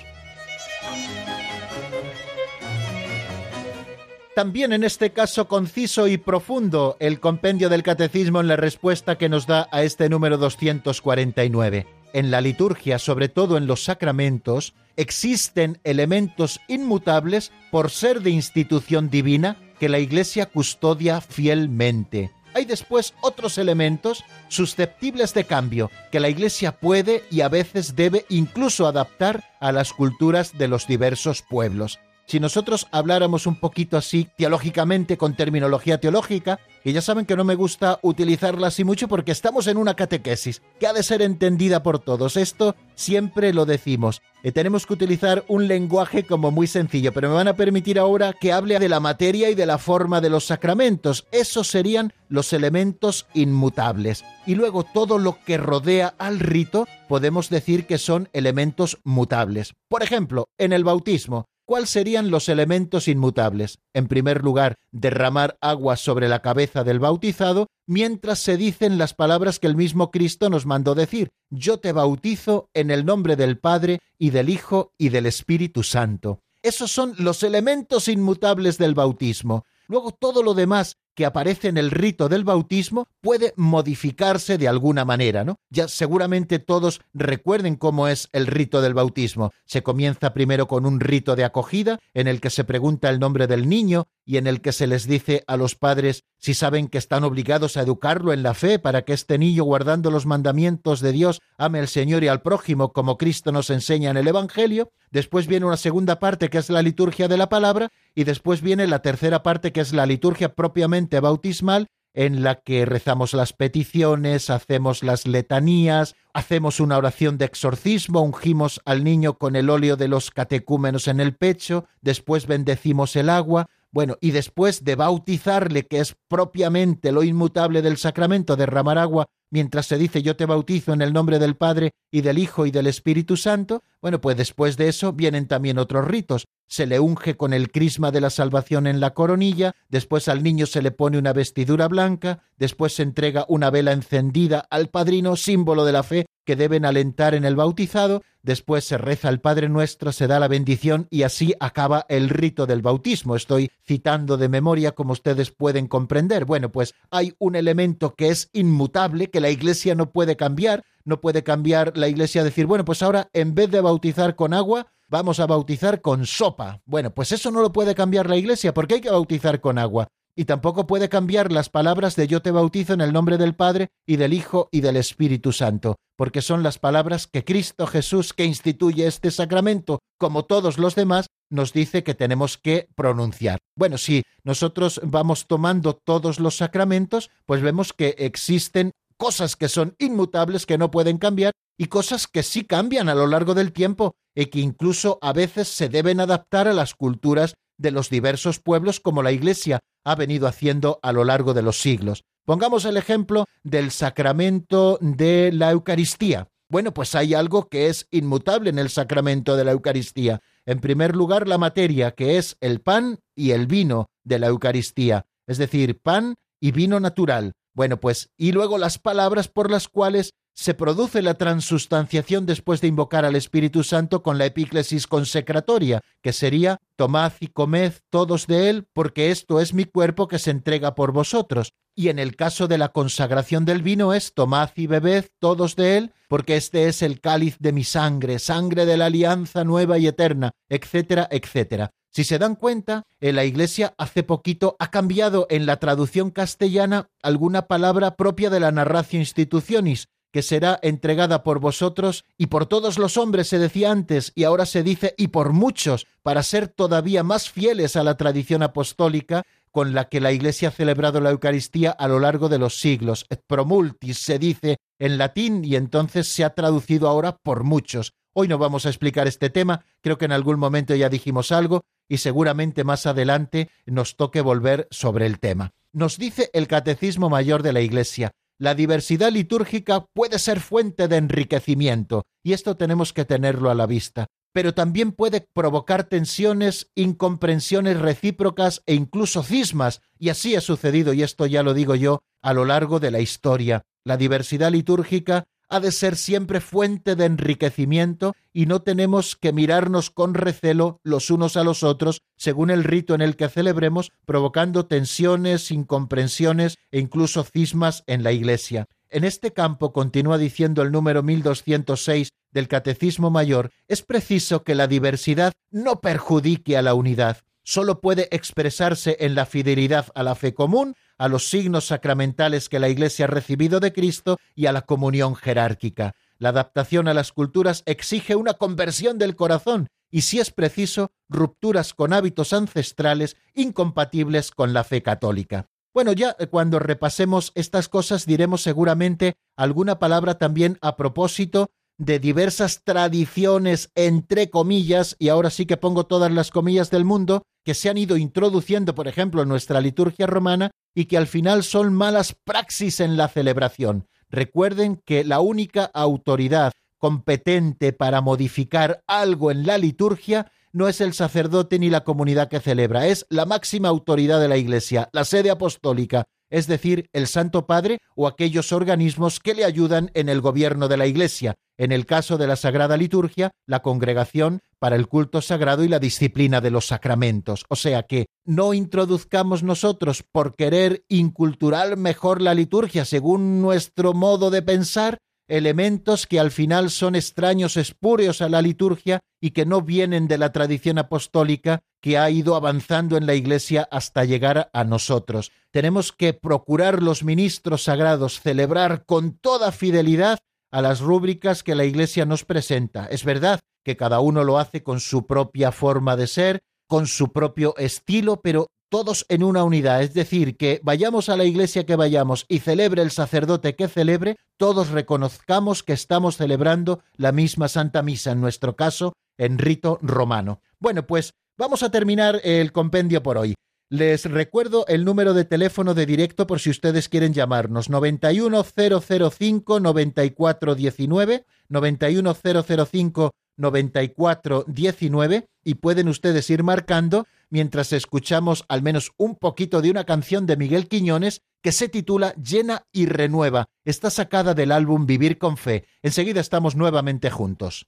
También 4.35 4.73
en 4.73 4.83
este 4.83 5.11
caso 5.11 5.47
conciso 5.47 6.09
y 6.09 6.17
profundo 6.17 6.97
el 6.99 7.21
compendio 7.21 7.69
del 7.69 7.83
catecismo 7.83 8.41
en 8.41 8.49
la 8.49 8.57
respuesta 8.57 9.17
que 9.17 9.29
nos 9.29 9.47
da 9.47 9.69
a 9.71 9.83
este 9.83 10.09
número 10.09 10.37
249 10.37 11.94
en 12.15 12.31
la 12.31 12.39
liturgia, 12.39 12.97
sobre 12.97 13.27
todo 13.27 13.57
en 13.57 13.67
los 13.67 13.83
sacramentos, 13.83 14.73
existen 14.95 15.79
elementos 15.83 16.61
inmutables 16.69 17.51
por 17.71 17.91
ser 17.91 18.21
de 18.21 18.29
institución 18.29 19.09
divina 19.09 19.57
que 19.81 19.89
la 19.89 19.99
Iglesia 19.99 20.45
custodia 20.45 21.19
fielmente. 21.19 22.31
Hay 22.53 22.63
después 22.63 23.13
otros 23.21 23.57
elementos 23.57 24.23
susceptibles 24.47 25.33
de 25.33 25.43
cambio 25.43 25.91
que 26.09 26.21
la 26.21 26.29
Iglesia 26.29 26.71
puede 26.71 27.25
y 27.29 27.41
a 27.41 27.49
veces 27.49 27.97
debe 27.97 28.25
incluso 28.29 28.87
adaptar 28.87 29.43
a 29.59 29.73
las 29.73 29.91
culturas 29.91 30.57
de 30.57 30.69
los 30.69 30.87
diversos 30.87 31.41
pueblos. 31.41 31.99
Si 32.27 32.39
nosotros 32.39 32.87
habláramos 32.91 33.45
un 33.45 33.55
poquito 33.55 33.97
así 33.97 34.27
teológicamente 34.35 35.15
con 35.15 35.35
terminología 35.35 35.99
teológica, 35.99 36.59
y 36.83 36.91
ya 36.91 37.01
saben 37.01 37.25
que 37.25 37.35
no 37.35 37.43
me 37.43 37.55
gusta 37.55 37.99
utilizarla 38.01 38.67
así 38.67 38.83
mucho 38.83 39.07
porque 39.07 39.31
estamos 39.31 39.67
en 39.67 39.77
una 39.77 39.95
catequesis 39.95 40.61
que 40.79 40.87
ha 40.87 40.93
de 40.93 41.03
ser 41.03 41.21
entendida 41.21 41.83
por 41.83 41.99
todos. 41.99 42.35
Esto 42.35 42.75
siempre 42.95 43.53
lo 43.53 43.65
decimos. 43.65 44.21
Eh, 44.43 44.51
tenemos 44.51 44.85
que 44.85 44.93
utilizar 44.93 45.43
un 45.47 45.67
lenguaje 45.67 46.23
como 46.23 46.51
muy 46.51 46.67
sencillo, 46.67 47.11
pero 47.13 47.29
me 47.29 47.35
van 47.35 47.47
a 47.47 47.55
permitir 47.55 47.99
ahora 47.99 48.33
que 48.33 48.53
hable 48.53 48.77
de 48.79 48.89
la 48.89 48.99
materia 48.99 49.49
y 49.49 49.55
de 49.55 49.65
la 49.65 49.77
forma 49.77 50.21
de 50.21 50.29
los 50.29 50.45
sacramentos. 50.45 51.27
Esos 51.31 51.67
serían 51.67 52.13
los 52.29 52.53
elementos 52.53 53.27
inmutables. 53.33 54.23
Y 54.45 54.55
luego 54.55 54.83
todo 54.83 55.17
lo 55.17 55.37
que 55.45 55.57
rodea 55.57 56.13
al 56.17 56.39
rito 56.39 56.87
podemos 57.07 57.49
decir 57.49 57.87
que 57.87 57.97
son 57.97 58.29
elementos 58.33 58.99
mutables. 59.03 59.73
Por 59.89 60.03
ejemplo, 60.03 60.47
en 60.57 60.73
el 60.73 60.83
bautismo, 60.83 61.45
¿Cuáles 61.65 61.89
serían 61.89 62.29
los 62.29 62.47
elementos 62.47 63.07
inmutables? 63.07 63.79
En 63.93 64.07
primer 64.07 64.43
lugar, 64.43 64.75
derramar 64.91 65.57
agua 65.61 65.97
sobre 65.97 66.29
la 66.29 66.43
cabeza 66.43 66.83
del 66.83 66.99
bautizado, 66.99 67.67
mientras 67.87 68.37
se 68.37 68.55
dicen 68.55 68.99
las 68.99 69.15
palabras 69.15 69.57
que 69.57 69.65
el 69.65 69.75
mismo 69.75 70.11
Cristo 70.11 70.51
nos 70.51 70.67
mandó 70.67 70.93
decir, 70.93 71.31
yo 71.49 71.79
te 71.79 71.91
bautizo 71.91 72.69
en 72.75 72.91
el 72.91 73.03
nombre 73.03 73.35
del 73.35 73.57
Padre 73.57 73.99
y 74.19 74.29
del 74.29 74.49
Hijo 74.49 74.93
y 74.99 75.09
del 75.09 75.25
Espíritu 75.25 75.81
Santo. 75.81 76.39
Esos 76.61 76.91
son 76.91 77.15
los 77.17 77.41
elementos 77.41 78.07
inmutables 78.09 78.77
del 78.77 78.93
bautismo. 78.93 79.65
Luego 79.87 80.11
todo 80.11 80.43
lo 80.43 80.53
demás 80.53 80.97
que 81.15 81.25
aparece 81.25 81.69
en 81.69 81.77
el 81.77 81.91
rito 81.91 82.29
del 82.29 82.43
bautismo 82.43 83.07
puede 83.21 83.53
modificarse 83.55 84.57
de 84.57 84.67
alguna 84.67 85.05
manera, 85.05 85.43
¿no? 85.43 85.59
Ya 85.69 85.87
seguramente 85.87 86.59
todos 86.59 87.01
recuerden 87.13 87.75
cómo 87.75 88.07
es 88.07 88.29
el 88.33 88.47
rito 88.47 88.81
del 88.81 88.93
bautismo. 88.93 89.51
Se 89.65 89.81
comienza 89.81 90.33
primero 90.33 90.67
con 90.67 90.85
un 90.85 90.99
rito 90.99 91.35
de 91.35 91.45
acogida 91.45 91.99
en 92.13 92.27
el 92.27 92.41
que 92.41 92.49
se 92.49 92.65
pregunta 92.65 93.09
el 93.09 93.19
nombre 93.19 93.47
del 93.47 93.67
niño 93.67 94.07
y 94.25 94.37
en 94.37 94.47
el 94.47 94.61
que 94.61 94.73
se 94.73 94.87
les 94.87 95.07
dice 95.07 95.43
a 95.47 95.55
los 95.55 95.75
padres 95.75 96.23
si 96.37 96.53
saben 96.53 96.87
que 96.89 96.97
están 96.97 97.23
obligados 97.23 97.77
a 97.77 97.81
educarlo 97.81 98.33
en 98.33 98.43
la 98.43 98.53
fe 98.53 98.77
para 98.77 99.03
que 99.03 99.13
este 99.13 99.37
niño, 99.37 99.63
guardando 99.63 100.11
los 100.11 100.25
mandamientos 100.25 100.99
de 100.99 101.11
Dios, 101.11 101.41
ame 101.57 101.79
al 101.79 101.87
Señor 101.87 102.23
y 102.23 102.27
al 102.27 102.41
prójimo 102.41 102.91
como 102.91 103.17
Cristo 103.17 103.51
nos 103.51 103.69
enseña 103.69 104.11
en 104.11 104.17
el 104.17 104.27
Evangelio. 104.27 104.91
Después 105.11 105.47
viene 105.47 105.65
una 105.65 105.77
segunda 105.77 106.19
parte 106.19 106.49
que 106.49 106.57
es 106.57 106.69
la 106.69 106.81
liturgia 106.81 107.27
de 107.27 107.37
la 107.37 107.49
palabra 107.49 107.91
y 108.13 108.25
después 108.25 108.61
viene 108.61 108.85
la 108.87 108.99
tercera 108.99 109.43
parte 109.43 109.71
que 109.71 109.81
es 109.81 109.93
la 109.93 110.05
liturgia 110.05 110.53
propiamente 110.53 111.04
bautismal 111.19 111.87
en 112.13 112.43
la 112.43 112.55
que 112.55 112.85
rezamos 112.85 113.33
las 113.33 113.51
peticiones, 113.53 114.49
hacemos 114.49 115.03
las 115.03 115.27
letanías, 115.27 116.15
hacemos 116.33 116.79
una 116.79 116.97
oración 116.97 117.37
de 117.37 117.45
exorcismo, 117.45 118.21
ungimos 118.21 118.81
al 118.85 119.03
niño 119.03 119.37
con 119.37 119.55
el 119.55 119.69
óleo 119.69 119.97
de 119.97 120.07
los 120.07 120.31
catecúmenos 120.31 121.09
en 121.09 121.19
el 121.19 121.35
pecho, 121.35 121.85
después 122.01 122.47
bendecimos 122.47 123.15
el 123.17 123.29
agua, 123.29 123.67
bueno, 123.91 124.17
y 124.21 124.31
después 124.31 124.83
de 124.83 124.95
bautizarle, 124.95 125.87
que 125.87 125.99
es 125.99 126.15
propiamente 126.27 127.11
lo 127.11 127.23
inmutable 127.23 127.81
del 127.81 127.97
sacramento, 127.97 128.55
derramar 128.55 128.97
agua 128.97 129.27
mientras 129.55 129.85
se 129.85 129.97
dice 129.97 130.21
yo 130.21 130.35
te 130.35 130.45
bautizo 130.45 130.91
en 130.91 131.01
el 131.01 131.13
nombre 131.13 131.39
del 131.39 131.55
Padre 131.55 131.91
y 132.11 132.21
del 132.21 132.37
Hijo 132.37 132.65
y 132.65 132.71
del 132.71 132.87
Espíritu 132.87 133.37
Santo, 133.37 133.83
bueno, 134.01 134.19
pues 134.19 134.35
después 134.35 134.75
de 134.75 134.89
eso 134.89 135.13
vienen 135.13 135.47
también 135.47 135.77
otros 135.77 136.05
ritos. 136.05 136.45
Se 136.67 136.85
le 136.85 136.99
unge 136.99 137.37
con 137.37 137.53
el 137.53 137.71
crisma 137.71 138.11
de 138.11 138.21
la 138.21 138.29
salvación 138.29 138.87
en 138.87 138.99
la 138.99 139.13
coronilla, 139.13 139.73
después 139.89 140.27
al 140.27 140.43
niño 140.43 140.65
se 140.65 140.81
le 140.81 140.91
pone 140.91 141.17
una 141.17 141.33
vestidura 141.33 141.87
blanca, 141.87 142.43
después 142.57 142.93
se 142.93 143.03
entrega 143.03 143.45
una 143.47 143.69
vela 143.69 143.91
encendida 143.91 144.65
al 144.69 144.89
padrino, 144.89 145.35
símbolo 145.35 145.85
de 145.85 145.91
la 145.91 146.03
fe 146.03 146.25
que 146.45 146.55
deben 146.55 146.85
alentar 146.85 147.33
en 147.33 147.43
el 147.43 147.55
bautizado, 147.55 148.21
después 148.43 148.85
se 148.85 148.97
reza 148.97 149.29
el 149.29 149.41
Padre 149.41 149.67
Nuestro, 149.67 150.11
se 150.11 150.27
da 150.27 150.39
la 150.39 150.47
bendición 150.47 151.07
y 151.09 151.23
así 151.23 151.55
acaba 151.59 152.05
el 152.07 152.29
rito 152.29 152.67
del 152.67 152.83
bautismo. 152.83 153.35
Estoy 153.35 153.71
citando 153.83 154.37
de 154.37 154.47
memoria 154.47 154.93
como 154.93 155.13
ustedes 155.13 155.51
pueden 155.51 155.87
comprender. 155.87 156.45
Bueno, 156.45 156.71
pues 156.71 156.93
hay 157.09 157.33
un 157.39 157.55
elemento 157.55 158.13
que 158.13 158.29
es 158.29 158.49
inmutable, 158.53 159.31
que 159.31 159.41
la 159.41 159.49
Iglesia 159.49 159.95
no 159.95 160.11
puede 160.11 160.35
cambiar, 160.35 160.83
no 161.03 161.19
puede 161.19 161.43
cambiar 161.43 161.97
la 161.97 162.07
Iglesia 162.07 162.43
decir, 162.43 162.67
bueno, 162.67 162.85
pues 162.85 163.01
ahora 163.01 163.29
en 163.33 163.55
vez 163.55 163.71
de 163.71 163.81
bautizar 163.81 164.35
con 164.35 164.53
agua, 164.53 164.87
vamos 165.07 165.39
a 165.39 165.47
bautizar 165.47 166.01
con 166.01 166.25
sopa. 166.25 166.81
Bueno, 166.85 167.11
pues 167.11 167.31
eso 167.31 167.51
no 167.51 167.61
lo 167.61 167.71
puede 167.71 167.95
cambiar 167.95 168.29
la 168.29 168.37
Iglesia, 168.37 168.73
porque 168.73 168.95
hay 168.95 169.01
que 169.01 169.11
bautizar 169.11 169.61
con 169.61 169.77
agua 169.77 170.07
y 170.35 170.45
tampoco 170.45 170.85
puede 170.85 171.09
cambiar 171.09 171.51
las 171.51 171.69
palabras 171.69 172.15
de 172.15 172.27
yo 172.27 172.41
te 172.41 172.51
bautizo 172.51 172.93
en 172.93 173.01
el 173.01 173.13
nombre 173.13 173.37
del 173.37 173.55
Padre 173.55 173.87
y 174.05 174.17
del 174.17 174.33
Hijo 174.33 174.67
y 174.71 174.81
del 174.81 174.97
Espíritu 174.97 175.51
Santo, 175.53 175.95
porque 176.17 176.41
son 176.41 176.61
las 176.61 176.77
palabras 176.77 177.27
que 177.27 177.45
Cristo 177.45 177.87
Jesús, 177.87 178.33
que 178.33 178.45
instituye 178.45 179.07
este 179.07 179.31
sacramento, 179.31 179.99
como 180.17 180.43
todos 180.43 180.77
los 180.77 180.95
demás, 180.95 181.27
nos 181.49 181.73
dice 181.73 182.03
que 182.03 182.15
tenemos 182.15 182.57
que 182.57 182.89
pronunciar. 182.95 183.59
Bueno, 183.77 183.97
si 183.97 184.23
nosotros 184.43 184.99
vamos 185.03 185.47
tomando 185.47 185.93
todos 185.93 186.39
los 186.39 186.57
sacramentos, 186.57 187.29
pues 187.45 187.61
vemos 187.61 187.93
que 187.93 188.15
existen 188.17 188.91
cosas 189.17 189.55
que 189.55 189.69
son 189.69 189.95
inmutables, 189.99 190.65
que 190.65 190.77
no 190.77 190.91
pueden 190.91 191.17
cambiar, 191.17 191.53
y 191.77 191.87
cosas 191.87 192.27
que 192.27 192.43
sí 192.43 192.63
cambian 192.63 193.09
a 193.09 193.15
lo 193.15 193.27
largo 193.27 193.53
del 193.53 193.73
tiempo 193.73 194.15
y 194.33 194.47
que 194.47 194.59
incluso 194.59 195.19
a 195.21 195.33
veces 195.33 195.67
se 195.67 195.89
deben 195.89 196.19
adaptar 196.19 196.67
a 196.67 196.73
las 196.73 196.93
culturas 196.93 197.55
de 197.77 197.91
los 197.91 198.09
diversos 198.09 198.59
pueblos 198.59 198.99
como 198.99 199.23
la 199.23 199.31
Iglesia 199.31 199.79
ha 200.05 200.15
venido 200.15 200.47
haciendo 200.47 200.99
a 201.01 201.11
lo 201.11 201.23
largo 201.23 201.53
de 201.53 201.61
los 201.61 201.81
siglos. 201.81 202.23
Pongamos 202.45 202.85
el 202.85 202.95
ejemplo 202.95 203.45
del 203.63 203.91
sacramento 203.91 204.97
de 205.01 205.51
la 205.51 205.71
Eucaristía. 205.71 206.47
Bueno, 206.69 206.93
pues 206.93 207.15
hay 207.15 207.33
algo 207.33 207.69
que 207.69 207.87
es 207.87 208.07
inmutable 208.11 208.69
en 208.69 208.79
el 208.79 208.89
sacramento 208.89 209.55
de 209.55 209.65
la 209.65 209.71
Eucaristía. 209.71 210.41
En 210.65 210.79
primer 210.79 211.15
lugar, 211.15 211.47
la 211.47 211.57
materia, 211.57 212.11
que 212.11 212.37
es 212.37 212.57
el 212.59 212.81
pan 212.81 213.19
y 213.35 213.51
el 213.51 213.67
vino 213.67 214.07
de 214.23 214.39
la 214.39 214.47
Eucaristía, 214.47 215.25
es 215.47 215.57
decir, 215.57 215.99
pan 216.01 216.35
y 216.59 216.71
vino 216.71 216.99
natural. 216.99 217.53
Bueno, 217.75 217.99
pues, 217.99 218.31
y 218.37 218.53
luego 218.53 218.77
las 218.77 218.97
palabras 218.97 219.49
por 219.49 219.69
las 219.69 219.89
cuales 219.89 220.33
se 220.53 220.73
produce 220.73 221.21
la 221.21 221.33
transustanciación 221.33 222.45
después 222.45 222.79
de 222.79 222.87
invocar 222.87 223.25
al 223.25 223.35
Espíritu 223.35 223.83
Santo 223.83 224.23
con 224.23 224.37
la 224.37 224.45
epíclesis 224.45 225.05
consecratoria, 225.05 226.01
que 226.21 226.31
sería 226.31 226.79
tomad 226.95 227.33
y 227.41 227.47
comed 227.47 227.91
todos 228.09 228.47
de 228.47 228.69
él, 228.69 228.87
porque 228.93 229.31
esto 229.31 229.59
es 229.59 229.73
mi 229.73 229.83
cuerpo 229.83 230.29
que 230.29 230.39
se 230.39 230.51
entrega 230.51 230.95
por 230.95 231.11
vosotros. 231.11 231.73
Y 231.93 232.07
en 232.07 232.19
el 232.19 232.37
caso 232.37 232.69
de 232.69 232.77
la 232.77 232.89
consagración 232.89 233.65
del 233.65 233.81
vino 233.81 234.13
es 234.13 234.33
tomad 234.33 234.69
y 234.75 234.87
bebed 234.87 235.25
todos 235.39 235.75
de 235.75 235.97
él, 235.97 236.13
porque 236.29 236.55
este 236.55 236.87
es 236.87 237.01
el 237.01 237.19
cáliz 237.19 237.57
de 237.59 237.73
mi 237.73 237.83
sangre, 237.83 238.39
sangre 238.39 238.85
de 238.85 238.95
la 238.95 239.07
alianza 239.07 239.65
nueva 239.65 239.97
y 239.97 240.07
eterna, 240.07 240.51
etcétera, 240.69 241.27
etcétera. 241.29 241.91
Si 242.15 242.23
se 242.23 242.39
dan 242.39 242.55
cuenta, 242.55 243.03
en 243.19 243.35
la 243.35 243.43
Iglesia 243.43 243.93
hace 243.97 244.23
poquito 244.23 244.77
ha 244.79 244.89
cambiado 244.89 245.47
en 245.49 245.65
la 245.65 245.79
traducción 245.81 246.31
castellana 246.31 247.09
alguna 247.21 247.63
palabra 247.63 248.15
propia 248.15 248.49
de 248.49 248.61
la 248.61 248.71
narratio 248.71 249.19
institutionis, 249.19 250.07
que 250.31 250.41
será 250.41 250.79
entregada 250.81 251.43
por 251.43 251.59
vosotros 251.59 252.23
y 252.37 252.45
por 252.45 252.67
todos 252.67 252.97
los 252.99 253.17
hombres, 253.17 253.49
se 253.49 253.59
decía 253.59 253.91
antes, 253.91 254.31
y 254.33 254.45
ahora 254.45 254.65
se 254.65 254.81
dice 254.81 255.13
y 255.17 255.27
por 255.27 255.51
muchos, 255.51 256.07
para 256.23 256.41
ser 256.41 256.69
todavía 256.69 257.21
más 257.23 257.49
fieles 257.49 257.97
a 257.97 258.03
la 258.05 258.15
tradición 258.15 258.63
apostólica 258.63 259.43
con 259.69 259.93
la 259.93 260.07
que 260.07 260.21
la 260.21 260.31
Iglesia 260.31 260.69
ha 260.69 260.71
celebrado 260.71 261.19
la 261.19 261.31
Eucaristía 261.31 261.91
a 261.91 262.07
lo 262.07 262.21
largo 262.21 262.47
de 262.47 262.59
los 262.59 262.79
siglos. 262.79 263.25
Et 263.29 263.41
promultis 263.45 264.19
se 264.19 264.39
dice 264.39 264.77
en 264.99 265.17
latín 265.17 265.65
y 265.65 265.75
entonces 265.75 266.29
se 266.29 266.45
ha 266.45 266.51
traducido 266.51 267.09
ahora 267.09 267.35
por 267.35 267.65
muchos. 267.65 268.13
Hoy 268.31 268.47
no 268.47 268.57
vamos 268.57 268.85
a 268.85 268.89
explicar 268.89 269.27
este 269.27 269.49
tema, 269.49 269.83
creo 270.01 270.17
que 270.17 270.25
en 270.25 270.33
algún 270.33 270.59
momento 270.59 270.95
ya 270.95 271.09
dijimos 271.09 271.51
algo 271.53 271.83
y 272.07 272.17
seguramente 272.17 272.83
más 272.83 273.05
adelante 273.05 273.69
nos 273.85 274.15
toque 274.15 274.41
volver 274.41 274.87
sobre 274.91 275.25
el 275.25 275.39
tema. 275.39 275.71
Nos 275.91 276.17
dice 276.17 276.49
el 276.53 276.67
Catecismo 276.67 277.29
Mayor 277.29 277.63
de 277.63 277.73
la 277.73 277.81
Iglesia, 277.81 278.31
la 278.57 278.73
diversidad 278.73 279.31
litúrgica 279.31 280.05
puede 280.13 280.39
ser 280.39 280.61
fuente 280.61 281.09
de 281.09 281.17
enriquecimiento, 281.17 282.23
y 282.41 282.53
esto 282.53 282.77
tenemos 282.77 283.11
que 283.11 283.25
tenerlo 283.25 283.69
a 283.69 283.75
la 283.75 283.85
vista, 283.85 284.27
pero 284.53 284.73
también 284.73 285.11
puede 285.11 285.41
provocar 285.41 286.05
tensiones, 286.05 286.89
incomprensiones 286.95 287.99
recíprocas 287.99 288.81
e 288.85 288.93
incluso 288.93 289.43
cismas, 289.43 290.01
y 290.17 290.29
así 290.29 290.55
ha 290.55 290.61
sucedido, 290.61 291.11
y 291.11 291.23
esto 291.23 291.45
ya 291.45 291.63
lo 291.63 291.73
digo 291.73 291.95
yo, 291.95 292.21
a 292.41 292.53
lo 292.53 292.63
largo 292.63 293.01
de 293.01 293.11
la 293.11 293.19
historia. 293.19 293.83
La 294.05 294.15
diversidad 294.15 294.71
litúrgica 294.71 295.45
ha 295.75 295.79
de 295.81 295.91
ser 295.91 296.15
siempre 296.15 296.61
fuente 296.61 297.17
de 297.17 297.25
enriquecimiento 297.25 298.33
y 298.53 298.65
no 298.65 298.81
tenemos 298.81 299.35
que 299.35 299.51
mirarnos 299.51 300.09
con 300.09 300.33
recelo 300.33 301.01
los 301.03 301.29
unos 301.29 301.57
a 301.57 301.65
los 301.65 301.83
otros 301.83 302.21
según 302.37 302.69
el 302.71 302.85
rito 302.85 303.13
en 303.13 303.21
el 303.21 303.35
que 303.35 303.49
celebremos, 303.49 304.13
provocando 304.25 304.85
tensiones, 304.85 305.71
incomprensiones 305.71 306.77
e 306.91 306.99
incluso 306.99 307.43
cismas 307.43 308.05
en 308.07 308.23
la 308.23 308.31
Iglesia. 308.31 308.87
En 309.09 309.25
este 309.25 309.51
campo, 309.51 309.91
continúa 309.91 310.37
diciendo 310.37 310.81
el 310.81 310.93
número 310.93 311.23
1206 311.23 312.29
del 312.51 312.69
Catecismo 312.69 313.29
Mayor, 313.29 313.71
es 313.89 314.01
preciso 314.01 314.63
que 314.63 314.75
la 314.75 314.87
diversidad 314.87 315.51
no 315.71 315.99
perjudique 315.99 316.77
a 316.77 316.81
la 316.81 316.93
unidad. 316.93 317.39
Solo 317.63 317.99
puede 317.99 318.29
expresarse 318.31 319.17
en 319.19 319.35
la 319.35 319.45
fidelidad 319.45 320.07
a 320.15 320.23
la 320.23 320.35
fe 320.35 320.53
común 320.53 320.95
a 321.17 321.27
los 321.27 321.47
signos 321.49 321.85
sacramentales 321.87 322.69
que 322.69 322.79
la 322.79 322.89
Iglesia 322.89 323.25
ha 323.25 323.29
recibido 323.29 323.79
de 323.79 323.93
Cristo 323.93 324.37
y 324.55 324.65
a 324.65 324.71
la 324.71 324.81
comunión 324.81 325.35
jerárquica. 325.35 326.13
La 326.37 326.49
adaptación 326.49 327.07
a 327.07 327.13
las 327.13 327.31
culturas 327.31 327.83
exige 327.85 328.35
una 328.35 328.55
conversión 328.55 329.17
del 329.17 329.35
corazón 329.35 329.87
y, 330.11 330.21
si 330.21 330.39
es 330.39 330.51
preciso, 330.51 331.11
rupturas 331.29 331.93
con 331.93 332.13
hábitos 332.13 332.53
ancestrales 332.53 333.37
incompatibles 333.53 334.51
con 334.51 334.73
la 334.73 334.83
fe 334.83 335.01
católica. 335.01 335.67
Bueno, 335.93 336.11
ya 336.11 336.35
eh, 336.39 336.47
cuando 336.47 336.79
repasemos 336.79 337.53
estas 337.55 337.87
cosas 337.87 338.25
diremos 338.25 338.61
seguramente 338.61 339.37
alguna 339.55 339.97
palabra 339.97 340.37
también 340.37 340.77
a 340.81 340.97
propósito 340.97 341.69
de 341.97 342.19
diversas 342.19 342.83
tradiciones, 342.83 343.89
entre 343.95 344.49
comillas, 344.49 345.15
y 345.19 345.29
ahora 345.29 345.49
sí 345.49 345.65
que 345.65 345.77
pongo 345.77 346.05
todas 346.05 346.31
las 346.31 346.51
comillas 346.51 346.91
del 346.91 347.05
mundo, 347.05 347.43
que 347.63 347.73
se 347.73 347.89
han 347.89 347.97
ido 347.97 348.17
introduciendo, 348.17 348.95
por 348.95 349.07
ejemplo, 349.07 349.41
en 349.41 349.49
nuestra 349.49 349.81
liturgia 349.81 350.27
romana 350.27 350.71
y 350.93 351.05
que 351.05 351.17
al 351.17 351.27
final 351.27 351.63
son 351.63 351.93
malas 351.93 352.35
praxis 352.43 352.99
en 352.99 353.17
la 353.17 353.27
celebración. 353.27 354.07
Recuerden 354.29 355.01
que 355.05 355.23
la 355.23 355.39
única 355.39 355.85
autoridad 355.93 356.71
competente 356.97 357.93
para 357.93 358.21
modificar 358.21 359.03
algo 359.07 359.51
en 359.51 359.65
la 359.65 359.77
liturgia 359.77 360.51
no 360.73 360.87
es 360.89 360.99
el 360.99 361.13
sacerdote 361.13 361.79
ni 361.79 361.89
la 361.89 362.03
comunidad 362.03 362.49
que 362.49 362.59
celebra, 362.59 363.07
es 363.07 363.25
la 363.29 363.45
máxima 363.45 363.87
autoridad 363.87 364.41
de 364.41 364.49
la 364.49 364.57
Iglesia, 364.57 365.09
la 365.13 365.23
sede 365.23 365.49
apostólica, 365.49 366.25
es 366.49 366.67
decir, 366.67 367.09
el 367.13 367.27
Santo 367.27 367.65
Padre 367.65 367.99
o 368.15 368.27
aquellos 368.27 368.71
organismos 368.71 369.39
que 369.39 369.53
le 369.53 369.65
ayudan 369.65 370.11
en 370.13 370.29
el 370.29 370.41
gobierno 370.41 370.87
de 370.87 370.97
la 370.97 371.07
Iglesia, 371.07 371.55
en 371.77 371.91
el 371.91 372.05
caso 372.05 372.37
de 372.37 372.47
la 372.47 372.55
Sagrada 372.55 372.97
Liturgia, 372.97 373.51
la 373.65 373.81
Congregación 373.81 374.61
para 374.79 374.95
el 374.95 375.07
Culto 375.07 375.41
Sagrado 375.41 375.83
y 375.83 375.87
la 375.87 375.99
disciplina 375.99 376.61
de 376.61 376.71
los 376.71 376.87
sacramentos. 376.87 377.65
O 377.69 377.75
sea 377.75 378.03
que 378.03 378.27
no 378.45 378.73
introduzcamos 378.73 379.63
nosotros 379.63 380.23
por 380.23 380.55
querer 380.55 381.03
inculturar 381.09 381.97
mejor 381.97 382.41
la 382.41 382.53
liturgia 382.53 383.05
según 383.05 383.61
nuestro 383.61 384.13
modo 384.13 384.51
de 384.51 384.61
pensar, 384.61 385.17
elementos 385.47 386.27
que 386.27 386.39
al 386.39 386.51
final 386.51 386.89
son 386.89 387.15
extraños, 387.15 387.77
espúreos 387.77 388.41
a 388.41 388.49
la 388.49 388.61
liturgia 388.61 389.19
y 389.39 389.51
que 389.51 389.65
no 389.65 389.81
vienen 389.81 390.27
de 390.27 390.37
la 390.37 390.51
tradición 390.51 390.97
apostólica 390.97 391.81
que 392.01 392.17
ha 392.17 392.29
ido 392.29 392.55
avanzando 392.55 393.17
en 393.17 393.25
la 393.25 393.35
Iglesia 393.35 393.87
hasta 393.91 394.25
llegar 394.25 394.69
a 394.73 394.83
nosotros. 394.83 395.51
Tenemos 395.71 396.11
que 396.11 396.33
procurar 396.33 397.01
los 397.01 397.23
ministros 397.23 397.83
sagrados 397.83 398.41
celebrar 398.41 399.05
con 399.05 399.37
toda 399.37 399.71
fidelidad 399.71 400.39
a 400.71 400.81
las 400.81 400.99
rúbricas 400.99 401.63
que 401.63 401.75
la 401.75 401.85
Iglesia 401.85 402.25
nos 402.25 402.43
presenta. 402.43 403.05
Es 403.05 403.23
verdad 403.23 403.59
que 403.83 403.95
cada 403.95 404.19
uno 404.19 404.43
lo 404.43 404.57
hace 404.57 404.83
con 404.83 404.99
su 404.99 405.25
propia 405.25 405.71
forma 405.71 406.15
de 406.15 406.27
ser, 406.27 406.63
con 406.87 407.07
su 407.07 407.31
propio 407.31 407.75
estilo, 407.77 408.41
pero 408.41 408.67
todos 408.89 409.25
en 409.29 409.43
una 409.43 409.63
unidad, 409.63 410.01
es 410.01 410.13
decir, 410.13 410.57
que 410.57 410.79
vayamos 410.83 411.29
a 411.29 411.37
la 411.37 411.45
iglesia 411.45 411.85
que 411.85 411.95
vayamos 411.95 412.45
y 412.47 412.59
celebre 412.59 413.01
el 413.01 413.11
sacerdote 413.11 413.75
que 413.75 413.87
celebre, 413.87 414.37
todos 414.57 414.89
reconozcamos 414.89 415.83
que 415.83 415.93
estamos 415.93 416.37
celebrando 416.37 417.01
la 417.15 417.31
misma 417.31 417.67
Santa 417.67 418.01
Misa, 418.01 418.31
en 418.31 418.41
nuestro 418.41 418.75
caso, 418.75 419.13
en 419.37 419.57
rito 419.57 419.99
romano. 420.01 420.61
Bueno, 420.79 421.05
pues 421.05 421.33
vamos 421.57 421.83
a 421.83 421.91
terminar 421.91 422.39
el 422.43 422.71
compendio 422.71 423.21
por 423.23 423.37
hoy. 423.37 423.55
Les 423.89 424.25
recuerdo 424.25 424.85
el 424.87 425.05
número 425.05 425.35
de 425.35 425.45
teléfono 425.45 425.93
de 425.93 426.07
directo 426.07 426.47
por 426.47 426.59
si 426.59 426.71
ustedes 426.71 427.07
quieren 427.07 427.33
llamarnos 427.33 427.89
91005 427.89 429.79
9419 429.79 431.45
91005 431.69 433.31
9419 433.57 435.47
y 435.63 435.75
pueden 435.75 436.07
ustedes 436.07 436.49
ir 436.49 436.63
marcando 436.63 437.27
mientras 437.49 437.93
escuchamos 437.93 438.65
al 438.67 438.81
menos 438.81 439.11
un 439.17 439.35
poquito 439.35 439.81
de 439.81 439.91
una 439.91 440.03
canción 440.03 440.45
de 440.45 440.57
Miguel 440.57 440.87
Quiñones 440.87 441.41
que 441.61 441.71
se 441.71 441.89
titula 441.89 442.33
Llena 442.35 442.85
y 442.91 443.07
Renueva. 443.07 443.65
Está 443.83 444.09
sacada 444.09 444.53
del 444.53 444.71
álbum 444.71 445.05
Vivir 445.05 445.37
con 445.37 445.57
Fe. 445.57 445.85
Enseguida 446.03 446.41
estamos 446.41 446.75
nuevamente 446.75 447.29
juntos. 447.31 447.87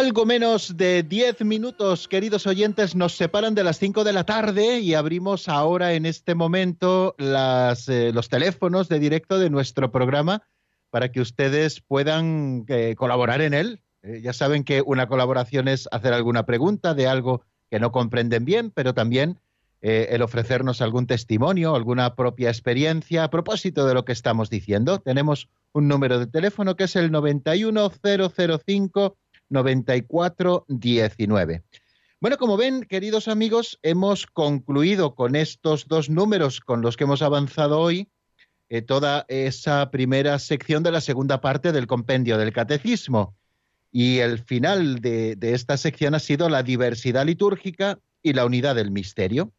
Algo 0.00 0.24
menos 0.24 0.78
de 0.78 1.02
10 1.02 1.42
minutos, 1.44 2.08
queridos 2.08 2.46
oyentes, 2.46 2.94
nos 2.96 3.14
separan 3.18 3.54
de 3.54 3.62
las 3.62 3.78
5 3.78 4.02
de 4.02 4.14
la 4.14 4.24
tarde 4.24 4.80
y 4.80 4.94
abrimos 4.94 5.46
ahora 5.46 5.92
en 5.92 6.06
este 6.06 6.34
momento 6.34 7.14
las, 7.18 7.86
eh, 7.90 8.10
los 8.10 8.30
teléfonos 8.30 8.88
de 8.88 8.98
directo 8.98 9.38
de 9.38 9.50
nuestro 9.50 9.92
programa 9.92 10.42
para 10.88 11.12
que 11.12 11.20
ustedes 11.20 11.82
puedan 11.82 12.64
eh, 12.68 12.94
colaborar 12.96 13.42
en 13.42 13.52
él. 13.52 13.82
Eh, 14.02 14.22
ya 14.22 14.32
saben 14.32 14.64
que 14.64 14.80
una 14.80 15.06
colaboración 15.06 15.68
es 15.68 15.86
hacer 15.92 16.14
alguna 16.14 16.46
pregunta 16.46 16.94
de 16.94 17.06
algo 17.06 17.42
que 17.70 17.78
no 17.78 17.92
comprenden 17.92 18.46
bien, 18.46 18.70
pero 18.70 18.94
también 18.94 19.38
eh, 19.82 20.08
el 20.10 20.20
ofrecernos 20.20 20.82
algún 20.82 21.06
testimonio, 21.06 21.74
alguna 21.74 22.14
propia 22.14 22.50
experiencia 22.50 23.24
a 23.24 23.30
propósito 23.30 23.86
de 23.86 23.94
lo 23.94 24.04
que 24.04 24.12
estamos 24.12 24.50
diciendo. 24.50 24.98
Tenemos 24.98 25.48
un 25.72 25.88
número 25.88 26.18
de 26.18 26.26
teléfono 26.26 26.76
que 26.76 26.84
es 26.84 26.96
el 26.96 27.10
91005-9419. 29.50 31.62
Bueno, 32.20 32.36
como 32.36 32.56
ven, 32.56 32.82
queridos 32.82 33.28
amigos, 33.28 33.78
hemos 33.82 34.26
concluido 34.26 35.14
con 35.14 35.36
estos 35.36 35.86
dos 35.88 36.10
números 36.10 36.60
con 36.60 36.82
los 36.82 36.96
que 36.96 37.04
hemos 37.04 37.22
avanzado 37.22 37.80
hoy 37.80 38.08
eh, 38.68 38.82
toda 38.82 39.24
esa 39.28 39.90
primera 39.90 40.38
sección 40.38 40.82
de 40.82 40.92
la 40.92 41.00
segunda 41.00 41.40
parte 41.40 41.72
del 41.72 41.86
compendio 41.86 42.36
del 42.38 42.52
catecismo. 42.52 43.34
Y 43.90 44.18
el 44.18 44.38
final 44.38 45.00
de, 45.00 45.34
de 45.36 45.54
esta 45.54 45.76
sección 45.76 46.14
ha 46.14 46.20
sido 46.20 46.48
la 46.48 46.62
diversidad 46.62 47.26
litúrgica 47.26 47.98
y 48.22 48.34
la 48.34 48.44
unidad 48.44 48.76
del 48.76 48.90
misterio 48.90 49.52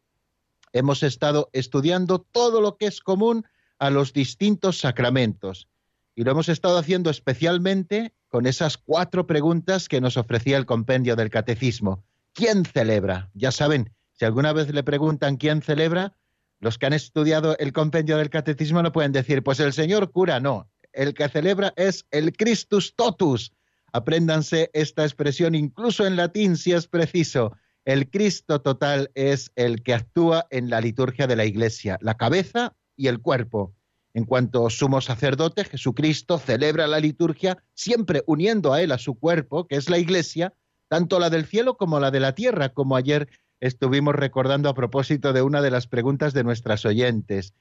hemos 0.72 1.02
estado 1.02 1.50
estudiando 1.52 2.20
todo 2.20 2.60
lo 2.60 2.76
que 2.76 2.86
es 2.86 3.00
común 3.00 3.46
a 3.78 3.90
los 3.90 4.12
distintos 4.12 4.78
sacramentos. 4.78 5.68
Y 6.14 6.24
lo 6.24 6.32
hemos 6.32 6.48
estado 6.48 6.78
haciendo 6.78 7.10
especialmente 7.10 8.12
con 8.32 8.46
esas 8.46 8.78
cuatro 8.78 9.26
preguntas 9.26 9.90
que 9.90 10.00
nos 10.00 10.16
ofrecía 10.16 10.56
el 10.56 10.64
compendio 10.64 11.16
del 11.16 11.28
catecismo. 11.28 12.02
¿Quién 12.32 12.64
celebra? 12.64 13.30
Ya 13.34 13.52
saben, 13.52 13.92
si 14.12 14.24
alguna 14.24 14.54
vez 14.54 14.72
le 14.72 14.82
preguntan 14.82 15.36
quién 15.36 15.60
celebra, 15.60 16.16
los 16.58 16.78
que 16.78 16.86
han 16.86 16.94
estudiado 16.94 17.58
el 17.58 17.74
compendio 17.74 18.16
del 18.16 18.30
catecismo 18.30 18.82
no 18.82 18.90
pueden 18.90 19.12
decir, 19.12 19.42
pues 19.42 19.60
el 19.60 19.74
señor 19.74 20.12
cura, 20.12 20.40
no. 20.40 20.70
El 20.94 21.12
que 21.12 21.28
celebra 21.28 21.74
es 21.76 22.06
el 22.10 22.34
Christus 22.34 22.96
totus. 22.96 23.52
Apréndanse 23.92 24.70
esta 24.72 25.02
expresión 25.04 25.54
incluso 25.54 26.06
en 26.06 26.16
latín 26.16 26.56
si 26.56 26.72
es 26.72 26.86
preciso. 26.86 27.54
El 27.84 28.08
Cristo 28.08 28.62
total 28.62 29.10
es 29.14 29.52
el 29.56 29.82
que 29.82 29.92
actúa 29.92 30.46
en 30.48 30.70
la 30.70 30.80
liturgia 30.80 31.26
de 31.26 31.36
la 31.36 31.44
Iglesia, 31.44 31.98
la 32.00 32.16
cabeza 32.16 32.74
y 32.96 33.08
el 33.08 33.20
cuerpo. 33.20 33.74
En 34.14 34.24
cuanto 34.24 34.68
sumo 34.68 35.00
sacerdote, 35.00 35.64
Jesucristo 35.64 36.38
celebra 36.38 36.86
la 36.86 37.00
liturgia 37.00 37.62
siempre 37.74 38.22
uniendo 38.26 38.72
a 38.72 38.82
él 38.82 38.92
a 38.92 38.98
su 38.98 39.18
cuerpo, 39.18 39.66
que 39.66 39.76
es 39.76 39.88
la 39.88 39.98
Iglesia, 39.98 40.52
tanto 40.88 41.18
la 41.18 41.30
del 41.30 41.46
cielo 41.46 41.76
como 41.76 41.98
la 42.00 42.10
de 42.10 42.20
la 42.20 42.34
tierra, 42.34 42.70
como 42.70 42.96
ayer 42.96 43.28
estuvimos 43.60 44.14
recordando 44.14 44.68
a 44.68 44.74
propósito 44.74 45.32
de 45.32 45.40
una 45.40 45.62
de 45.62 45.70
las 45.70 45.86
preguntas 45.86 46.34
de 46.34 46.44
nuestras 46.44 46.84
oyentes. 46.84 47.54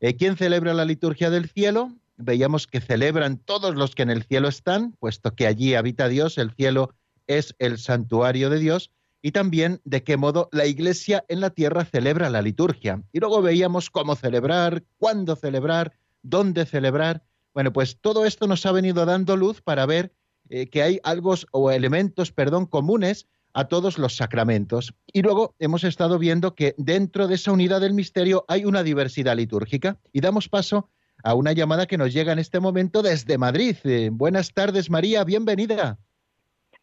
Eh, 0.00 0.16
¿Quién 0.16 0.36
celebra 0.36 0.74
la 0.74 0.84
liturgia 0.84 1.30
del 1.30 1.48
cielo? 1.48 1.92
Veíamos 2.16 2.66
que 2.66 2.80
celebran 2.80 3.38
todos 3.38 3.74
los 3.74 3.94
que 3.94 4.02
en 4.02 4.10
el 4.10 4.22
cielo 4.22 4.48
están, 4.48 4.92
puesto 4.92 5.34
que 5.34 5.46
allí 5.46 5.74
habita 5.74 6.08
Dios, 6.08 6.38
el 6.38 6.52
cielo 6.52 6.94
es 7.26 7.56
el 7.58 7.78
santuario 7.78 8.50
de 8.50 8.58
Dios, 8.58 8.92
y 9.26 9.32
también 9.32 9.80
de 9.84 10.04
qué 10.04 10.16
modo 10.16 10.48
la 10.52 10.66
Iglesia 10.66 11.24
en 11.26 11.40
la 11.40 11.50
tierra 11.50 11.84
celebra 11.84 12.30
la 12.30 12.42
liturgia. 12.42 13.02
Y 13.12 13.18
luego 13.18 13.42
veíamos 13.42 13.90
cómo 13.90 14.14
celebrar, 14.14 14.84
cuándo 14.98 15.34
celebrar, 15.34 15.94
dónde 16.22 16.64
celebrar. 16.64 17.24
Bueno, 17.52 17.72
pues 17.72 17.98
todo 18.00 18.24
esto 18.24 18.46
nos 18.46 18.64
ha 18.66 18.70
venido 18.70 19.04
dando 19.04 19.36
luz 19.36 19.62
para 19.62 19.84
ver 19.84 20.12
eh, 20.48 20.70
que 20.70 20.80
hay 20.80 21.00
algo 21.02 21.34
o 21.50 21.72
elementos, 21.72 22.30
perdón, 22.30 22.66
comunes 22.66 23.26
a 23.52 23.64
todos 23.64 23.98
los 23.98 24.14
sacramentos. 24.14 24.94
Y 25.12 25.22
luego 25.22 25.56
hemos 25.58 25.82
estado 25.82 26.20
viendo 26.20 26.54
que 26.54 26.76
dentro 26.78 27.26
de 27.26 27.34
esa 27.34 27.50
unidad 27.50 27.80
del 27.80 27.94
misterio 27.94 28.44
hay 28.46 28.64
una 28.64 28.84
diversidad 28.84 29.36
litúrgica. 29.36 29.98
Y 30.12 30.20
damos 30.20 30.48
paso 30.48 30.88
a 31.24 31.34
una 31.34 31.50
llamada 31.50 31.86
que 31.86 31.98
nos 31.98 32.14
llega 32.14 32.32
en 32.32 32.38
este 32.38 32.60
momento 32.60 33.02
desde 33.02 33.38
Madrid. 33.38 33.74
Eh, 33.82 34.08
buenas 34.12 34.54
tardes, 34.54 34.88
María, 34.88 35.24
bienvenida. 35.24 35.98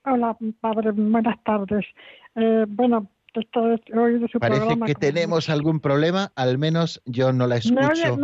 Hola, 0.05 0.37
padre, 0.59 0.91
buenas 0.91 1.41
tardes. 1.45 1.85
Eh, 2.35 2.65
bueno, 2.67 3.09
Parece 4.39 4.79
que 4.85 4.93
tenemos 4.93 5.49
algún 5.49 5.79
problema, 5.79 6.31
al 6.35 6.57
menos 6.57 7.01
yo 7.05 7.33
no 7.33 7.47
la 7.47 7.57
escucho 7.57 8.19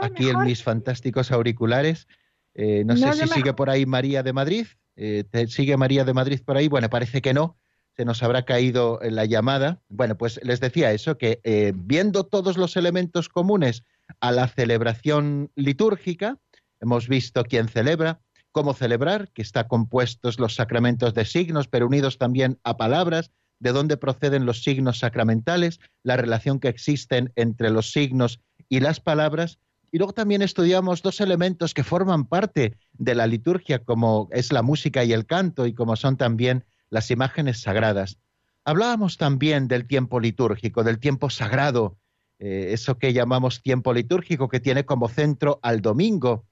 aquí 0.00 0.28
en 0.28 0.44
mis 0.44 0.62
fantásticos 0.62 1.32
auriculares. 1.32 2.06
Eh, 2.54 2.84
no 2.84 2.96
sé 2.96 3.12
si 3.14 3.28
sigue 3.28 3.54
por 3.54 3.70
ahí 3.70 3.86
María 3.86 4.22
de 4.22 4.32
Madrid. 4.32 4.66
Eh, 4.94 5.24
¿Sigue 5.48 5.76
María 5.76 6.04
de 6.04 6.14
Madrid 6.14 6.40
por 6.44 6.56
ahí? 6.56 6.68
Bueno, 6.68 6.88
parece 6.90 7.22
que 7.22 7.34
no. 7.34 7.58
Se 7.96 8.04
nos 8.04 8.22
habrá 8.22 8.44
caído 8.44 9.00
la 9.02 9.24
llamada. 9.24 9.82
Bueno, 9.88 10.16
pues 10.16 10.40
les 10.44 10.60
decía 10.60 10.92
eso, 10.92 11.18
que 11.18 11.40
eh, 11.42 11.72
viendo 11.74 12.24
todos 12.24 12.56
los 12.56 12.76
elementos 12.76 13.28
comunes 13.28 13.84
a 14.20 14.30
la 14.30 14.46
celebración 14.48 15.50
litúrgica, 15.56 16.38
hemos 16.80 17.08
visto 17.08 17.42
quién 17.44 17.68
celebra, 17.68 18.20
cómo 18.52 18.74
celebrar, 18.74 19.30
que 19.32 19.42
está 19.42 19.66
compuestos 19.66 20.38
los 20.38 20.54
sacramentos 20.54 21.14
de 21.14 21.24
signos, 21.24 21.68
pero 21.68 21.86
unidos 21.86 22.18
también 22.18 22.58
a 22.64 22.76
palabras, 22.76 23.30
de 23.62 23.70
dónde 23.70 23.96
proceden 23.96 24.44
los 24.44 24.64
signos 24.64 24.98
sacramentales, 24.98 25.78
la 26.02 26.16
relación 26.16 26.58
que 26.58 26.66
existen 26.66 27.32
entre 27.36 27.70
los 27.70 27.92
signos 27.92 28.40
y 28.68 28.80
las 28.80 28.98
palabras. 28.98 29.60
Y 29.92 29.98
luego 29.98 30.12
también 30.12 30.42
estudiamos 30.42 31.00
dos 31.00 31.20
elementos 31.20 31.72
que 31.72 31.84
forman 31.84 32.24
parte 32.24 32.76
de 32.94 33.14
la 33.14 33.28
liturgia, 33.28 33.78
como 33.78 34.28
es 34.32 34.50
la 34.50 34.62
música 34.62 35.04
y 35.04 35.12
el 35.12 35.26
canto, 35.26 35.66
y 35.66 35.74
como 35.74 35.94
son 35.94 36.16
también 36.16 36.64
las 36.90 37.12
imágenes 37.12 37.60
sagradas. 37.60 38.18
Hablábamos 38.64 39.16
también 39.16 39.68
del 39.68 39.86
tiempo 39.86 40.18
litúrgico, 40.18 40.82
del 40.82 40.98
tiempo 40.98 41.30
sagrado, 41.30 41.98
eh, 42.40 42.70
eso 42.72 42.98
que 42.98 43.12
llamamos 43.12 43.62
tiempo 43.62 43.92
litúrgico, 43.92 44.48
que 44.48 44.58
tiene 44.58 44.84
como 44.84 45.08
centro 45.08 45.60
al 45.62 45.82
domingo. 45.82 46.46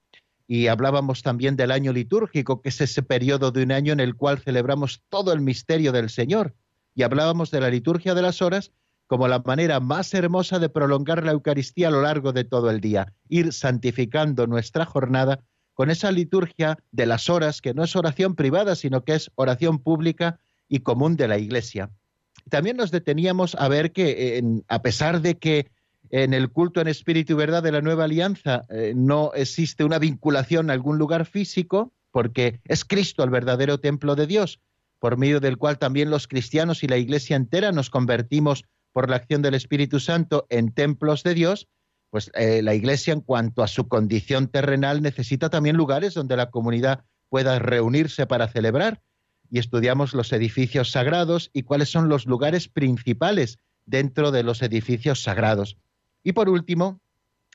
Y 0.46 0.68
hablábamos 0.68 1.22
también 1.22 1.56
del 1.56 1.72
año 1.72 1.92
litúrgico, 1.92 2.62
que 2.62 2.68
es 2.68 2.80
ese 2.80 3.02
periodo 3.02 3.50
de 3.50 3.64
un 3.64 3.72
año 3.72 3.92
en 3.92 4.00
el 4.00 4.14
cual 4.14 4.38
celebramos 4.38 5.02
todo 5.08 5.32
el 5.32 5.40
misterio 5.40 5.90
del 5.90 6.08
Señor 6.08 6.54
y 6.94 7.02
hablábamos 7.02 7.50
de 7.50 7.60
la 7.60 7.70
liturgia 7.70 8.14
de 8.14 8.22
las 8.22 8.42
horas 8.42 8.72
como 9.06 9.26
la 9.26 9.40
manera 9.40 9.80
más 9.80 10.14
hermosa 10.14 10.60
de 10.60 10.68
prolongar 10.68 11.24
la 11.24 11.32
Eucaristía 11.32 11.88
a 11.88 11.90
lo 11.90 12.02
largo 12.02 12.32
de 12.32 12.44
todo 12.44 12.70
el 12.70 12.80
día, 12.80 13.12
ir 13.28 13.52
santificando 13.52 14.46
nuestra 14.46 14.86
jornada 14.86 15.40
con 15.74 15.90
esa 15.90 16.12
liturgia 16.12 16.78
de 16.92 17.06
las 17.06 17.28
horas, 17.28 17.60
que 17.60 17.74
no 17.74 17.82
es 17.82 17.96
oración 17.96 18.36
privada, 18.36 18.76
sino 18.76 19.02
que 19.02 19.14
es 19.14 19.32
oración 19.34 19.80
pública 19.80 20.38
y 20.68 20.80
común 20.80 21.16
de 21.16 21.26
la 21.26 21.38
Iglesia. 21.38 21.90
También 22.50 22.76
nos 22.76 22.92
deteníamos 22.92 23.56
a 23.56 23.66
ver 23.66 23.90
que, 23.90 24.62
a 24.68 24.82
pesar 24.82 25.22
de 25.22 25.38
que 25.38 25.72
en 26.10 26.32
el 26.32 26.50
culto 26.50 26.80
en 26.80 26.86
espíritu 26.86 27.32
y 27.32 27.36
verdad 27.36 27.62
de 27.62 27.72
la 27.72 27.80
nueva 27.80 28.04
alianza 28.04 28.64
eh, 28.68 28.92
no 28.94 29.32
existe 29.34 29.84
una 29.84 29.98
vinculación 29.98 30.70
a 30.70 30.72
algún 30.72 30.98
lugar 30.98 31.26
físico, 31.26 31.92
porque 32.10 32.60
es 32.64 32.84
Cristo 32.84 33.24
el 33.24 33.30
verdadero 33.30 33.78
templo 33.80 34.14
de 34.16 34.26
Dios, 34.26 34.60
por 35.00 35.16
medio 35.16 35.40
del 35.40 35.58
cual 35.58 35.78
también 35.78 36.10
los 36.10 36.28
cristianos 36.28 36.84
y 36.84 36.86
la 36.86 36.98
Iglesia 36.98 37.34
entera 37.34 37.72
nos 37.72 37.90
convertimos 37.90 38.64
por 38.92 39.10
la 39.10 39.16
acción 39.16 39.42
del 39.42 39.54
Espíritu 39.54 39.98
Santo 39.98 40.46
en 40.50 40.72
templos 40.72 41.22
de 41.22 41.34
Dios, 41.34 41.68
pues 42.10 42.30
eh, 42.34 42.62
la 42.62 42.74
Iglesia 42.74 43.12
en 43.12 43.20
cuanto 43.20 43.62
a 43.62 43.68
su 43.68 43.88
condición 43.88 44.48
terrenal 44.48 45.02
necesita 45.02 45.48
también 45.48 45.76
lugares 45.76 46.14
donde 46.14 46.36
la 46.36 46.50
comunidad 46.50 47.04
pueda 47.28 47.58
reunirse 47.58 48.26
para 48.26 48.48
celebrar 48.48 49.00
y 49.50 49.58
estudiamos 49.58 50.14
los 50.14 50.32
edificios 50.32 50.90
sagrados 50.90 51.50
y 51.52 51.62
cuáles 51.62 51.90
son 51.90 52.08
los 52.08 52.26
lugares 52.26 52.68
principales 52.68 53.58
dentro 53.86 54.30
de 54.30 54.42
los 54.42 54.62
edificios 54.62 55.22
sagrados. 55.22 55.76
Y 56.22 56.32
por 56.32 56.48
último, 56.48 57.00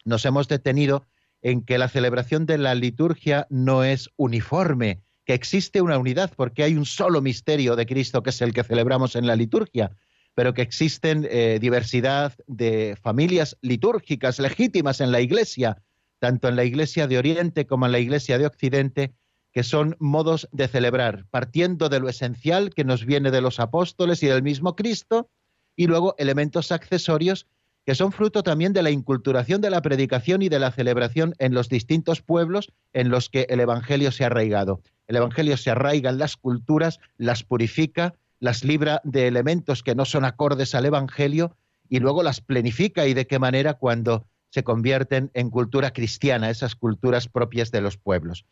nos 0.04 0.26
hemos 0.26 0.48
detenido 0.48 1.06
en 1.42 1.62
que 1.62 1.78
la 1.78 1.90
celebración 1.90 2.46
de 2.46 2.58
la 2.58 2.76
liturgia 2.76 3.48
no 3.50 3.84
es 3.84 4.10
uniforme, 4.18 5.02
que 5.26 5.34
existe 5.34 5.82
una 5.82 5.98
unidad 5.98 6.32
porque 6.36 6.64
hay 6.64 6.76
un 6.76 6.86
solo 6.86 7.22
misterio 7.22 7.76
de 7.76 7.86
Cristo 7.86 8.24
que 8.24 8.30
es 8.30 8.42
el 8.42 8.54
que 8.54 8.64
celebramos 8.64 9.16
en 9.16 9.28
la 9.28 9.36
liturgia, 9.36 9.92
pero 10.36 10.54
que 10.54 10.62
existen 10.62 11.28
eh, 11.30 11.58
diversidad 11.60 12.34
de 12.48 12.98
familias 13.02 13.58
litúrgicas 13.62 14.40
legítimas 14.40 15.02
en 15.02 15.12
la 15.12 15.22
Iglesia, 15.22 15.82
tanto 16.20 16.48
en 16.48 16.56
la 16.56 16.64
Iglesia 16.64 17.08
de 17.08 17.18
Oriente 17.18 17.66
como 17.66 17.86
en 17.86 17.92
la 17.92 18.00
Iglesia 18.00 18.38
de 18.38 18.46
Occidente, 18.46 19.14
que 19.52 19.64
son 19.64 19.96
modos 20.00 20.48
de 20.52 20.68
celebrar, 20.68 21.26
partiendo 21.32 21.90
de 21.90 22.00
lo 22.00 22.10
esencial 22.10 22.74
que 22.74 22.84
nos 22.84 23.06
viene 23.06 23.32
de 23.32 23.42
los 23.42 23.60
apóstoles 23.60 24.22
y 24.22 24.28
del 24.28 24.44
mismo 24.44 24.76
Cristo, 24.76 25.30
y 25.78 25.88
luego 25.88 26.16
elementos 26.18 26.72
accesorios 26.72 27.48
que 27.86 27.96
son 27.96 28.12
fruto 28.12 28.44
también 28.44 28.74
de 28.74 28.84
la 28.84 28.90
inculturación 28.90 29.62
de 29.62 29.70
la 29.70 29.82
predicación 29.82 30.42
y 30.42 30.50
de 30.50 30.60
la 30.60 30.72
celebración 30.72 31.36
en 31.38 31.54
los 31.54 31.70
distintos 31.70 32.22
pueblos 32.22 32.72
en 32.94 33.10
los 33.10 33.30
que 33.30 33.46
el 33.50 33.60
Evangelio 33.60 34.12
se 34.12 34.24
ha 34.24 34.28
arraigado. 34.28 34.82
El 35.08 35.18
Evangelio 35.18 35.58
se 35.58 35.72
arraiga 35.72 36.10
en 36.10 36.18
las 36.18 36.38
culturas, 36.38 37.00
las 37.18 37.44
purifica, 37.44 38.16
las 38.40 38.64
libra 38.64 39.02
de 39.04 39.28
elementos 39.28 39.84
que 39.84 39.96
no 39.96 40.06
son 40.06 40.26
acordes 40.26 40.76
al 40.76 40.86
Evangelio 40.86 41.56
y 41.90 42.00
luego 42.00 42.24
las 42.24 42.42
plenifica 42.42 43.08
y 43.08 43.14
de 43.14 43.28
qué 43.28 43.40
manera 43.40 43.76
cuando 43.76 44.26
se 44.50 44.64
convierten 44.64 45.32
en 45.34 45.50
cultura 45.50 45.92
cristiana, 45.92 46.50
esas 46.50 46.76
culturas 46.76 47.28
propias 47.28 47.72
de 47.72 47.82
los 47.82 47.98
pueblos. 47.98 48.46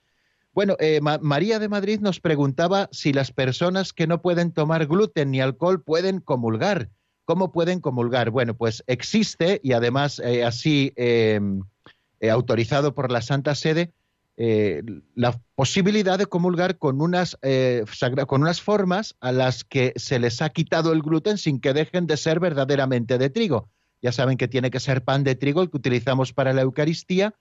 Bueno, 0.54 0.76
eh, 0.80 0.99
María 1.01 1.58
de 1.58 1.70
Madrid 1.70 1.99
nos 1.99 2.20
preguntaba 2.20 2.88
si 2.91 3.12
las 3.12 3.32
personas 3.32 3.91
que 3.91 4.06
no 4.06 4.22
pueden 4.22 4.51
tomar 4.51 4.86
gluten 4.86 5.32
ni 5.32 5.41
alcohol 5.41 5.82
pueden 5.82 6.20
comulgar. 6.20 6.89
¿Cómo 7.26 7.51
pueden 7.51 7.80
comulgar? 7.80 8.30
Bueno, 8.30 8.54
pues 8.54 8.84
existe, 8.86 9.62
y 9.64 9.72
además 9.72 10.20
eh, 10.20 10.43
así 10.43 10.93
eh, 10.95 11.39
autorizado 12.30 12.93
por 12.93 13.12
la 13.12 13.22
Santa 13.22 13.56
Sede, 13.56 13.93
eh, 14.36 14.81
la 15.13 15.39
posibilidad 15.53 16.17
de 16.17 16.25
comulgar 16.25 16.79
con 16.79 17.01
unas, 17.01 17.38
eh, 17.43 17.86
con 18.25 18.41
unas 18.41 18.61
formas 18.61 19.15
a 19.19 19.31
las 19.31 19.63
que 19.63 19.93
se 19.95 20.17
les 20.17 20.41
ha 20.41 20.49
quitado 20.49 20.91
el 20.91 21.03
gluten 21.03 21.38
sin 21.38 21.59
que 21.59 21.73
dejen 21.73 22.07
de 22.07 22.17
ser 22.17 22.39
verdaderamente 22.39 23.19
de 23.19 23.29
trigo. 23.29 23.69
ya 24.01 24.11
saben 24.11 24.38
que 24.38 24.47
tiene 24.47 24.69
que 24.71 24.79
ser 24.79 25.03
pan 25.03 25.23
de 25.23 25.36
trigo 25.36 25.61
el 25.61 25.69
que 25.69 25.77
utilizamos 25.77 26.34
para 26.34 26.51
la 26.51 26.63
Eucaristía, 26.63 27.36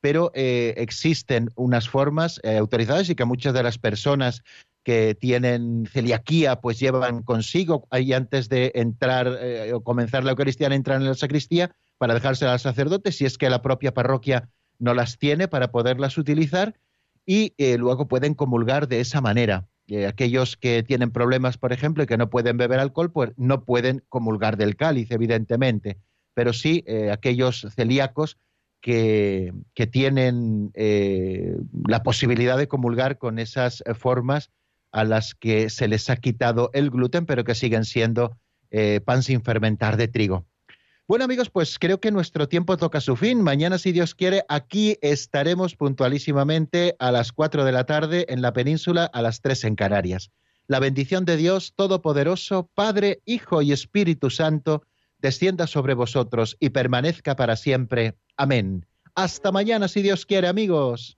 pero 0.00 0.32
eh, 0.34 0.74
existen 0.78 1.50
unas 1.54 1.88
formas 1.88 2.40
autorizadas 2.44 3.10
y 3.10 3.14
que 3.14 3.24
muchas 3.24 3.52
de 3.52 3.62
las 3.62 3.78
personas 3.78 4.42
que 4.84 5.14
tienen 5.14 5.86
celiaquía 5.92 6.60
pues 6.60 6.80
llevan 6.80 7.22
consigo 7.22 7.86
ahí 7.90 8.14
antes 8.14 8.48
de 8.48 8.72
entrar 8.74 9.38
o 9.74 9.82
comenzar 9.82 10.24
la 10.24 10.30
Eucaristía, 10.30 10.68
entrar 10.68 11.00
en 11.00 11.08
la 11.08 11.14
sacristía 11.14 11.72
para 11.98 12.14
dejársela 12.14 12.54
al 12.54 12.60
sacerdote 12.60 13.12
si 13.12 13.26
es 13.26 13.36
que 13.36 13.50
la 13.50 13.60
propia 13.60 13.92
parroquia 13.92 14.48
no 14.78 14.94
las 14.94 15.18
tiene 15.18 15.48
para 15.48 15.70
poderlas 15.70 16.18
utilizar 16.18 16.74
y 17.26 17.54
luego 17.76 18.08
pueden 18.08 18.34
comulgar 18.34 18.88
de 18.88 19.00
esa 19.00 19.20
manera. 19.20 19.68
aquellos 20.06 20.56
que 20.56 20.82
tienen 20.82 21.10
problemas, 21.10 21.58
por 21.58 21.72
ejemplo, 21.72 22.02
y 22.02 22.06
que 22.06 22.16
no 22.16 22.30
pueden 22.30 22.56
beber 22.56 22.80
alcohol, 22.80 23.12
pues 23.12 23.32
no 23.36 23.64
pueden 23.64 24.02
comulgar 24.08 24.56
del 24.56 24.76
cáliz, 24.76 25.10
evidentemente, 25.10 25.98
pero 26.34 26.52
sí 26.52 26.84
aquellos 27.10 27.66
celíacos 27.74 28.38
que, 28.80 29.52
tienen 29.90 30.70
eh, 30.74 31.56
la 31.86 32.02
posibilidad 32.02 32.56
de 32.56 32.68
comulgar 32.68 33.18
con 33.18 33.38
esas 33.38 33.82
eh, 33.86 33.94
formas 33.94 34.50
a 34.92 35.04
las 35.04 35.34
que 35.34 35.70
se 35.70 35.88
les 35.88 36.08
ha 36.10 36.16
quitado 36.16 36.70
el 36.72 36.90
gluten, 36.90 37.26
pero 37.26 37.44
que 37.44 37.54
siguen 37.54 37.84
siendo 37.84 38.38
eh, 38.70 39.00
pan 39.04 39.22
sin 39.22 39.42
fermentar 39.42 39.96
de 39.96 40.08
trigo. 40.08 40.46
Bueno 41.08 41.24
amigos, 41.24 41.48
pues 41.48 41.78
creo 41.78 42.00
que 42.00 42.10
nuestro 42.10 42.48
tiempo 42.48 42.76
toca 42.76 43.00
su 43.00 43.16
fin. 43.16 43.40
Mañana, 43.40 43.78
si 43.78 43.92
Dios 43.92 44.14
quiere, 44.14 44.44
aquí 44.46 44.98
estaremos 45.00 45.74
puntualísimamente 45.74 46.96
a 46.98 47.10
las 47.10 47.32
4 47.32 47.64
de 47.64 47.72
la 47.72 47.84
tarde 47.84 48.26
en 48.28 48.42
la 48.42 48.52
península, 48.52 49.06
a 49.06 49.22
las 49.22 49.40
3 49.40 49.64
en 49.64 49.74
Canarias. 49.74 50.30
La 50.66 50.80
bendición 50.80 51.24
de 51.24 51.38
Dios 51.38 51.72
Todopoderoso, 51.74 52.68
Padre, 52.74 53.22
Hijo 53.24 53.62
y 53.62 53.72
Espíritu 53.72 54.28
Santo, 54.28 54.82
descienda 55.16 55.66
sobre 55.66 55.94
vosotros 55.94 56.58
y 56.60 56.68
permanezca 56.68 57.36
para 57.36 57.56
siempre. 57.56 58.18
Amén. 58.36 58.84
Hasta 59.14 59.50
mañana, 59.50 59.88
si 59.88 60.02
Dios 60.02 60.26
quiere, 60.26 60.46
amigos. 60.46 61.17